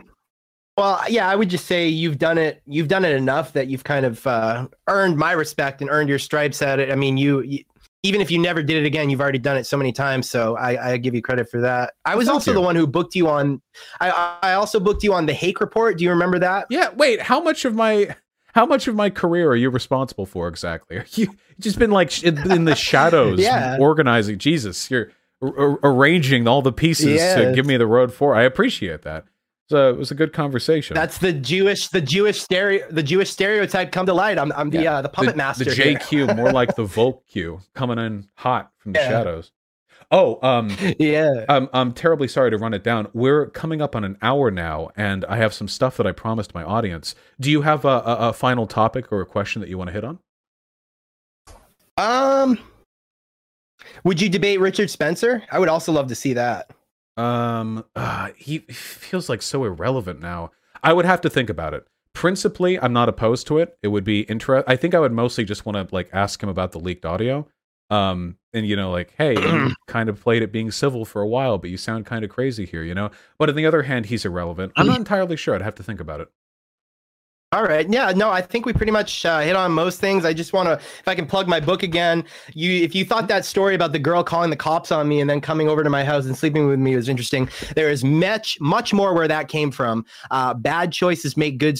Well, 0.76 1.02
yeah, 1.08 1.28
I 1.28 1.34
would 1.34 1.50
just 1.50 1.66
say 1.66 1.88
you've 1.88 2.18
done 2.18 2.38
it. 2.38 2.62
You've 2.66 2.86
done 2.88 3.04
it 3.04 3.16
enough 3.16 3.52
that 3.54 3.66
you've 3.66 3.82
kind 3.84 4.06
of 4.06 4.24
uh, 4.26 4.68
earned 4.86 5.16
my 5.16 5.32
respect 5.32 5.80
and 5.80 5.90
earned 5.90 6.08
your 6.08 6.20
stripes 6.20 6.62
at 6.62 6.78
it. 6.78 6.92
I 6.92 6.94
mean, 6.94 7.16
you, 7.16 7.40
you 7.40 7.64
even 8.02 8.20
if 8.20 8.30
you 8.30 8.38
never 8.38 8.62
did 8.62 8.78
it 8.78 8.86
again, 8.86 9.10
you've 9.10 9.20
already 9.20 9.38
done 9.38 9.56
it 9.56 9.64
so 9.64 9.76
many 9.76 9.92
times. 9.92 10.28
So 10.28 10.56
I, 10.56 10.92
I 10.92 10.96
give 10.96 11.14
you 11.14 11.20
credit 11.22 11.50
for 11.50 11.60
that. 11.60 11.92
I 12.04 12.14
was 12.14 12.26
Thank 12.26 12.34
also 12.34 12.50
you. 12.52 12.54
the 12.54 12.60
one 12.62 12.74
who 12.76 12.86
booked 12.86 13.14
you 13.14 13.28
on. 13.28 13.60
I, 14.00 14.38
I 14.42 14.52
also 14.54 14.80
booked 14.80 15.02
you 15.02 15.12
on 15.12 15.26
the 15.26 15.34
Hake 15.34 15.60
Report. 15.60 15.98
Do 15.98 16.04
you 16.04 16.10
remember 16.10 16.38
that? 16.38 16.66
Yeah. 16.70 16.90
Wait. 16.94 17.20
How 17.20 17.40
much 17.40 17.64
of 17.64 17.74
my 17.74 18.16
how 18.54 18.66
much 18.66 18.88
of 18.88 18.96
my 18.96 19.10
career 19.10 19.48
are 19.50 19.56
you 19.56 19.70
responsible 19.70 20.26
for 20.26 20.48
exactly? 20.48 20.96
Are 20.96 21.06
you 21.12 21.28
just 21.60 21.78
been 21.78 21.90
like 21.92 22.22
in 22.24 22.64
the 22.64 22.74
shadows, 22.76 23.38
Yeah. 23.38 23.76
organizing? 23.78 24.38
Jesus, 24.38 24.90
you're 24.90 25.12
ar- 25.42 25.58
ar- 25.58 25.78
arranging 25.84 26.48
all 26.48 26.62
the 26.62 26.72
pieces 26.72 27.20
to 27.34 27.52
give 27.54 27.66
me 27.66 27.76
the 27.76 27.86
road 27.86 28.12
for. 28.12 28.34
I 28.34 28.42
appreciate 28.42 29.02
that. 29.02 29.24
So 29.70 29.88
it 29.88 29.96
was 29.96 30.10
a 30.10 30.16
good 30.16 30.32
conversation. 30.32 30.96
That's 30.96 31.18
the 31.18 31.32
Jewish, 31.32 31.86
the 31.88 32.00
Jewish 32.00 32.40
stereo, 32.40 32.84
the 32.90 33.04
Jewish 33.04 33.30
stereotype 33.30 33.92
come 33.92 34.04
to 34.06 34.12
light. 34.12 34.36
I'm, 34.36 34.50
I'm 34.56 34.68
the 34.70 34.84
uh, 34.84 35.00
the 35.00 35.08
puppet 35.08 35.36
master. 35.36 35.62
The. 35.62 35.70
JQ, 35.70 36.34
more 36.34 36.50
like 36.50 36.74
the 36.74 36.82
Volk 36.82 37.24
Q, 37.28 37.60
coming 37.72 37.96
in 37.96 38.26
hot 38.34 38.72
from 38.78 38.94
the 38.94 38.98
Yeah. 38.98 39.08
shadows. 39.08 39.52
Oh, 40.10 40.40
um, 40.42 40.76
Yeah. 40.98 41.44
I'm 41.48 41.68
I'm 41.72 41.92
terribly 41.92 42.26
sorry 42.26 42.50
to 42.50 42.58
run 42.58 42.74
it 42.74 42.82
down. 42.82 43.06
We're 43.12 43.46
coming 43.46 43.80
up 43.80 43.94
on 43.94 44.02
an 44.02 44.18
hour 44.22 44.50
now, 44.50 44.90
and 44.96 45.24
I 45.26 45.36
have 45.36 45.54
some 45.54 45.68
stuff 45.68 45.96
that 45.98 46.06
I 46.06 46.10
promised 46.10 46.52
my 46.52 46.64
audience. 46.64 47.14
Do 47.38 47.48
you 47.48 47.62
have 47.62 47.84
a, 47.84 47.88
a, 47.88 48.16
a 48.30 48.32
final 48.32 48.66
topic 48.66 49.12
or 49.12 49.20
a 49.20 49.26
question 49.26 49.60
that 49.60 49.68
you 49.68 49.78
want 49.78 49.86
to 49.86 49.92
hit 49.94 50.02
on? 50.02 50.18
Um, 51.96 52.58
would 54.02 54.20
you 54.20 54.28
debate 54.28 54.58
Richard 54.58 54.90
Spencer? 54.90 55.44
I 55.52 55.60
would 55.60 55.68
also 55.68 55.92
love 55.92 56.08
to 56.08 56.16
see 56.16 56.32
that. 56.32 56.70
Um, 57.20 57.84
uh, 57.94 58.30
he 58.36 58.60
feels 58.60 59.28
like 59.28 59.42
so 59.42 59.64
irrelevant 59.64 60.20
now. 60.20 60.52
I 60.82 60.94
would 60.94 61.04
have 61.04 61.20
to 61.22 61.30
think 61.30 61.50
about 61.50 61.74
it. 61.74 61.86
Principally, 62.14 62.80
I'm 62.80 62.94
not 62.94 63.08
opposed 63.08 63.46
to 63.48 63.58
it. 63.58 63.76
It 63.82 63.88
would 63.88 64.04
be 64.04 64.20
interest. 64.22 64.64
I 64.66 64.76
think 64.76 64.94
I 64.94 65.00
would 65.00 65.12
mostly 65.12 65.44
just 65.44 65.66
want 65.66 65.76
to 65.76 65.94
like 65.94 66.08
ask 66.12 66.42
him 66.42 66.48
about 66.48 66.72
the 66.72 66.80
leaked 66.80 67.04
audio. 67.04 67.46
Um, 67.90 68.36
and 68.54 68.66
you 68.66 68.74
know, 68.74 68.90
like, 68.90 69.12
hey, 69.18 69.34
you 69.34 69.74
kind 69.86 70.08
of 70.08 70.20
played 70.20 70.42
it 70.42 70.52
being 70.52 70.70
civil 70.70 71.04
for 71.04 71.20
a 71.20 71.28
while, 71.28 71.58
but 71.58 71.70
you 71.70 71.76
sound 71.76 72.06
kind 72.06 72.24
of 72.24 72.30
crazy 72.30 72.64
here, 72.64 72.82
you 72.82 72.94
know. 72.94 73.10
But 73.38 73.50
on 73.50 73.54
the 73.54 73.66
other 73.66 73.82
hand, 73.82 74.06
he's 74.06 74.24
irrelevant. 74.24 74.72
I'm 74.76 74.86
not 74.86 74.98
entirely 74.98 75.36
sure. 75.36 75.54
I'd 75.54 75.62
have 75.62 75.74
to 75.74 75.82
think 75.82 76.00
about 76.00 76.20
it. 76.20 76.28
All 77.52 77.64
right. 77.64 77.84
Yeah. 77.90 78.12
No, 78.14 78.30
I 78.30 78.42
think 78.42 78.64
we 78.64 78.72
pretty 78.72 78.92
much 78.92 79.26
uh, 79.26 79.40
hit 79.40 79.56
on 79.56 79.72
most 79.72 79.98
things. 79.98 80.24
I 80.24 80.32
just 80.32 80.52
want 80.52 80.68
to, 80.68 80.74
if 80.74 81.08
I 81.08 81.16
can 81.16 81.26
plug 81.26 81.48
my 81.48 81.58
book 81.58 81.82
again. 81.82 82.22
You, 82.54 82.70
if 82.84 82.94
you 82.94 83.04
thought 83.04 83.26
that 83.26 83.44
story 83.44 83.74
about 83.74 83.90
the 83.90 83.98
girl 83.98 84.22
calling 84.22 84.50
the 84.50 84.56
cops 84.56 84.92
on 84.92 85.08
me 85.08 85.20
and 85.20 85.28
then 85.28 85.40
coming 85.40 85.68
over 85.68 85.82
to 85.82 85.90
my 85.90 86.04
house 86.04 86.26
and 86.26 86.38
sleeping 86.38 86.68
with 86.68 86.78
me 86.78 86.94
was 86.94 87.08
interesting, 87.08 87.48
there 87.74 87.90
is 87.90 88.04
much, 88.04 88.60
much 88.60 88.92
more 88.94 89.14
where 89.14 89.26
that 89.26 89.48
came 89.48 89.72
from. 89.72 90.06
Uh, 90.30 90.54
Bad 90.54 90.92
choices 90.92 91.36
make 91.36 91.58
good 91.58 91.76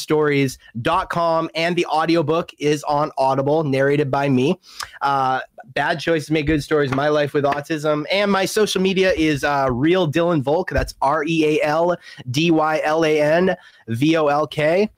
and 1.55 1.77
the 1.77 1.87
audiobook 1.87 2.51
is 2.59 2.83
on 2.83 3.13
Audible, 3.17 3.63
narrated 3.63 4.11
by 4.11 4.29
me. 4.29 4.59
Uh, 5.03 5.39
Bad 5.75 6.01
choices 6.01 6.33
make 6.33 6.49
good 6.49 6.65
stories. 6.65 6.91
My 6.93 7.11
life 7.11 7.33
with 7.33 7.45
autism 7.45 8.07
and 8.11 8.33
my 8.33 8.45
social 8.45 8.83
media 8.83 9.13
is 9.13 9.45
uh, 9.45 9.69
real 9.71 10.11
Dylan 10.11 10.43
Volk. 10.43 10.71
That's 10.71 10.97
R 11.01 11.23
E 11.23 11.61
A 11.61 11.65
L 11.65 11.97
D 12.29 12.51
Y 12.51 12.81
L 12.83 13.05
A 13.05 13.21
N 13.21 13.57
V 13.87 14.17
O 14.17 14.27
L 14.27 14.49
K. 14.49 14.91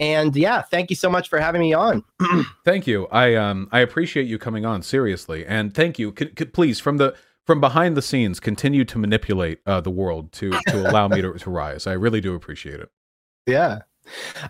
And 0.00 0.34
yeah, 0.34 0.62
thank 0.62 0.88
you 0.90 0.96
so 0.96 1.10
much 1.10 1.28
for 1.28 1.38
having 1.38 1.60
me 1.60 1.74
on. 1.74 2.02
Thank 2.64 2.86
you. 2.86 3.06
I 3.08 3.34
um 3.34 3.68
I 3.70 3.80
appreciate 3.80 4.26
you 4.26 4.38
coming 4.38 4.64
on 4.64 4.82
seriously, 4.82 5.44
and 5.46 5.74
thank 5.74 5.98
you. 5.98 6.14
C- 6.18 6.30
c- 6.36 6.46
please, 6.46 6.80
from 6.80 6.96
the 6.96 7.14
from 7.46 7.60
behind 7.60 7.96
the 7.98 8.02
scenes, 8.02 8.40
continue 8.40 8.84
to 8.86 8.98
manipulate 8.98 9.60
uh, 9.66 9.82
the 9.82 9.90
world 9.90 10.32
to 10.32 10.50
to 10.68 10.90
allow 10.90 11.06
me 11.06 11.20
to, 11.20 11.34
to 11.34 11.50
rise. 11.50 11.86
I 11.86 11.92
really 11.92 12.20
do 12.20 12.34
appreciate 12.34 12.80
it. 12.80 12.90
Yeah. 13.46 13.80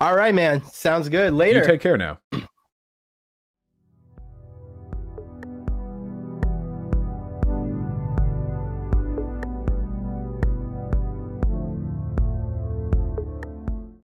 All 0.00 0.14
right, 0.14 0.34
man. 0.34 0.62
Sounds 0.64 1.08
good. 1.08 1.32
Later. 1.32 1.60
You 1.60 1.66
take 1.66 1.80
care 1.80 1.96
now. 1.96 2.18